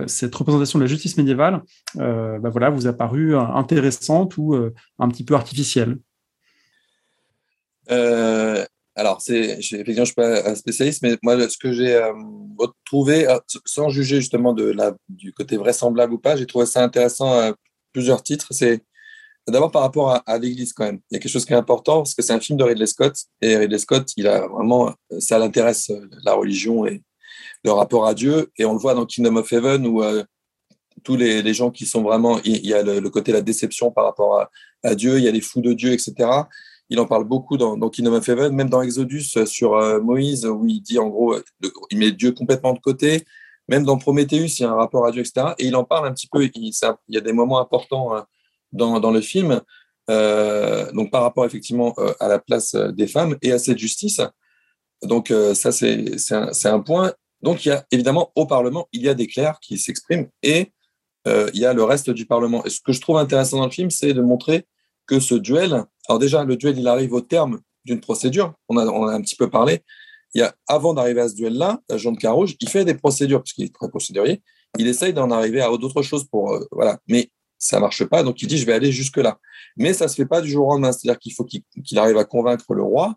cette 0.08 0.34
représentation 0.34 0.80
de 0.80 0.84
la 0.84 0.90
justice 0.90 1.18
médiévale, 1.18 1.62
bah 1.96 2.50
voilà, 2.50 2.70
vous 2.70 2.88
a 2.88 2.94
paru 2.94 3.36
intéressante 3.36 4.38
ou 4.38 4.56
un 5.00 5.10
petit 5.10 5.24
peu 5.24 5.36
artificielle? 5.36 5.98
Alors, 7.90 9.22
effectivement, 9.30 9.94
je 9.94 10.00
ne 10.00 10.06
suis 10.06 10.16
pas 10.16 10.50
un 10.50 10.56
spécialiste, 10.56 11.04
mais 11.04 11.18
moi, 11.22 11.48
ce 11.48 11.58
que 11.58 11.72
j'ai 11.72 12.02
retrouvé, 12.58 13.28
sans 13.66 13.90
juger 13.90 14.18
justement 14.18 14.56
du 15.10 15.34
côté 15.34 15.58
vraisemblable 15.58 16.14
ou 16.14 16.20
pas, 16.20 16.36
j'ai 16.36 16.48
trouvé 16.48 16.66
ça 16.66 16.84
intéressant 16.84 17.32
à 17.32 17.54
plusieurs 17.94 18.24
titres. 18.24 18.48
C'est 18.52 18.82
D'abord 19.48 19.72
par 19.72 19.82
rapport 19.82 20.22
à, 20.26 20.38
l'Église 20.38 20.74
quand 20.74 20.84
même. 20.84 21.00
Il 21.10 21.14
y 21.14 21.18
a 21.18 21.20
quelque 21.20 21.32
chose 21.32 21.46
qui 21.46 21.54
est 21.54 21.58
important 21.58 22.00
parce 22.00 22.14
que 22.14 22.22
c'est 22.22 22.34
un 22.34 22.40
film 22.40 22.58
de 22.58 22.66
Ridley 22.66 22.86
Scott 22.86 23.16
et 23.42 23.56
Ridley 23.56 23.80
Scott, 23.80 24.12
il 24.18 24.28
a 24.28 24.46
vraiment, 24.46 24.94
ça 25.20 25.40
l'intéresse 25.40 25.90
euh, 25.90 26.10
la 26.24 26.34
religion 26.34 26.86
et 26.86 27.02
le 27.68 27.74
rapport 27.74 28.08
à 28.08 28.14
Dieu. 28.14 28.52
Et 28.58 28.66
on 28.66 28.74
le 28.74 28.80
voit 28.80 28.94
dans 28.94 29.06
Kingdom 29.06 29.38
of 29.38 29.52
Heaven 29.52 29.86
où 29.88 30.04
euh, 30.04 30.24
tous 31.04 31.16
les, 31.16 31.42
les, 31.42 31.54
gens 31.54 31.72
qui 31.72 31.86
sont 31.86 32.02
vraiment, 32.02 32.40
il, 32.44 32.66
y 32.66 32.74
a 32.74 32.84
le, 32.84 33.10
côté 33.10 33.32
de 33.32 33.38
la 33.38 33.42
déception 33.42 33.92
par 33.92 34.06
rapport 34.06 34.50
à, 34.84 34.96
Dieu, 34.96 35.18
il 35.18 35.24
y 35.24 35.28
a 35.28 35.32
les 35.32 35.42
fous 35.42 35.62
de 35.62 35.74
Dieu, 35.74 35.92
etc. 35.92 36.14
Il 36.90 37.00
en 37.00 37.06
parle 37.06 37.26
beaucoup 37.26 37.58
dans, 37.58 37.78
Kingdom 37.90 38.14
of 38.14 38.28
Heaven, 38.28 38.54
même 38.54 38.70
dans 38.70 38.82
Exodus 38.82 39.26
euh, 39.38 39.46
sur 39.46 39.72
Moïse 40.02 40.46
où 40.46 40.66
il 40.66 40.82
dit 40.82 41.00
en 41.00 41.08
gros, 41.08 41.36
il 41.92 41.98
met 41.98 42.12
Dieu 42.12 42.32
complètement 42.32 42.74
de 42.74 42.80
côté. 42.80 43.24
Même 43.70 43.84
dans 43.84 43.98
Prométhéeus, 43.98 44.60
il 44.60 44.62
y 44.62 44.66
a 44.66 44.72
un 44.72 44.76
rapport 44.76 45.06
à 45.06 45.12
Dieu, 45.12 45.22
etc. 45.22 45.48
Et 45.60 45.66
il 45.68 45.76
en 45.76 45.84
parle 45.84 46.08
un 46.08 46.14
petit 46.14 46.30
peu. 46.32 46.42
Il, 46.44 46.72
y 47.10 47.18
a 47.18 47.22
des 47.22 47.34
moments 47.34 47.60
importants 47.60 48.26
dans, 48.72 49.00
dans 49.00 49.12
le 49.12 49.22
film, 49.22 49.62
euh, 50.10 50.92
donc 50.94 51.12
par 51.12 51.22
rapport 51.22 51.46
effectivement 51.46 51.94
euh, 51.98 52.14
à 52.20 52.30
la 52.30 52.40
place 52.40 52.76
euh, 52.76 52.92
des 52.92 53.08
femmes 53.08 53.36
et 53.42 53.52
à 53.52 53.60
cette 53.60 53.78
justice. 53.78 54.22
Donc 55.04 55.32
ça, 55.54 55.72
c'est 55.72 56.16
un, 56.32 56.50
un, 56.66 56.80
point. 56.80 57.14
Donc 57.42 57.66
il 57.66 57.70
y 57.70 57.72
a 57.72 57.86
évidemment 57.92 58.32
au 58.36 58.46
Parlement, 58.46 58.88
il 58.92 59.02
y 59.02 59.10
a 59.10 59.14
des 59.14 59.28
clercs 59.28 59.60
qui 59.62 59.78
s'expriment 59.78 60.28
et 60.44 60.72
il 61.26 61.60
y 61.60 61.66
a 61.66 61.74
le 61.74 61.84
reste 61.84 62.10
du 62.10 62.26
Parlement. 62.26 62.64
Et 62.64 62.70
ce 62.70 62.80
que 62.80 62.94
je 62.94 63.02
trouve 63.02 63.18
intéressant 63.18 63.58
dans 63.58 63.66
le 63.66 63.72
film, 63.72 63.90
c'est 63.90 64.14
de 64.14 64.22
montrer 64.22 64.66
que 65.08 65.20
ce 65.20 65.36
duel, 65.36 65.84
alors 66.08 66.20
déjà, 66.20 66.46
le 66.46 66.56
duel, 66.56 66.80
il 66.80 66.88
arrive 66.88 67.12
au 67.12 67.20
terme 67.20 67.60
d'une 67.84 68.00
procédure, 68.00 68.54
on 68.70 68.78
a, 68.78 68.84
a 68.86 69.14
un 69.14 69.22
petit 69.22 69.36
peu 69.36 69.50
parlé, 69.50 69.84
il 70.34 70.40
y 70.40 70.44
a, 70.44 70.56
avant 70.68 70.94
d'arriver 70.94 71.20
à 71.20 71.28
ce 71.28 71.36
duel-là, 71.36 71.82
Jean 71.96 72.12
de 72.14 72.18
Carouge, 72.18 72.56
il 72.60 72.70
fait 72.70 72.86
des 72.86 72.94
procédures, 72.94 73.44
puisqu'il 73.44 73.66
est 73.66 73.74
très 73.74 73.90
procédurier, 73.90 74.42
il 74.78 74.88
essaye 74.88 75.14
d'en 75.14 75.32
arriver 75.32 75.62
à 75.62 75.70
d'autres 75.78 76.02
choses 76.02 76.26
pour, 76.26 76.58
voilà. 76.72 77.00
Mais 77.08 77.30
ça 77.58 77.80
marche 77.80 78.04
pas, 78.06 78.24
donc 78.24 78.42
il 78.42 78.48
dit 78.48 78.58
je 78.58 78.66
vais 78.66 78.74
aller 78.74 78.92
jusque 78.92 79.18
là. 79.18 79.40
Mais 79.78 79.94
ça 79.94 80.08
se 80.08 80.16
fait 80.16 80.26
pas 80.26 80.42
du 80.42 80.50
jour 80.50 80.68
au 80.68 80.72
lendemain, 80.72 80.92
c'est-à-dire 80.92 81.20
qu'il 81.20 81.34
faut 81.34 81.46
qu'il 81.46 82.00
arrive 82.00 82.18
à 82.18 82.26
convaincre 82.26 82.74
le 82.74 82.84
roi 82.84 83.16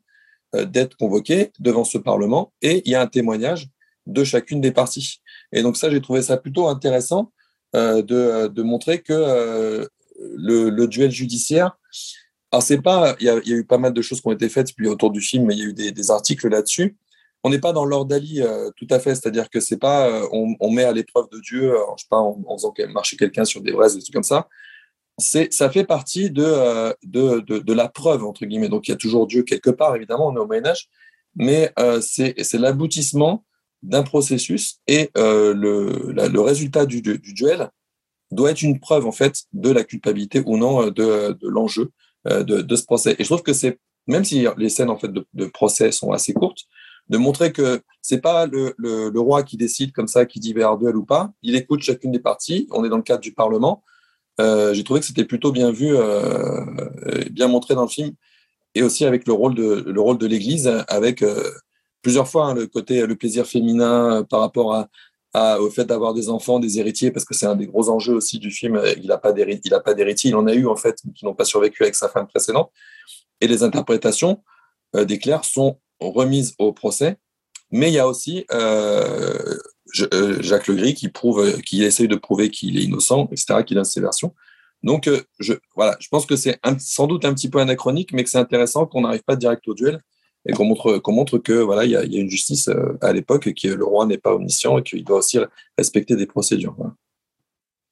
euh, 0.55 0.65
d'être 0.65 0.97
convoqué 0.97 1.53
devant 1.59 1.85
ce 1.85 1.99
parlement 1.99 2.53
et 2.63 2.83
il 2.85 2.93
y 2.93 2.95
a 2.95 3.03
un 3.03 3.07
témoignage 3.07 3.69
de 4.07 4.25
chacune 4.25 4.61
des 4.61 4.73
parties. 4.73 5.21
Et 5.53 5.63
donc 5.63 5.77
ça, 5.77 5.91
j'ai 5.91 6.01
trouvé 6.01 6.23
ça 6.23 6.37
plutôt 6.37 6.69
intéressant 6.69 7.33
euh, 7.77 8.03
de, 8.03 8.49
de, 8.49 8.63
montrer 8.63 9.01
que 9.01 9.13
euh, 9.13 9.87
le, 10.19 10.87
duel 10.87 11.11
judiciaire, 11.11 11.79
alors 12.51 12.63
c'est 12.63 12.83
pas, 12.83 13.15
il 13.21 13.27
y, 13.27 13.31
a, 13.31 13.39
eu 13.47 13.65
pas 13.65 13.79
mal 13.79 13.93
de 13.93 14.03
choses 14.03 14.21
qui 14.21 14.27
ont 14.27 14.33
été 14.33 14.49
faites 14.49 14.75
puis 14.75 14.89
autour 14.89 15.13
du 15.13 15.21
film, 15.21 15.51
il 15.53 15.59
y 15.59 15.63
a 15.63 15.65
eu 15.67 15.73
des, 15.93 16.11
articles 16.11 16.49
là-dessus 16.49 16.97
on 17.43 17.49
n'est 17.49 17.61
pas 17.61 17.73
dans 17.73 17.87
l'ordre 17.87 18.11
d'Ali 18.11 18.43
euh, 18.43 18.71
tout 18.77 18.89
à 18.91 18.99
fait, 18.99 19.15
c'est-à-dire 19.15 19.49
que 19.49 19.61
c'est 19.61 19.79
pas 19.79 20.29
on, 20.31 20.71
met 20.71 20.85
à 20.85 20.93
l'épreuve 20.93 21.31
de 21.31 21.41
Dieu, 21.41 21.73
je 21.97 22.03
sais 22.03 22.09
pas, 22.11 22.19
en, 22.19 22.43
faisant 22.59 22.75
marcher 22.93 23.17
quelqu'un 23.17 23.47
sur 23.47 23.63
des 23.63 23.73
braises, 23.73 23.95
des 23.95 24.03
trucs 24.03 24.13
comme 24.13 24.23
ça. 24.23 24.47
C'est, 25.17 25.51
ça 25.51 25.71
fait 25.71 25.85
partie 25.85 26.31
de, 26.31 26.95
de, 27.03 27.41
de, 27.41 27.73
la 27.73 27.89
preuve 27.89 28.25
entre 28.25 28.45
guillemets. 28.45 28.69
Donc 28.69 28.89
il 28.89 28.91
y 28.91 28.95
a 28.95 28.99
toujours 28.99 29.27
Dieu 29.27 29.43
quelque 29.43 29.71
part, 29.71 29.97
évidemment, 29.97 30.29
on 30.29 30.37
est 30.37 30.41
au 30.41 30.47
Moyen 30.47 30.67
Âge, 30.67 30.89
mais 31.35 31.73
c'est, 32.03 32.35
c'est 32.43 32.59
l'aboutissement 32.59 33.45
d'un 33.83 34.03
processus 34.03 34.79
et 34.87 35.11
le, 35.15 36.13
le 36.13 36.41
résultat 36.41 36.87
du, 36.87 37.01
du, 37.03 37.19
duel 37.19 37.71
doit 38.31 38.51
être 38.51 38.63
une 38.63 38.79
preuve 38.79 39.07
en 39.07 39.13
fait 39.13 39.45
de 39.53 39.71
la 39.71 39.85
culpabilité 39.85 40.43
ou 40.45 40.57
non 40.57 40.89
de, 40.89 41.33
de 41.33 41.49
l'enjeu 41.49 41.91
de, 42.27 42.43
de 42.43 42.77
ce 42.77 42.85
procès. 42.85 43.17
Et 43.19 43.25
je 43.25 43.29
trouve 43.29 43.43
que 43.43 43.53
c'est 43.55 43.79
même 44.07 44.25
si 44.25 44.47
les 44.57 44.69
scènes 44.69 44.91
en 44.91 44.99
fait 44.99 45.11
de, 45.13 45.47
procès 45.47 45.93
sont 45.93 46.13
assez 46.13 46.33
courtes, 46.33 46.65
de 47.09 47.19
montrer 47.19 47.53
que 47.53 47.83
c'est 48.03 48.21
pas 48.21 48.47
le, 48.47 48.75
le, 48.79 49.21
roi 49.21 49.43
qui 49.43 49.57
décide 49.57 49.93
comme 49.93 50.09
ça, 50.09 50.27
qui 50.27 50.41
dit 50.41 50.53
vers 50.53 50.77
duel 50.77 50.97
ou 50.97 51.05
pas. 51.05 51.33
Il 51.43 51.57
écoute 51.57 51.83
chacune 51.83 52.13
des 52.13 52.21
parties. 52.21 52.69
On 52.71 52.85
est 52.85 52.89
dans 52.89 52.97
le 52.97 53.03
cadre 53.03 53.21
du 53.21 53.33
Parlement. 53.33 53.83
Euh, 54.41 54.73
j'ai 54.75 54.85
trouvé 54.85 55.01
que 55.01 55.07
c'était 55.07 55.25
plutôt 55.25 55.53
bien 55.53 55.71
vu, 55.71 55.97
euh, 55.97 56.65
bien 57.31 57.49
montré 57.49 57.75
dans 57.75 57.83
le 57.83 57.89
film, 57.89 58.13
et 58.75 58.83
aussi 58.83 59.05
avec 59.05 59.27
le 59.27 59.33
rôle 59.33 59.55
de 59.55 59.85
le 59.87 60.01
rôle 60.01 60.19
de 60.19 60.27
l'Église, 60.27 60.69
avec 60.89 61.23
euh, 61.23 61.51
plusieurs 62.03 62.29
fois 62.29 62.47
hein, 62.47 62.55
le 62.55 62.67
côté 62.67 63.07
le 63.07 63.15
plaisir 63.17 63.47
féminin 63.47 64.25
par 64.29 64.41
rapport 64.41 64.87
à, 65.33 65.61
au 65.61 65.71
fait 65.71 65.85
d'avoir 65.85 66.15
des 66.15 66.29
enfants, 66.29 66.59
des 66.59 66.79
héritiers, 66.79 67.11
parce 67.11 67.25
que 67.25 67.35
c'est 67.35 67.47
un 67.47 67.57
des 67.57 67.67
gros 67.67 67.89
enjeux 67.89 68.15
aussi 68.15 68.39
du 68.39 68.51
film. 68.51 68.81
Il 68.97 69.09
n'a 69.09 69.19
pas 69.19 69.33
d'héritier, 69.33 69.71
il 69.73 70.29
il 70.31 70.35
en 70.35 70.47
a 70.47 70.55
eu 70.55 70.67
en 70.67 70.77
fait, 70.77 70.99
qui 71.15 71.25
n'ont 71.25 71.35
pas 71.35 71.45
survécu 71.45 71.83
avec 71.83 71.95
sa 71.95 72.09
femme 72.09 72.27
précédente. 72.27 72.73
Et 73.41 73.47
les 73.47 73.63
interprétations 73.63 74.43
des 74.95 75.19
clercs 75.19 75.45
sont 75.45 75.79
remise 76.01 76.55
au 76.59 76.73
procès. 76.73 77.19
Mais 77.71 77.91
il 77.91 77.95
y 77.95 77.99
a 77.99 78.09
aussi 78.09 78.45
euh, 78.53 79.57
euh, 80.13 80.43
Jacques 80.43 80.67
Legris 80.67 80.95
qui 80.95 81.09
prouve, 81.09 81.61
qui 81.63 81.85
essaye 81.85 82.09
de 82.09 82.17
prouver 82.17 82.51
qu'il 82.51 82.77
est 82.77 82.83
innocent, 82.83 83.29
etc., 83.31 83.63
qu'il 83.65 83.79
a 83.79 83.85
ses 83.85 84.01
versions. 84.01 84.35
Donc, 84.83 85.07
euh, 85.07 85.23
je, 85.39 85.53
voilà, 85.77 85.97
je 86.01 86.09
pense 86.09 86.27
que 86.27 86.37
c'est 86.37 86.59
sans 86.79 87.07
doute 87.07 87.25
un 87.25 87.35
petit 87.35 87.51
peu 87.51 87.61
anachronique, 87.61 88.13
mais 88.13 88.25
que 88.25 88.31
c'est 88.31 88.39
intéressant 88.39 88.87
qu'on 88.87 89.03
n'arrive 89.03 89.23
pas 89.23 89.37
direct 89.37 89.67
au 89.69 89.75
duel 89.75 90.01
et 90.47 90.53
qu'on 90.53 90.65
montre, 90.65 90.99
qu'on 90.99 91.13
montre 91.13 91.39
que 91.39 91.53
voilà, 91.53 91.85
il 91.85 91.91
y 91.91 91.97
a, 91.97 92.05
y 92.05 92.17
a, 92.17 92.21
une 92.21 92.31
justice 92.31 92.71
à 93.01 93.13
l'époque, 93.13 93.53
que 93.53 93.69
le 93.69 93.85
roi 93.85 94.07
n'est 94.07 94.19
pas 94.19 94.35
omniscient 94.35 94.79
et 94.79 94.83
qu'il 94.83 95.05
doit 95.05 95.19
aussi 95.19 95.39
respecter 95.77 96.17
des 96.17 96.27
procédures. 96.27 96.77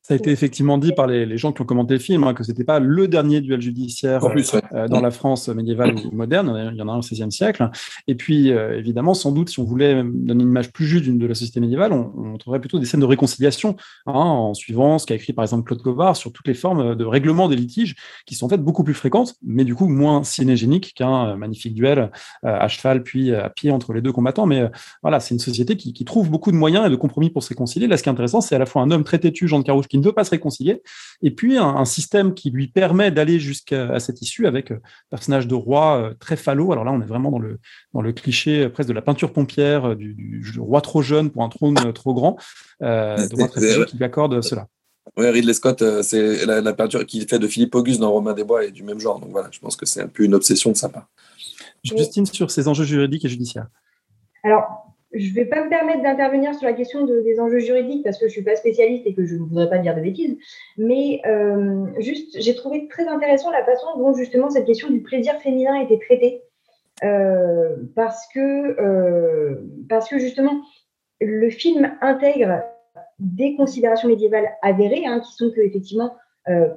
Ça 0.09 0.15
a 0.15 0.17
été 0.17 0.31
effectivement 0.31 0.79
dit 0.79 0.93
par 0.93 1.07
les, 1.07 1.37
gens 1.37 1.53
qui 1.53 1.61
ont 1.61 1.67
commenté 1.67 1.93
le 1.93 2.01
film, 2.01 2.25
hein, 2.25 2.33
que 2.33 2.43
ce 2.43 2.51
n'était 2.51 2.65
pas 2.65 2.81
le 2.81 3.09
dernier 3.09 3.43
duel 3.43 3.61
judiciaire 3.61 4.25
euh, 4.25 4.89
dans 4.89 5.03
la 5.03 5.11
France 5.11 5.49
médiévale 5.49 5.97
ou 5.97 6.17
moderne, 6.17 6.71
il 6.73 6.79
y 6.79 6.81
en 6.81 6.89
a 6.89 6.93
un 6.93 6.97
au 6.97 7.01
XVIe 7.01 7.31
siècle. 7.31 7.69
Et 8.07 8.15
puis, 8.15 8.51
euh, 8.51 8.79
évidemment, 8.79 9.13
sans 9.13 9.33
doute, 9.33 9.51
si 9.51 9.61
on 9.61 9.65
voulait 9.65 10.03
donner 10.03 10.45
une 10.45 10.49
image 10.49 10.73
plus 10.73 10.87
juste 10.87 11.05
de 11.11 11.27
la 11.27 11.35
société 11.35 11.61
médiévale, 11.61 11.93
on, 11.93 12.39
trouverait 12.39 12.59
plutôt 12.59 12.79
des 12.79 12.87
scènes 12.87 13.01
de 13.01 13.05
réconciliation, 13.05 13.77
hein, 14.07 14.13
en 14.13 14.55
suivant 14.55 14.99
ce 14.99 15.05
qu'a 15.05 15.15
écrit 15.15 15.35
par 15.35 15.45
exemple 15.45 15.65
Claude 15.65 15.83
Covard 15.83 16.17
sur 16.17 16.33
toutes 16.33 16.47
les 16.47 16.55
formes 16.55 16.95
de 16.95 17.05
règlement 17.05 17.49
des 17.49 17.57
litiges, 17.57 17.95
qui 18.25 18.35
sont 18.35 18.47
en 18.47 18.49
fait 18.49 18.63
beaucoup 18.63 18.85
plus 18.85 18.95
fréquentes, 18.95 19.35
mais 19.45 19.67
du 19.67 19.75
coup 19.75 19.89
moins 19.89 20.25
cinégéniques 20.25 20.95
qu'un 20.95 21.27
euh, 21.27 21.37
magnifique 21.37 21.75
duel 21.75 22.11
à 22.45 22.69
cheval 22.69 23.03
puis 23.03 23.35
à 23.35 23.51
pied 23.51 23.71
entre 23.71 23.93
les 23.93 24.01
deux 24.01 24.13
combattants. 24.13 24.47
Mais 24.47 24.71
voilà, 25.03 25.21
c'est 25.21 25.35
une 25.35 25.41
société 25.41 25.77
qui, 25.77 25.93
qui, 25.93 26.07
trouve 26.07 26.31
beaucoup 26.31 26.51
de 26.51 26.57
moyens 26.57 26.87
et 26.87 26.91
de 26.91 26.97
compromis 26.97 27.29
pour 27.29 27.43
se 27.43 27.51
réconcilier. 27.51 27.87
Là, 27.87 27.99
ce 27.99 28.03
qui 28.03 28.09
est 28.09 28.13
intéressant, 28.13 28.41
c'est 28.41 28.55
à 28.55 28.59
la 28.59 28.65
fois 28.65 28.81
un 28.81 28.91
homme 28.91 29.05
très 29.05 29.19
têtu, 29.19 29.47
Jean 29.47 29.59
de 29.59 29.65
Carouge, 29.65 29.87
qui 29.87 29.98
ne 29.99 30.05
veut 30.05 30.13
pas 30.13 30.25
se 30.25 30.31
réconcilier, 30.31 30.83
et 31.23 31.31
puis 31.31 31.57
un, 31.57 31.85
système 31.85 32.35
qui 32.35 32.51
lui 32.51 32.69
permet 32.69 33.11
d'aller 33.11 33.41
jusqu'à 33.41 33.99
cette 33.99 34.21
issue 34.21 34.47
avec 34.47 34.71
un 34.71 34.75
euh, 34.75 34.81
personnage 35.11 35.47
de 35.47 35.55
roi 35.55 35.97
euh, 35.97 36.15
très 36.19 36.37
falot. 36.37 36.73
Alors 36.73 36.85
là, 36.85 36.93
on 36.93 37.01
est 37.01 37.07
vraiment 37.07 37.31
dans 37.31 37.39
le, 37.39 37.59
dans 37.95 38.03
le 38.03 38.13
cliché 38.13 38.65
euh, 38.65 38.69
presque 38.69 38.89
de 38.89 38.95
la 38.95 39.03
peinture 39.03 39.33
pompière 39.33 39.97
du, 39.97 40.45
roi 40.59 40.81
trop 40.81 41.03
jeune 41.03 41.31
pour 41.31 41.43
un 41.43 41.49
trône 41.49 41.93
trop 41.93 42.15
grand, 42.15 42.37
de 42.81 43.37
roi 43.37 43.49
très 43.49 43.87
qui 43.87 43.97
lui 43.97 44.05
accorde 44.05 44.41
cela. 44.43 44.67
Oui, 45.17 45.29
Ridley 45.29 45.55
Scott, 45.55 45.83
c'est 46.03 46.45
la, 46.45 46.73
peinture 46.75 47.05
qu'il 47.07 47.27
fait 47.27 47.39
de 47.39 47.49
Philippe 47.49 47.75
Auguste 47.75 48.01
dans 48.01 48.11
Romain 48.11 48.35
des 48.35 48.45
Bois 48.45 48.65
est 48.65 48.71
du 48.71 48.83
même 48.83 49.01
genre. 49.01 49.19
Donc 49.19 49.31
voilà, 49.31 49.49
je 49.51 49.59
pense 49.59 49.77
que 49.77 49.87
c'est 49.87 50.03
un 50.03 50.09
peu 50.09 50.23
une 50.23 50.35
obsession 50.35 50.71
de 50.71 50.77
sa 50.77 50.89
part. 50.89 51.09
Justine, 51.85 52.27
sur 52.27 52.51
ces 52.51 52.69
enjeux 52.69 52.85
juridiques 52.85 53.25
et 53.25 53.29
judiciaires. 53.29 53.69
Alors, 54.45 54.88
je 55.13 55.31
ne 55.31 55.35
vais 55.35 55.47
pas 55.47 55.65
me 55.65 55.71
permettre 55.71 56.03
d'intervenir 56.03 56.55
sur 56.55 56.67
la 56.67 56.75
question 56.75 57.07
des 57.07 57.41
enjeux 57.41 57.61
juridiques 57.61 58.05
parce 58.05 58.19
que 58.19 58.27
je 58.27 58.31
ne 58.31 58.33
suis 58.33 58.43
pas 58.43 58.57
spécialiste 58.57 59.07
et 59.07 59.15
que 59.15 59.25
je 59.25 59.37
ne 59.37 59.41
voudrais 59.41 59.69
pas 59.69 59.79
dire 59.79 59.95
de 59.95 60.01
bêtises. 60.01 60.37
Mais 60.77 61.23
euh, 61.27 61.87
juste, 61.99 62.41
j'ai 62.41 62.55
trouvé 62.55 62.89
très 62.89 63.07
intéressant 63.09 63.51
la 63.51 63.65
façon 63.65 63.87
dont 63.97 64.13
justement 64.15 64.51
cette 64.51 64.67
question 64.67 64.91
du 64.91 65.01
plaisir 65.01 65.35
féminin 65.41 65.81
était 65.81 65.99
traitée. 65.99 66.43
Euh, 67.05 67.77
parce, 67.95 68.27
que, 68.35 68.81
euh, 68.81 69.55
parce 69.89 70.09
que 70.09 70.19
justement, 70.19 70.61
le 71.21 71.49
film 71.49 71.93
intègre 72.03 72.63
des 73.19 73.55
considérations 73.55 74.09
médiévales 74.09 74.51
avérées, 74.63 75.07
hein, 75.07 75.21
qui 75.21 75.33
sont 75.33 75.51
que 75.51 75.61
effectivement, 75.61 76.17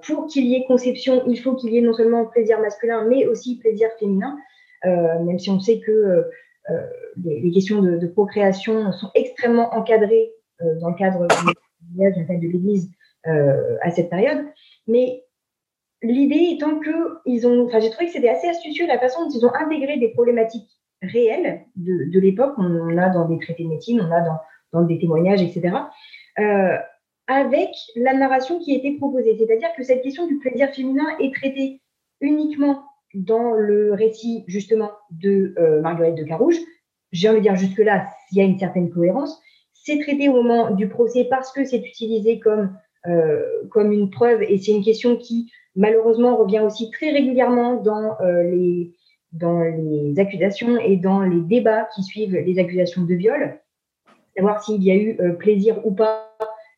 pour 0.05 0.27
qu'il 0.27 0.47
y 0.47 0.55
ait 0.55 0.65
conception, 0.65 1.23
il 1.27 1.37
faut 1.37 1.55
qu'il 1.55 1.71
y 1.71 1.77
ait 1.77 1.81
non 1.81 1.93
seulement 1.93 2.25
plaisir 2.25 2.59
masculin, 2.59 3.05
mais 3.07 3.25
aussi 3.25 3.57
plaisir 3.57 3.87
féminin. 3.99 4.37
même 4.83 5.39
si 5.39 5.49
on 5.49 5.61
sait 5.61 5.79
que 5.79 6.25
euh, 6.69 6.87
les, 7.23 7.51
questions 7.51 7.81
de, 7.81 8.07
procréation 8.07 8.91
sont 8.91 9.09
extrêmement 9.15 9.73
encadrées 9.73 10.31
euh, 10.61 10.79
dans 10.79 10.89
le 10.89 10.95
cadre 10.95 11.27
de 11.27 12.47
l'Église 12.47 12.91
euh, 13.27 13.77
à 13.81 13.89
cette 13.89 14.09
période. 14.09 14.45
Mais 14.87 15.23
l'idée 16.03 16.51
étant 16.53 16.79
que 16.79 17.17
ils 17.25 17.47
ont, 17.47 17.65
enfin, 17.65 17.79
j'ai 17.79 17.89
trouvé 17.89 18.07
que 18.07 18.13
c'était 18.13 18.29
assez 18.29 18.47
astucieux 18.47 18.87
la 18.87 18.99
façon 18.99 19.25
dont 19.25 19.31
ils 19.31 19.45
ont 19.45 19.53
intégré 19.53 19.97
des 19.97 20.09
problématiques 20.09 20.69
réelles 21.01 21.65
de, 21.75 22.19
l'époque. 22.19 22.53
On, 22.57 22.97
a 22.97 23.09
dans 23.09 23.27
des 23.27 23.39
traités 23.39 23.63
de 23.63 23.69
médecine, 23.69 24.01
on 24.01 24.11
a 24.11 24.21
dans, 24.21 24.37
dans 24.71 24.81
des 24.83 24.99
témoignages, 24.99 25.41
etc. 25.41 25.75
avec 27.27 27.69
la 27.95 28.13
narration 28.13 28.59
qui 28.59 28.75
été 28.75 28.97
proposée. 28.97 29.35
C'est-à-dire 29.37 29.69
que 29.75 29.83
cette 29.83 30.03
question 30.03 30.27
du 30.27 30.37
plaisir 30.37 30.69
féminin 30.69 31.17
est 31.19 31.33
traitée 31.33 31.81
uniquement 32.19 32.83
dans 33.13 33.53
le 33.53 33.93
récit 33.93 34.43
justement 34.47 34.91
de 35.11 35.53
euh, 35.57 35.81
Marguerite 35.81 36.15
de 36.15 36.23
Carouge, 36.23 36.57
j'ai 37.11 37.29
envie 37.29 37.39
de 37.39 37.43
dire 37.43 37.55
jusque-là, 37.55 38.07
il 38.31 38.37
y 38.37 38.41
a 38.41 38.45
une 38.45 38.57
certaine 38.57 38.89
cohérence. 38.89 39.41
C'est 39.73 39.99
traité 39.99 40.29
au 40.29 40.33
moment 40.33 40.71
du 40.71 40.87
procès 40.87 41.25
parce 41.29 41.51
que 41.51 41.65
c'est 41.65 41.79
utilisé 41.79 42.39
comme, 42.39 42.75
euh, 43.07 43.43
comme 43.69 43.91
une 43.91 44.09
preuve 44.09 44.43
et 44.43 44.57
c'est 44.57 44.71
une 44.71 44.83
question 44.83 45.17
qui 45.17 45.51
malheureusement 45.75 46.37
revient 46.37 46.59
aussi 46.59 46.91
très 46.91 47.11
régulièrement 47.11 47.75
dans, 47.81 48.19
euh, 48.21 48.43
les, 48.43 48.93
dans 49.33 49.61
les 49.61 50.19
accusations 50.19 50.79
et 50.79 50.97
dans 50.97 51.21
les 51.21 51.41
débats 51.41 51.87
qui 51.95 52.03
suivent 52.03 52.35
les 52.35 52.59
accusations 52.59 53.03
de 53.03 53.13
viol, 53.15 53.59
savoir 54.35 54.63
s'il 54.63 54.83
y 54.83 54.91
a 54.91 54.95
eu 54.95 55.17
plaisir 55.37 55.85
ou 55.85 55.91
pas 55.91 56.30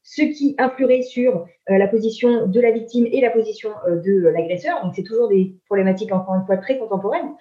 ce 0.03 0.21
qui 0.21 0.53
influerait 0.57 1.01
sur 1.01 1.45
euh, 1.69 1.77
la 1.77 1.87
position 1.87 2.45
de 2.45 2.59
la 2.59 2.71
victime 2.71 3.07
et 3.11 3.21
la 3.21 3.31
position 3.31 3.71
euh, 3.87 4.01
de 4.01 4.27
l'agresseur. 4.27 4.83
Donc, 4.83 4.93
c'est 4.95 5.03
toujours 5.03 5.29
des 5.29 5.55
problématiques, 5.65 6.11
encore 6.11 6.35
une 6.35 6.45
fois, 6.45 6.57
très 6.57 6.77
contemporaines. 6.77 7.31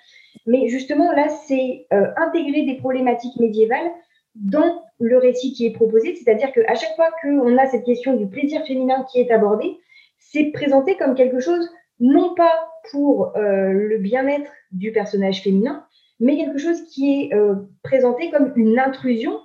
Mais 0.47 0.69
justement, 0.69 1.13
là, 1.13 1.29
c'est 1.29 1.87
euh, 1.93 2.07
intégrer 2.17 2.63
des 2.63 2.77
problématiques 2.77 3.39
médiévales 3.39 3.91
dans 4.37 4.83
le 4.99 5.19
récit 5.19 5.53
qui 5.53 5.67
est 5.67 5.73
proposé, 5.73 6.15
c'est-à-dire 6.15 6.53
qu'à 6.53 6.75
chaque 6.75 6.95
fois 6.95 7.11
qu'on 7.21 7.59
a 7.59 7.67
cette 7.67 7.85
question 7.85 8.17
du 8.17 8.29
plaisir 8.29 8.65
féminin 8.65 9.05
qui 9.11 9.21
est 9.21 9.31
abordée, 9.31 9.77
c'est 10.19 10.53
présenté 10.53 10.97
comme 10.97 11.15
quelque 11.15 11.41
chose 11.41 11.69
non 12.01 12.35
pas 12.35 12.53
pour 12.91 13.33
le 13.37 13.99
bien-être 13.99 14.51
du 14.71 14.91
personnage 14.91 15.43
féminin, 15.43 15.85
mais 16.19 16.39
quelque 16.39 16.59
chose 16.59 16.83
qui 16.89 17.13
est 17.13 17.31
présenté 17.83 18.31
comme 18.31 18.55
une 18.57 18.79
intrusion, 18.79 19.39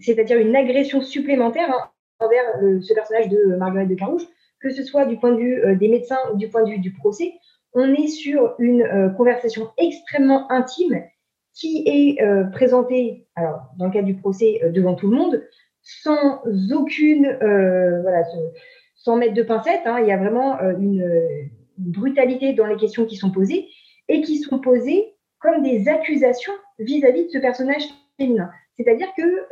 c'est-à-dire 0.00 0.38
une 0.38 0.54
agression 0.54 1.02
supplémentaire, 1.02 1.70
hein, 1.70 1.90
envers 2.24 2.44
ce 2.82 2.94
personnage 2.94 3.28
de 3.28 3.56
Marguerite 3.56 3.90
de 3.90 3.94
Carouge, 3.94 4.26
que 4.64 4.70
ce 4.70 4.82
soit 4.82 5.04
du 5.04 5.18
point 5.18 5.32
de 5.32 5.38
vue 5.38 5.62
euh, 5.62 5.76
des 5.76 5.88
médecins 5.88 6.18
ou 6.32 6.36
du 6.36 6.48
point 6.48 6.64
de 6.64 6.70
vue 6.70 6.78
du 6.78 6.92
procès, 6.92 7.34
on 7.74 7.92
est 7.92 8.08
sur 8.08 8.54
une 8.58 8.82
euh, 8.82 9.10
conversation 9.10 9.70
extrêmement 9.76 10.50
intime 10.50 11.02
qui 11.52 11.84
est 11.86 12.22
euh, 12.22 12.44
présentée, 12.44 13.28
alors 13.36 13.66
dans 13.78 13.86
le 13.86 13.92
cas 13.92 14.02
du 14.02 14.14
procès, 14.14 14.60
devant 14.72 14.94
tout 14.94 15.08
le 15.08 15.16
monde, 15.16 15.44
sans 15.82 16.42
aucune, 16.72 17.36
voilà, 18.02 18.24
sans 18.96 19.16
mettre 19.16 19.34
de 19.34 19.42
pincettes. 19.42 19.82
Hein, 19.84 19.98
il 20.00 20.08
y 20.08 20.12
a 20.12 20.16
vraiment 20.16 20.58
une, 20.80 21.06
brutalité 21.76 22.54
dans 22.54 22.66
les 22.66 22.76
questions 22.76 23.04
qui 23.04 23.16
sont 23.16 23.30
posées 23.30 23.68
et 24.08 24.22
qui 24.22 24.38
sont 24.38 24.60
posées 24.60 25.12
comme 25.40 25.62
des 25.62 25.88
accusations 25.88 26.52
vis-à-vis 26.78 27.22
-vis 27.22 27.26
de 27.26 27.30
ce 27.32 27.38
personnage 27.38 27.84
féminin. 28.16 28.50
C'est-à-dire 28.76 29.08
que 29.16 29.46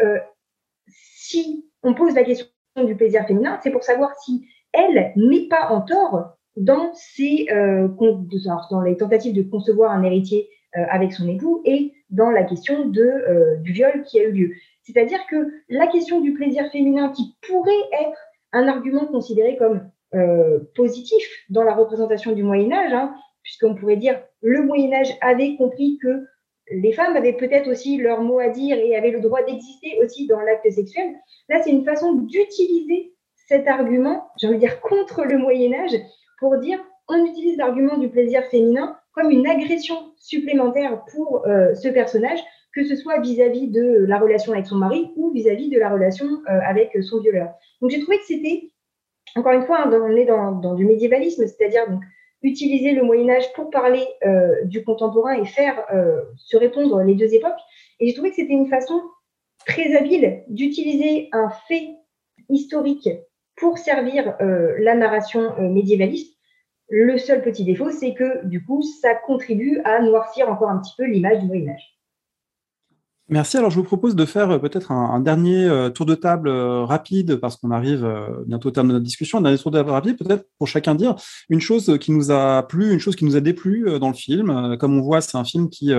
si 0.87 1.69
on 1.83 1.95
pose 1.95 2.15
la 2.15 2.25
question 2.25 2.47
du 2.77 2.97
plaisir 2.97 3.27
féminin, 3.27 3.59
c'est 3.63 3.71
pour 3.71 3.85
savoir 3.85 4.17
si 4.19 4.47
elle 4.73 5.13
n'est 5.17 5.49
pas 5.49 5.69
en 5.69 5.83
tort 5.83 6.37
dans, 6.57 6.93
ses, 6.95 7.47
euh, 7.51 7.89
dans 8.71 8.83
les 8.83 8.97
tentatives 8.97 9.35
de 9.35 9.43
concevoir 9.43 9.93
un 9.93 10.03
héritier 10.03 10.49
euh, 10.77 10.85
avec 10.91 11.13
son 11.13 11.29
époux 11.29 11.63
et 11.65 11.93
dans 12.11 12.31
la 12.31 12.45
question 12.45 12.87
de, 12.87 13.03
euh, 13.03 13.57
du 13.57 13.73
viol 13.73 14.03
qui 14.05 14.21
a 14.21 14.25
eu 14.25 14.33
lieu. 14.33 14.51
C'est-à-dire 14.83 15.21
que 15.31 15.53
la 15.69 15.87
question 15.87 16.21
du 16.21 16.33
plaisir 16.33 16.71
féminin 16.73 17.11
qui 17.11 17.37
pourrait 17.47 17.73
être 18.01 18.19
un 18.53 18.69
argument 18.69 19.07
considéré 19.07 19.57
comme 19.57 19.89
positif 20.75 21.25
dans 21.49 21.63
la 21.63 21.75
représentation 21.75 22.33
du 22.33 22.43
Moyen 22.43 22.71
Âge, 22.71 22.93
hein, 22.93 23.15
puisqu'on 23.43 23.75
pourrait 23.75 23.97
dire 23.97 24.21
le 24.43 24.63
Moyen 24.63 24.93
Âge 24.93 25.09
avait 25.23 25.57
compris 25.57 25.99
que 26.03 26.27
les 26.71 26.93
femmes 26.93 27.17
avaient 27.17 27.33
peut-être 27.33 27.71
aussi 27.71 27.97
leur 27.99 28.23
mot 28.23 28.39
à 28.39 28.49
dire 28.49 28.79
et 28.79 28.97
avaient 28.97 29.11
le 29.11 29.21
droit 29.21 29.43
d'exister 29.43 29.99
aussi 30.03 30.27
dans 30.27 30.41
l'acte 30.41 30.71
sexuel. 30.71 31.15
Là, 31.49 31.61
c'est 31.63 31.71
une 31.71 31.85
façon 31.85 32.13
d'utiliser 32.15 33.13
cet 33.49 33.67
argument, 33.69 34.29
j'ai 34.39 34.47
envie 34.47 34.57
de 34.57 34.61
dire, 34.61 34.81
contre 34.81 35.25
le 35.25 35.39
Moyen 35.39 35.73
Âge, 35.75 35.99
pour 36.39 36.57
dire 36.59 36.79
on 37.09 37.27
utilise 37.27 37.57
l'argument 37.57 37.99
du 37.99 38.09
plaisir 38.09 38.45
féminin 38.45 38.97
comme 39.13 39.31
une 39.31 39.47
agression 39.47 39.97
supplémentaire 40.17 41.05
pour 41.13 41.47
euh, 41.47 41.75
ce 41.75 41.89
personnage, 41.89 42.39
que 42.75 42.85
ce 42.85 42.97
soit 42.97 43.21
vis-à-vis 43.21 43.69
de 43.69 44.07
la 44.07 44.19
relation 44.19 44.53
avec 44.53 44.67
son 44.67 44.77
mari 44.77 45.13
ou 45.17 45.31
vis-à-vis 45.33 45.69
de 45.69 45.79
la 45.79 45.91
relation 45.91 46.27
euh, 46.27 46.61
avec 46.67 46.97
son 47.03 47.21
violeur. 47.21 47.53
Donc 47.81 47.91
j'ai 47.91 48.01
trouvé 48.01 48.19
que 48.19 48.25
c'était, 48.25 48.71
encore 49.37 49.53
une 49.53 49.67
fois, 49.67 49.83
hein, 49.83 49.91
on 49.93 50.17
est 50.17 50.25
dans, 50.25 50.53
dans 50.53 50.75
du 50.75 50.87
médiévalisme, 50.87 51.47
c'est-à-dire 51.47 51.87
utiliser 52.43 52.93
le 52.93 53.03
Moyen 53.03 53.31
Âge 53.31 53.53
pour 53.55 53.71
parler 53.71 54.07
euh, 54.25 54.65
du 54.65 54.85
contemporain 54.85 55.35
et 55.35 55.47
faire 55.47 55.85
euh, 55.95 56.23
se 56.37 56.57
répondre 56.57 57.03
les 57.03 57.15
deux 57.15 57.35
époques. 57.35 57.61
Et 58.01 58.09
j'ai 58.09 58.15
trouvé 58.15 58.31
que 58.31 58.37
c'était 58.37 58.53
une 58.53 58.69
façon 58.69 59.01
très 59.67 59.95
habile 59.97 60.43
d'utiliser 60.49 61.29
un 61.33 61.51
fait 61.69 61.91
historique 62.49 63.09
pour 63.57 63.79
servir 63.79 64.35
euh, 64.41 64.75
la 64.79 64.95
narration 64.95 65.55
médiévaliste. 65.61 66.37
Le 66.89 67.17
seul 67.17 67.43
petit 67.43 67.65
défaut, 67.65 67.91
c'est 67.91 68.15
que 68.15 68.45
du 68.47 68.65
coup, 68.65 68.83
ça 68.83 69.15
contribue 69.15 69.81
à 69.85 70.01
noircir 70.03 70.51
encore 70.51 70.69
un 70.69 70.79
petit 70.79 70.95
peu 70.97 71.05
l'image 71.05 71.39
du 71.39 71.47
Moyen 71.47 71.71
Âge. 71.71 71.92
Merci. 73.33 73.57
Alors, 73.57 73.71
je 73.71 73.77
vous 73.77 73.83
propose 73.83 74.15
de 74.15 74.27
faire 74.27 74.51
euh, 74.51 74.59
peut-être 74.59 74.93
un, 74.93 75.19
dernier 75.19 75.65
euh, 75.65 75.89
tour 75.89 76.05
de 76.05 76.15
table 76.15 76.49
euh, 76.49 76.85
rapide, 76.85 77.37
parce 77.37 77.57
qu'on 77.57 77.71
arrive 77.71 78.07
bientôt 78.47 78.69
au 78.69 78.73
terme 78.73 78.89
de 78.89 78.93
notre 78.93 79.07
discussion. 79.07 79.39
Un 79.39 79.41
dernier 79.41 79.57
tour 79.57 79.71
de 79.71 79.79
table 79.79 79.89
rapide, 79.89 80.19
peut-être 80.19 80.45
pour 80.59 80.69
chacun 80.69 80.95
dire 80.95 81.15
une 81.49 81.63
chose 81.63 81.97
qui 81.99 82.13
nous 82.13 82.31
a 82.31 82.63
plu, 82.69 82.93
une 82.93 82.99
chose 82.99 83.17
qui 83.17 83.25
nous 83.25 83.35
a 83.35 83.41
déplu 83.41 83.99
dans 83.99 84.09
le 84.09 84.15
film. 84.15 84.77
Comme 84.79 84.99
on 84.99 85.01
voit, 85.01 85.23
c'est 85.23 85.39
un 85.39 85.45
film 85.45 85.71
qui 85.71 85.93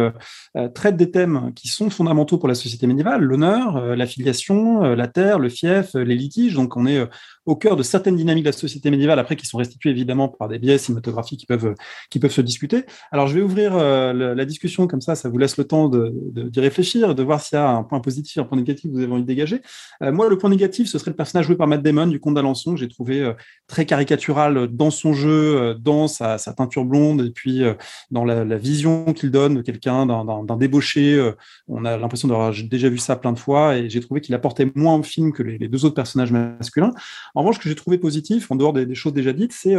traite 0.76 0.96
des 0.96 1.10
thèmes 1.10 1.52
qui 1.56 1.70
sont 1.70 1.90
fondamentaux 1.90 2.38
pour 2.38 2.48
la 2.48 2.54
société 2.54 2.86
médiévale 2.86 3.24
l'honneur, 3.24 3.96
la 3.96 4.06
filiation, 4.06 4.82
la 4.82 5.08
terre, 5.08 5.40
le 5.40 5.50
fief, 5.50 5.96
les 5.96 6.16
litiges. 6.16 6.54
Donc, 6.54 6.78
on 6.78 6.86
est 6.86 7.08
au 7.46 7.56
cœur 7.56 7.76
de 7.76 7.84
certaines 7.84 8.16
dynamiques 8.16 8.44
de 8.44 8.50
la 8.50 8.54
société 8.54 8.92
médiévale, 8.92 9.18
après 9.18 9.36
qui 9.36 9.48
sont 9.48 9.58
restituées 9.58 9.90
évidemment 9.90 10.30
par 10.30 10.50
des 10.50 10.60
biais 10.60 10.78
cinématographiques 10.78 11.40
qui 11.40 11.46
peuvent, 11.48 11.74
qui 12.12 12.20
peuvent 12.20 12.32
se 12.32 12.42
discuter. 12.42 12.86
Alors, 13.12 13.28
je 13.28 13.36
vais 13.36 13.42
ouvrir 13.42 13.76
la, 13.76 14.46
discussion 14.46 14.88
comme 14.88 15.02
ça, 15.02 15.16
ça 15.16 15.30
vous 15.30 15.38
laisse 15.38 15.58
le 15.58 15.64
temps 15.64 15.90
d'y 15.90 16.60
réfléchir, 16.60 17.16
de 17.16 17.23
voir 17.24 17.42
s'il 17.42 17.58
y 17.58 17.60
a 17.60 17.70
un 17.70 17.84
point 17.84 18.00
positif, 18.00 18.38
un 18.38 18.44
point 18.44 18.58
négatif 18.58 18.90
que 18.90 18.96
vous 18.96 19.02
avez 19.02 19.12
envie 19.12 19.22
de 19.22 19.28
dégager. 19.28 19.62
moi, 20.02 20.30
le 20.30 20.38
point 20.38 20.50
négatif, 20.50 20.88
ce 20.88 20.98
serait 20.98 21.12
le 21.12 21.16
personnage 21.16 21.46
joué 21.46 21.56
par 21.56 21.68
Matt 21.68 21.82
Damon 21.82 22.08
du 22.08 22.20
Comte 22.20 22.36
d'Alençon, 22.36 22.76
j'ai 22.76 22.88
trouvé 22.88 23.32
très 23.68 23.86
caricatural 23.86 24.68
dans 24.68 24.92
son 24.92 25.14
jeu, 25.14 25.76
dans 25.80 26.08
sa, 26.08 26.38
teinture 26.56 26.86
blonde, 26.86 27.22
et 27.22 27.32
puis 27.32 27.64
dans 28.12 28.26
la, 28.26 28.44
vision 28.58 29.14
qu'il 29.14 29.32
donne 29.32 29.56
de 29.56 29.62
quelqu'un, 29.62 30.06
d'un 30.06 30.58
débauché. 30.58 31.32
on 31.68 31.86
a 31.86 31.98
l'impression 31.98 32.28
d'avoir 32.28 32.54
déjà 32.70 32.90
vu 32.90 32.98
ça 32.98 33.16
plein 33.16 33.34
de 33.34 33.40
fois, 33.40 33.78
et 33.78 33.90
j'ai 33.90 34.00
trouvé 34.00 34.22
qu'il 34.22 34.36
apportait 34.36 34.72
moins 34.76 34.96
au 34.96 35.04
film 35.04 35.32
que 35.32 35.44
les, 35.44 35.68
deux 35.68 35.86
autres 35.86 35.96
personnages 35.96 36.32
masculins. 36.32 36.94
En 37.36 37.42
revanche, 37.42 37.56
ce 37.56 37.62
que 37.62 37.70
j'ai 37.70 37.76
trouvé 37.76 37.98
positif, 37.98 38.52
en 38.52 38.56
dehors 38.56 38.74
des, 38.74 38.94
choses 38.96 39.14
déjà 39.14 39.34
dites, 39.34 39.54
c'est 39.54 39.76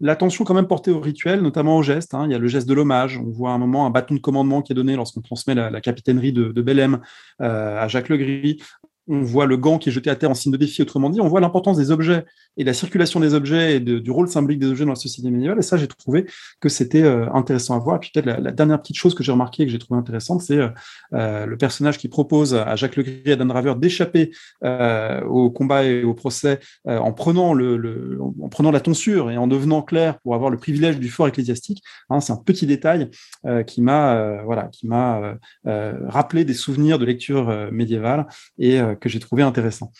l'attention 0.00 0.44
quand 0.44 0.54
même 0.54 0.66
portée 0.66 0.90
au 0.90 1.00
rituel, 1.00 1.40
notamment 1.40 1.76
au 1.76 1.82
geste. 1.82 2.14
Hein. 2.14 2.26
Il 2.26 2.32
y 2.32 2.34
a 2.34 2.38
le 2.38 2.48
geste 2.48 2.68
de 2.68 2.74
l'hommage. 2.74 3.18
On 3.18 3.30
voit 3.30 3.50
à 3.50 3.54
un 3.54 3.58
moment 3.58 3.86
un 3.86 3.90
bâton 3.90 4.14
de 4.14 4.20
commandement 4.20 4.62
qui 4.62 4.72
est 4.72 4.74
donné 4.74 4.96
lorsqu'on 4.96 5.20
transmet 5.20 5.54
la, 5.54 5.80
capitainerie 5.80 6.32
de, 6.32 6.52
de 6.52 6.62
Bellem 6.62 6.79
euh, 7.40 7.78
à 7.78 7.88
Jacques 7.88 8.08
Legris 8.08 8.62
on 9.10 9.22
voit 9.22 9.46
le 9.46 9.56
gant 9.56 9.78
qui 9.78 9.88
est 9.88 9.92
jeté 9.92 10.08
à 10.08 10.16
terre 10.16 10.30
en 10.30 10.34
signe 10.34 10.52
de 10.52 10.56
défi, 10.56 10.82
autrement 10.82 11.10
dit, 11.10 11.20
on 11.20 11.26
voit 11.26 11.40
l'importance 11.40 11.76
des 11.76 11.90
objets 11.90 12.24
et 12.56 12.62
de 12.62 12.66
la 12.66 12.74
circulation 12.74 13.18
des 13.18 13.34
objets 13.34 13.76
et 13.76 13.80
du 13.80 14.10
rôle 14.10 14.28
symbolique 14.28 14.60
des 14.60 14.68
objets 14.68 14.84
dans 14.84 14.92
la 14.92 14.96
société 14.96 15.30
médiévale. 15.30 15.58
Et 15.58 15.62
ça, 15.62 15.76
j'ai 15.76 15.88
trouvé 15.88 16.26
que 16.60 16.68
c'était 16.68 17.02
euh, 17.02 17.26
intéressant 17.32 17.74
à 17.74 17.78
voir. 17.80 17.96
Et 17.96 17.98
puis 17.98 18.10
peut-être 18.14 18.26
la, 18.26 18.52
dernière 18.52 18.80
petite 18.80 18.96
chose 18.96 19.14
que 19.14 19.24
j'ai 19.24 19.32
remarqué 19.32 19.64
et 19.64 19.66
que 19.66 19.72
j'ai 19.72 19.78
trouvé 19.78 19.98
intéressante, 19.98 20.42
c'est 20.42 20.58
euh, 20.58 20.68
euh, 21.14 21.46
le 21.46 21.56
personnage 21.56 21.98
qui 21.98 22.08
propose 22.08 22.54
à 22.54 22.76
Jacques 22.76 22.96
Legris 22.96 23.22
et 23.24 23.32
à 23.32 23.36
Dan 23.36 23.48
Draver 23.48 23.74
d'échapper 23.76 24.30
au 24.62 25.50
combat 25.50 25.84
et 25.84 26.04
au 26.04 26.14
procès 26.14 26.60
en 26.84 27.12
prenant 27.12 27.54
le, 27.54 28.18
en 28.20 28.48
prenant 28.48 28.70
la 28.70 28.80
tonsure 28.80 29.30
et 29.30 29.36
en 29.36 29.46
devenant 29.46 29.82
clair 29.82 30.18
pour 30.20 30.34
avoir 30.34 30.50
le 30.50 30.56
privilège 30.56 30.98
du 30.98 31.08
fort 31.08 31.26
ecclésiastique. 31.26 31.82
Hein, 32.08 32.20
c'est 32.20 32.32
un 32.32 32.36
petit 32.36 32.66
détail 32.66 33.10
qui 33.66 33.82
m'a 33.82 34.42
voilà 34.44 34.70
rappelé 35.64 36.44
des 36.44 36.54
souvenirs 36.54 36.98
de 36.98 37.04
lecture 37.04 37.70
médiévale 37.72 38.26
et 38.58 38.80
que 39.00 39.08
j'ai 39.08 39.18
trouvé 39.18 39.42
intéressant. 39.42 39.90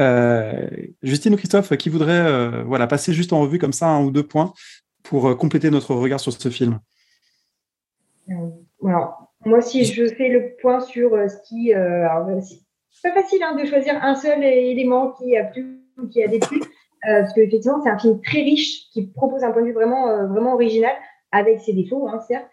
Euh, 0.00 0.68
Justine 1.02 1.34
ou 1.34 1.36
Christophe, 1.36 1.74
qui 1.76 1.88
voudrait 1.88 2.12
euh, 2.12 2.62
voilà, 2.64 2.86
passer 2.86 3.12
juste 3.12 3.32
en 3.32 3.40
revue 3.40 3.58
comme 3.58 3.72
ça 3.72 3.88
un 3.88 4.04
ou 4.04 4.10
deux 4.10 4.26
points 4.26 4.52
pour 5.02 5.28
euh, 5.28 5.34
compléter 5.34 5.70
notre 5.70 5.94
regard 5.94 6.20
sur 6.20 6.32
ce 6.32 6.48
film? 6.48 6.80
Moi, 8.80 9.62
si 9.62 9.84
je 9.84 10.06
fais 10.06 10.28
le 10.28 10.56
point 10.60 10.80
sur 10.80 11.10
ce 11.10 11.36
qui. 11.48 11.72
c'est 12.90 13.12
pas 13.12 13.22
facile 13.22 13.42
hein, 13.42 13.54
de 13.54 13.64
choisir 13.64 14.02
un 14.02 14.16
seul 14.16 14.42
élément 14.42 15.12
qui 15.12 15.36
a 15.36 15.44
plu 15.44 15.80
ou 16.02 16.08
qui 16.08 16.22
a 16.22 16.28
déplu, 16.28 16.60
parce 17.02 17.32
qu'effectivement, 17.32 17.80
c'est 17.82 17.90
un 17.90 17.98
film 17.98 18.20
très 18.20 18.42
riche 18.42 18.90
qui 18.92 19.06
propose 19.06 19.44
un 19.44 19.52
point 19.52 19.62
de 19.62 19.68
vue 19.68 19.72
vraiment, 19.72 20.26
vraiment 20.26 20.54
original, 20.54 20.92
avec 21.30 21.60
ses 21.60 21.72
défauts, 21.72 22.08
hein, 22.08 22.20
certes. 22.26 22.50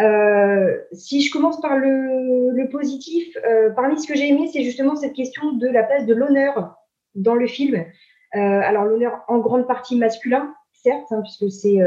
Euh, 0.00 0.78
si 0.92 1.20
je 1.22 1.32
commence 1.32 1.60
par 1.60 1.76
le, 1.76 2.68
positif, 2.70 3.36
euh, 3.44 3.70
parmi 3.70 4.00
ce 4.00 4.06
que 4.06 4.14
j'ai 4.14 4.28
aimé, 4.28 4.48
c'est 4.52 4.62
justement 4.62 4.96
cette 4.96 5.12
question 5.12 5.52
de 5.52 5.66
la 5.66 5.82
place 5.82 6.06
de 6.06 6.14
l'honneur 6.14 6.76
dans 7.14 7.34
le 7.34 7.46
film. 7.46 7.74
Euh, 7.74 8.38
alors 8.38 8.84
l'honneur 8.84 9.24
en 9.28 9.38
grande 9.38 9.66
partie 9.66 9.96
masculin, 9.96 10.54
certes, 10.72 11.10
hein, 11.10 11.22
puisque 11.22 11.50
c'est 11.52 11.78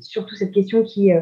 surtout 0.00 0.34
cette 0.34 0.52
question 0.52 0.82
qui, 0.82 1.12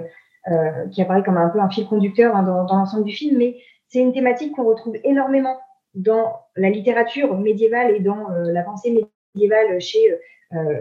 qui 0.92 1.02
apparaît 1.02 1.22
comme 1.22 1.36
un 1.36 1.48
peu 1.48 1.60
un 1.60 1.68
fil 1.68 1.86
conducteur 1.86 2.34
hein, 2.34 2.42
dans, 2.42 2.64
dans 2.64 2.76
l'ensemble 2.76 3.04
du 3.04 3.12
film, 3.12 3.36
mais 3.36 3.58
c'est 3.88 4.00
une 4.00 4.12
thématique 4.12 4.54
qu'on 4.54 4.64
retrouve 4.64 4.96
énormément 5.04 5.58
dans 5.94 6.40
la 6.56 6.70
littérature 6.70 7.36
médiévale 7.36 7.94
et 7.94 8.00
dans 8.00 8.28
la 8.28 8.62
pensée 8.62 9.06
médiévale 9.34 9.80
chez, 9.80 10.18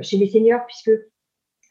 chez 0.01 0.17
les 0.17 0.27
seigneurs, 0.27 0.65
puisque 0.65 0.91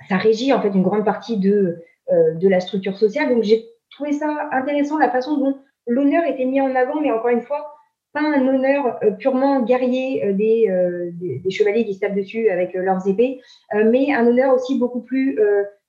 ça 0.09 0.17
régit 0.17 0.53
en 0.53 0.61
fait 0.61 0.69
une 0.69 0.83
grande 0.83 1.05
partie 1.05 1.39
de 1.39 1.53
euh, 1.53 1.85
de 2.11 2.49
la 2.49 2.61
structure 2.61 2.97
sociale. 2.97 3.35
Donc 3.35 3.43
j'ai 3.43 3.65
trouvé 3.91 4.13
ça 4.13 4.49
intéressant 4.53 4.99
la 4.99 5.11
façon 5.11 5.37
dont 5.37 5.59
l'honneur 5.87 6.25
était 6.27 6.45
mis 6.45 6.61
en 6.61 6.75
avant, 6.75 7.01
mais 7.01 7.11
encore 7.11 7.31
une 7.31 7.43
fois, 7.43 7.75
pas 8.15 8.21
un 8.21 8.47
honneur 8.47 8.99
euh, 9.03 9.11
purement 9.11 9.61
guerrier 9.61 10.25
euh, 10.25 10.33
des, 10.33 11.41
des, 11.43 11.51
chevaliers 11.51 11.85
qui 11.85 11.95
se 11.95 12.01
tapent 12.01 12.15
dessus 12.15 12.49
avec 12.49 12.73
leurs 12.75 13.07
épées, 13.09 13.41
mais 13.75 14.15
un 14.15 14.27
honneur 14.27 14.55
aussi 14.55 14.79
beaucoup 14.79 15.01
plus 15.01 15.39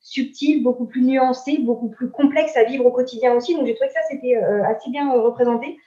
subtil, 0.01 0.63
beaucoup 0.63 0.85
plus 0.85 1.01
nuancé, 1.01 1.59
beaucoup 1.59 1.89
plus 1.89 2.09
complexe 2.09 2.57
à 2.57 2.63
vivre 2.63 2.85
au 2.85 2.91
quotidien 2.91 3.33
aussi. 3.33 3.55
Donc 3.55 3.67
j'ai 3.67 3.75
trouvé 3.75 3.89
que 3.89 3.93
ça 3.93 4.01
c'était 4.09 4.35
assez 4.35 4.89
bien 4.89 5.11
représenté. 5.11 5.77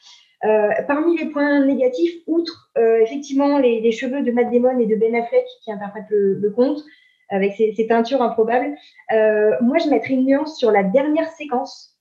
parmi 0.87 1.19
les 1.19 1.27
points 1.27 1.65
négatifs, 1.65 2.15
outre 2.27 2.71
effectivement 2.77 3.59
les, 3.59 3.91
cheveux 3.93 4.23
de 4.23 4.31
Matt 4.31 4.51
Damon 4.53 4.79
et 4.79 4.87
de 4.87 4.95
Ben 4.95 5.15
Affleck 5.15 5.47
qui 5.65 5.73
interprètent 5.73 6.11
le, 6.11 6.35
le 6.35 6.51
conte, 6.51 6.85
avec 7.29 7.55
ces, 7.55 7.87
teintures 7.87 8.23
improbables. 8.23 8.75
Euh, 9.13 9.53
moi, 9.61 9.79
je 9.79 9.89
mettrais 9.89 10.15
une 10.15 10.25
nuance 10.25 10.59
sur 10.59 10.71
la 10.71 10.83
dernière 10.83 11.31
séquence, 11.33 11.97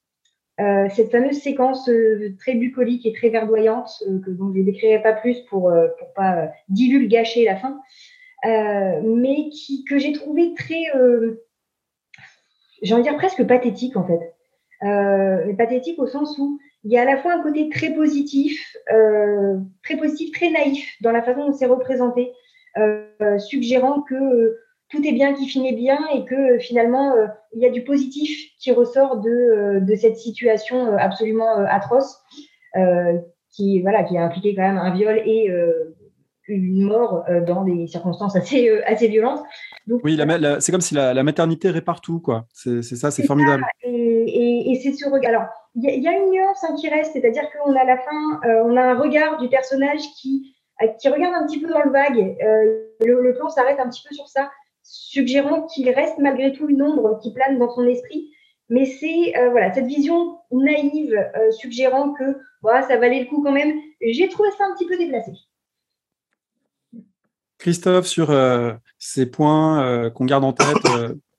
euh, 0.59 0.87
cette 0.89 1.11
fameuse 1.11 1.39
séquence 1.39 1.87
euh, 1.89 2.35
très 2.39 2.55
bucolique 2.55 3.05
et 3.05 3.13
très 3.13 3.29
verdoyante, 3.29 3.91
que 4.25 4.31
donc 4.31 4.53
je 4.53 4.59
ne 4.59 4.65
décrirai 4.65 5.01
pas 5.01 5.13
plus 5.13 5.41
pour 5.41 5.71
ne 5.71 5.87
pas 6.15 6.51
divulgacher 6.69 7.45
la 7.45 7.57
fin, 7.57 7.79
mais 8.43 9.49
qui, 9.49 9.83
que 9.85 9.97
j'ai 9.97 10.13
trouvé 10.13 10.53
très, 10.55 10.83
j'ai 12.81 12.93
envie 12.93 13.03
de 13.03 13.09
dire 13.09 13.17
presque 13.17 13.45
pathétique 13.45 13.97
en 13.97 14.05
fait. 14.07 15.55
pathétique 15.57 15.99
au 15.99 16.07
sens 16.07 16.37
où 16.39 16.59
il 16.83 16.91
y 16.91 16.97
a 16.97 17.01
à 17.01 17.05
la 17.05 17.17
fois 17.17 17.33
un 17.33 17.43
côté 17.43 17.69
très 17.69 17.93
positif, 17.93 18.75
très 19.83 19.97
positif, 19.97 20.31
très 20.31 20.49
naïf 20.49 20.95
dans 21.01 21.11
la 21.11 21.21
façon 21.21 21.47
dont 21.47 21.53
c'est 21.53 21.65
représenté, 21.65 22.31
suggérant 23.37 24.01
que 24.01 24.57
tout 24.89 25.05
est 25.05 25.11
bien 25.11 25.33
qui 25.33 25.47
finit 25.47 25.75
bien 25.75 25.99
et 26.13 26.25
que 26.25 26.55
euh, 26.55 26.59
finalement 26.59 27.13
euh, 27.13 27.27
il 27.53 27.61
y 27.61 27.65
a 27.65 27.69
du 27.69 27.83
positif 27.83 28.51
qui 28.59 28.71
ressort 28.71 29.17
de, 29.17 29.29
euh, 29.29 29.79
de 29.81 29.95
cette 29.95 30.17
situation 30.17 30.95
absolument 30.97 31.57
atroce 31.69 32.21
qui 33.51 33.81
voilà 33.81 34.03
qui 34.03 34.17
a 34.17 34.23
impliqué 34.23 34.53
quand 34.53 34.61
même 34.61 34.77
un 34.77 34.93
viol 34.93 35.17
et 35.25 35.49
une 36.47 36.83
mort 36.83 37.25
dans 37.47 37.63
des 37.63 37.87
circonstances 37.87 38.35
assez 38.35 38.69
assez 38.83 39.07
violentes. 39.07 39.41
Donc, 39.87 40.01
oui, 40.03 40.19
c'est 40.59 40.71
comme 40.71 40.81
si 40.81 40.93
la, 40.93 41.23
maternité 41.23 41.71
répare 41.71 41.99
tout 41.99 42.19
quoi. 42.19 42.45
C'est 42.53 42.83
ça, 42.83 43.09
c'est 43.09 43.25
formidable. 43.25 43.65
et, 43.81 44.71
et, 44.71 44.75
c'est 44.75 44.93
ce 44.93 45.09
regard. 45.09 45.31
Alors 45.31 45.47
il 45.73 46.03
y, 46.03 46.07
a 46.07 46.11
une 46.11 46.29
nuance 46.29 46.63
hein, 46.63 46.75
qui 46.79 46.87
reste, 46.87 47.13
c'est-à-dire 47.13 47.45
qu'on 47.51 47.73
a 47.73 47.81
à 47.81 47.85
la 47.85 47.97
fin, 47.97 48.41
on 48.65 48.77
a 48.77 48.81
un 48.83 48.99
regard 48.99 49.39
du 49.39 49.49
personnage 49.49 50.01
qui 50.21 50.53
qui 50.99 51.09
regarde 51.09 51.33
un 51.33 51.47
petit 51.47 51.59
peu 51.59 51.69
dans 51.69 51.81
le 51.81 51.89
vague. 51.89 52.37
le, 53.01 53.23
le 53.23 53.33
plan 53.33 53.49
s'arrête 53.49 53.79
un 53.79 53.89
petit 53.89 54.03
peu 54.07 54.13
sur 54.13 54.27
ça 54.27 54.51
suggérant 54.87 55.63
qu'il 55.67 55.89
reste 55.89 56.17
malgré 56.17 56.53
tout 56.53 56.69
une 56.69 56.81
ombre 56.81 57.19
qui 57.21 57.33
plane 57.33 57.59
dans 57.59 57.73
son 57.73 57.85
esprit. 57.85 58.31
Mais 58.69 58.85
c'est 58.85 59.37
euh, 59.37 59.49
voilà 59.51 59.73
cette 59.73 59.85
vision 59.85 60.39
naïve 60.51 61.13
euh, 61.13 61.51
suggérant 61.51 62.13
que 62.13 62.37
voilà, 62.61 62.85
ça 62.87 62.97
valait 62.97 63.21
le 63.21 63.25
coup 63.25 63.41
quand 63.43 63.51
même. 63.51 63.73
J'ai 64.01 64.27
trouvé 64.29 64.49
ça 64.57 64.65
un 64.65 64.75
petit 64.75 64.87
peu 64.87 64.97
déplacé. 64.97 65.31
Christophe, 67.57 68.05
sur 68.05 68.29
euh, 68.29 68.73
ces 68.99 69.25
points 69.25 70.09
qu'on 70.11 70.25
garde 70.25 70.43
en 70.43 70.53
tête 70.53 70.77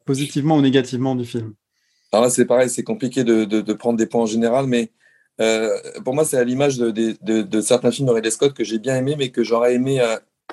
positivement 0.05 0.57
ou 0.57 0.61
négativement 0.61 1.15
du 1.15 1.25
film? 1.25 1.55
Alors 2.13 2.25
là, 2.25 2.31
c'est 2.31 2.47
pareil, 2.47 2.69
c'est 2.69 2.83
compliqué 2.83 3.23
de, 3.25 3.45
de, 3.45 3.73
prendre 3.75 3.99
des 3.99 4.07
points 4.07 4.23
en 4.23 4.27
général, 4.27 4.67
mais 4.67 4.91
pour 6.05 6.15
moi, 6.15 6.25
c'est 6.25 6.39
à 6.39 6.45
l'image 6.45 6.79
de, 6.79 6.91
de, 7.21 7.61
certains 7.61 7.91
films 7.93 8.09
de 8.09 8.13
Ridley 8.13 8.31
Scott 8.31 8.55
que 8.55 8.65
j'ai 8.65 8.79
bien 8.79 8.97
aimé, 8.97 9.15
mais 9.17 9.29
que 9.31 9.45
j'aurais 9.45 9.75
aimé 9.75 10.01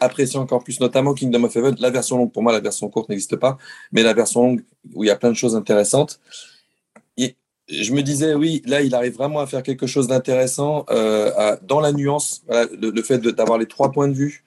apprécier 0.01 0.39
encore 0.39 0.63
plus, 0.63 0.79
notamment 0.79 1.13
Kingdom 1.13 1.43
of 1.43 1.55
Heaven. 1.55 1.75
La 1.79 1.89
version 1.89 2.17
longue, 2.17 2.31
pour 2.31 2.43
moi, 2.43 2.51
la 2.51 2.59
version 2.59 2.89
courte 2.89 3.09
n'existe 3.09 3.35
pas, 3.35 3.57
mais 3.91 4.03
la 4.03 4.13
version 4.13 4.43
longue 4.43 4.63
où 4.93 5.03
il 5.03 5.07
y 5.07 5.11
a 5.11 5.15
plein 5.15 5.29
de 5.29 5.35
choses 5.35 5.55
intéressantes. 5.55 6.19
Et 7.17 7.35
je 7.69 7.93
me 7.93 8.01
disais, 8.01 8.33
oui, 8.33 8.61
là, 8.65 8.81
il 8.81 8.93
arrive 8.93 9.13
vraiment 9.13 9.39
à 9.39 9.47
faire 9.47 9.63
quelque 9.63 9.87
chose 9.87 10.07
d'intéressant 10.07 10.85
euh, 10.89 11.55
dans 11.63 11.79
la 11.79 11.91
nuance, 11.91 12.43
le, 12.49 13.01
fait 13.01 13.19
d'avoir 13.19 13.57
les 13.57 13.67
trois 13.67 13.91
points 13.91 14.07
de 14.07 14.13
vue, 14.13 14.43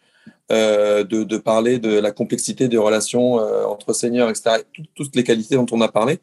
euh, 0.53 1.05
de, 1.05 1.37
parler 1.39 1.79
de 1.79 1.99
la 1.99 2.11
complexité 2.11 2.69
des 2.69 2.77
relations 2.77 3.41
euh, 3.41 3.65
entre 3.65 3.93
seigneurs, 3.93 4.29
etc. 4.29 4.63
toutes 4.95 5.17
les 5.17 5.25
qualités 5.25 5.57
dont 5.57 5.67
on 5.73 5.81
a 5.81 5.89
parlé 5.89 6.21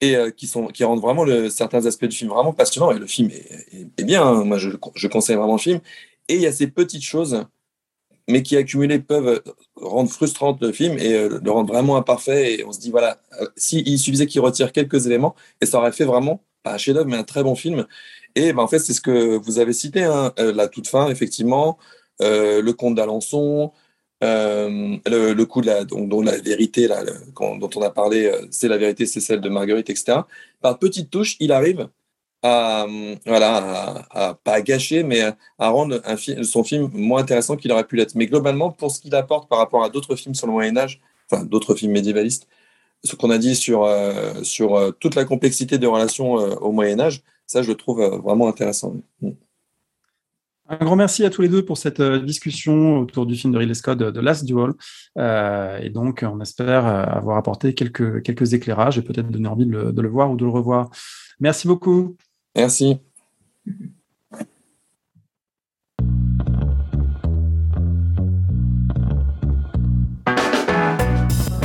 et 0.00 0.16
qui, 0.36 0.48
sont, 0.48 0.66
qui 0.66 0.82
rendent 0.82 1.00
vraiment 1.00 1.24
certains 1.48 1.86
aspects 1.86 2.06
du 2.06 2.16
film 2.16 2.30
vraiment 2.30 2.52
passionnants. 2.52 2.90
Et 2.90 2.98
le 2.98 3.06
film 3.06 3.30
est, 3.30 4.02
bien, 4.02 4.26
hein. 4.26 4.42
moi 4.42 4.58
je 4.58 5.06
conseille 5.06 5.36
vraiment 5.36 5.52
le 5.52 5.60
film. 5.60 5.80
Et 6.28 6.34
il 6.34 6.40
y 6.40 6.46
a 6.46 6.52
ces 6.52 6.66
petites 6.66 7.04
choses 7.04 7.46
mais 8.32 8.42
qui 8.42 8.56
accumulés 8.56 8.98
peuvent 8.98 9.42
rendre 9.76 10.10
frustrante 10.10 10.60
le 10.62 10.72
film 10.72 10.98
et 10.98 11.12
euh, 11.12 11.38
le 11.42 11.50
rendre 11.50 11.72
vraiment 11.72 11.96
imparfait. 11.96 12.54
Et 12.54 12.64
on 12.64 12.72
se 12.72 12.80
dit, 12.80 12.90
voilà, 12.90 13.20
euh, 13.40 13.46
s'il 13.56 13.98
suffisait 13.98 14.26
qu'il 14.26 14.40
retire 14.40 14.72
quelques 14.72 15.06
éléments, 15.06 15.34
et 15.60 15.66
ça 15.66 15.78
aurait 15.78 15.92
fait 15.92 16.04
vraiment, 16.04 16.42
pas 16.62 16.74
un 16.74 16.78
chef-d'œuvre, 16.78 17.08
mais 17.08 17.18
un 17.18 17.24
très 17.24 17.42
bon 17.42 17.54
film. 17.54 17.86
Et 18.34 18.52
ben, 18.52 18.62
en 18.62 18.68
fait, 18.68 18.78
c'est 18.78 18.94
ce 18.94 19.02
que 19.02 19.36
vous 19.36 19.58
avez 19.58 19.74
cité, 19.74 20.04
hein, 20.04 20.32
euh, 20.38 20.52
la 20.52 20.68
toute 20.68 20.88
fin, 20.88 21.08
effectivement, 21.10 21.78
le 22.20 22.70
conte 22.70 22.94
d'Alençon, 22.94 23.72
le, 24.20 25.42
coup 25.44 25.60
la, 25.60 25.84
donc, 25.84 26.08
dont 26.08 26.22
la 26.22 26.38
vérité, 26.38 26.86
là, 26.86 27.02
dont 27.34 27.70
on 27.74 27.82
a 27.82 27.90
parlé, 27.90 28.32
c'est 28.50 28.68
la 28.68 28.78
vérité, 28.78 29.06
c'est 29.06 29.20
celle 29.20 29.40
de 29.40 29.48
Marguerite, 29.48 29.90
etc. 29.90 30.18
Par 30.60 30.78
petites 30.78 31.10
touches, 31.10 31.36
il 31.40 31.50
arrive 31.50 31.88
à, 32.42 32.86
voilà, 33.26 34.04
à, 34.10 34.34
pas 34.34 34.60
gâcher, 34.62 35.02
mais 35.02 35.20
à, 35.58 35.68
rendre 35.68 36.00
un 36.04 36.16
son 36.42 36.64
film 36.64 36.90
moins 36.92 37.20
intéressant 37.20 37.56
qu'il 37.56 37.70
aurait 37.72 37.86
pu 37.86 37.96
l'être. 37.96 38.14
Mais 38.14 38.26
globalement, 38.26 38.70
pour 38.70 38.90
ce 38.90 39.00
qu'il 39.00 39.14
apporte 39.14 39.48
par 39.48 39.58
rapport 39.58 39.84
à 39.84 39.88
d'autres 39.88 40.16
films 40.16 40.34
sur 40.34 40.46
le 40.46 40.52
Moyen 40.52 40.76
Âge, 40.76 41.00
enfin 41.30 41.44
d'autres 41.44 41.74
films 41.74 41.92
médiévalistes, 41.92 42.48
ce 43.04 43.16
qu'on 43.16 43.30
a 43.30 43.38
dit 43.38 43.56
sur, 43.56 43.84
euh, 43.84 44.42
sur 44.42 44.74
euh, 44.74 44.90
toute 44.92 45.14
la 45.14 45.24
complexité 45.24 45.78
des 45.78 45.86
relations 45.86 46.38
euh, 46.38 46.54
au 46.56 46.72
Moyen 46.72 47.00
Âge, 47.00 47.22
ça 47.46 47.62
je 47.62 47.68
le 47.68 47.74
trouve 47.76 48.02
vraiment 48.22 48.48
intéressant. 48.48 48.96
Mm. 49.20 49.30
Un 50.68 50.84
grand 50.84 50.96
merci 50.96 51.24
à 51.24 51.30
tous 51.30 51.42
les 51.42 51.48
deux 51.48 51.64
pour 51.64 51.76
cette 51.76 52.00
discussion 52.00 53.00
autour 53.00 53.26
du 53.26 53.34
film 53.34 53.52
de 53.52 53.58
Ridley 53.58 53.74
Scott, 53.74 53.98
The 53.98 54.16
Last 54.16 54.44
Duel. 54.46 54.72
et 55.16 55.90
donc, 55.90 56.24
on 56.26 56.40
espère 56.40 56.86
avoir 56.86 57.36
apporté 57.36 57.74
quelques, 57.74 58.22
quelques 58.22 58.54
éclairages 58.54 58.96
et 58.96 59.02
peut-être 59.02 59.28
donner 59.28 59.48
envie 59.48 59.66
de 59.66 60.00
le 60.00 60.08
voir 60.08 60.30
ou 60.30 60.36
de 60.36 60.44
le 60.44 60.50
revoir. 60.50 60.88
Merci 61.40 61.66
beaucoup. 61.66 62.16
Merci. 62.54 63.00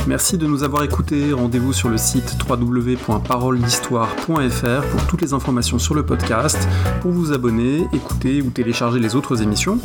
Merci 0.08 0.38
de 0.38 0.46
nous 0.46 0.62
avoir 0.62 0.84
écoutés. 0.84 1.34
Rendez-vous 1.34 1.74
sur 1.74 1.90
le 1.90 1.98
site 1.98 2.38
www.paroledhistoire.fr 2.48 4.90
pour 4.90 5.06
toutes 5.06 5.20
les 5.20 5.34
informations 5.34 5.78
sur 5.78 5.94
le 5.94 6.06
podcast, 6.06 6.66
pour 7.02 7.10
vous 7.10 7.32
abonner, 7.32 7.86
écouter 7.92 8.40
ou 8.40 8.48
télécharger 8.48 9.00
les 9.00 9.16
autres 9.16 9.42
émissions. 9.42 9.78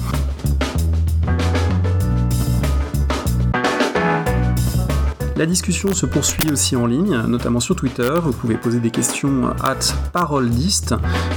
La 5.35 5.47
discussion 5.47 5.93
se 5.93 6.05
poursuit 6.05 6.51
aussi 6.51 6.75
en 6.75 6.85
ligne, 6.85 7.17
notamment 7.27 7.59
sur 7.59 7.75
Twitter. 7.75 8.13
Vous 8.21 8.33
pouvez 8.33 8.55
poser 8.55 8.79
des 8.79 8.91
questions 8.91 9.49
at 9.63 9.79
paroledist 10.11 10.93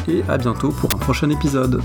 et 0.07 0.23
à 0.29 0.37
bientôt 0.37 0.69
pour 0.71 0.95
un 0.95 0.99
prochain 0.99 1.31
épisode. 1.31 1.81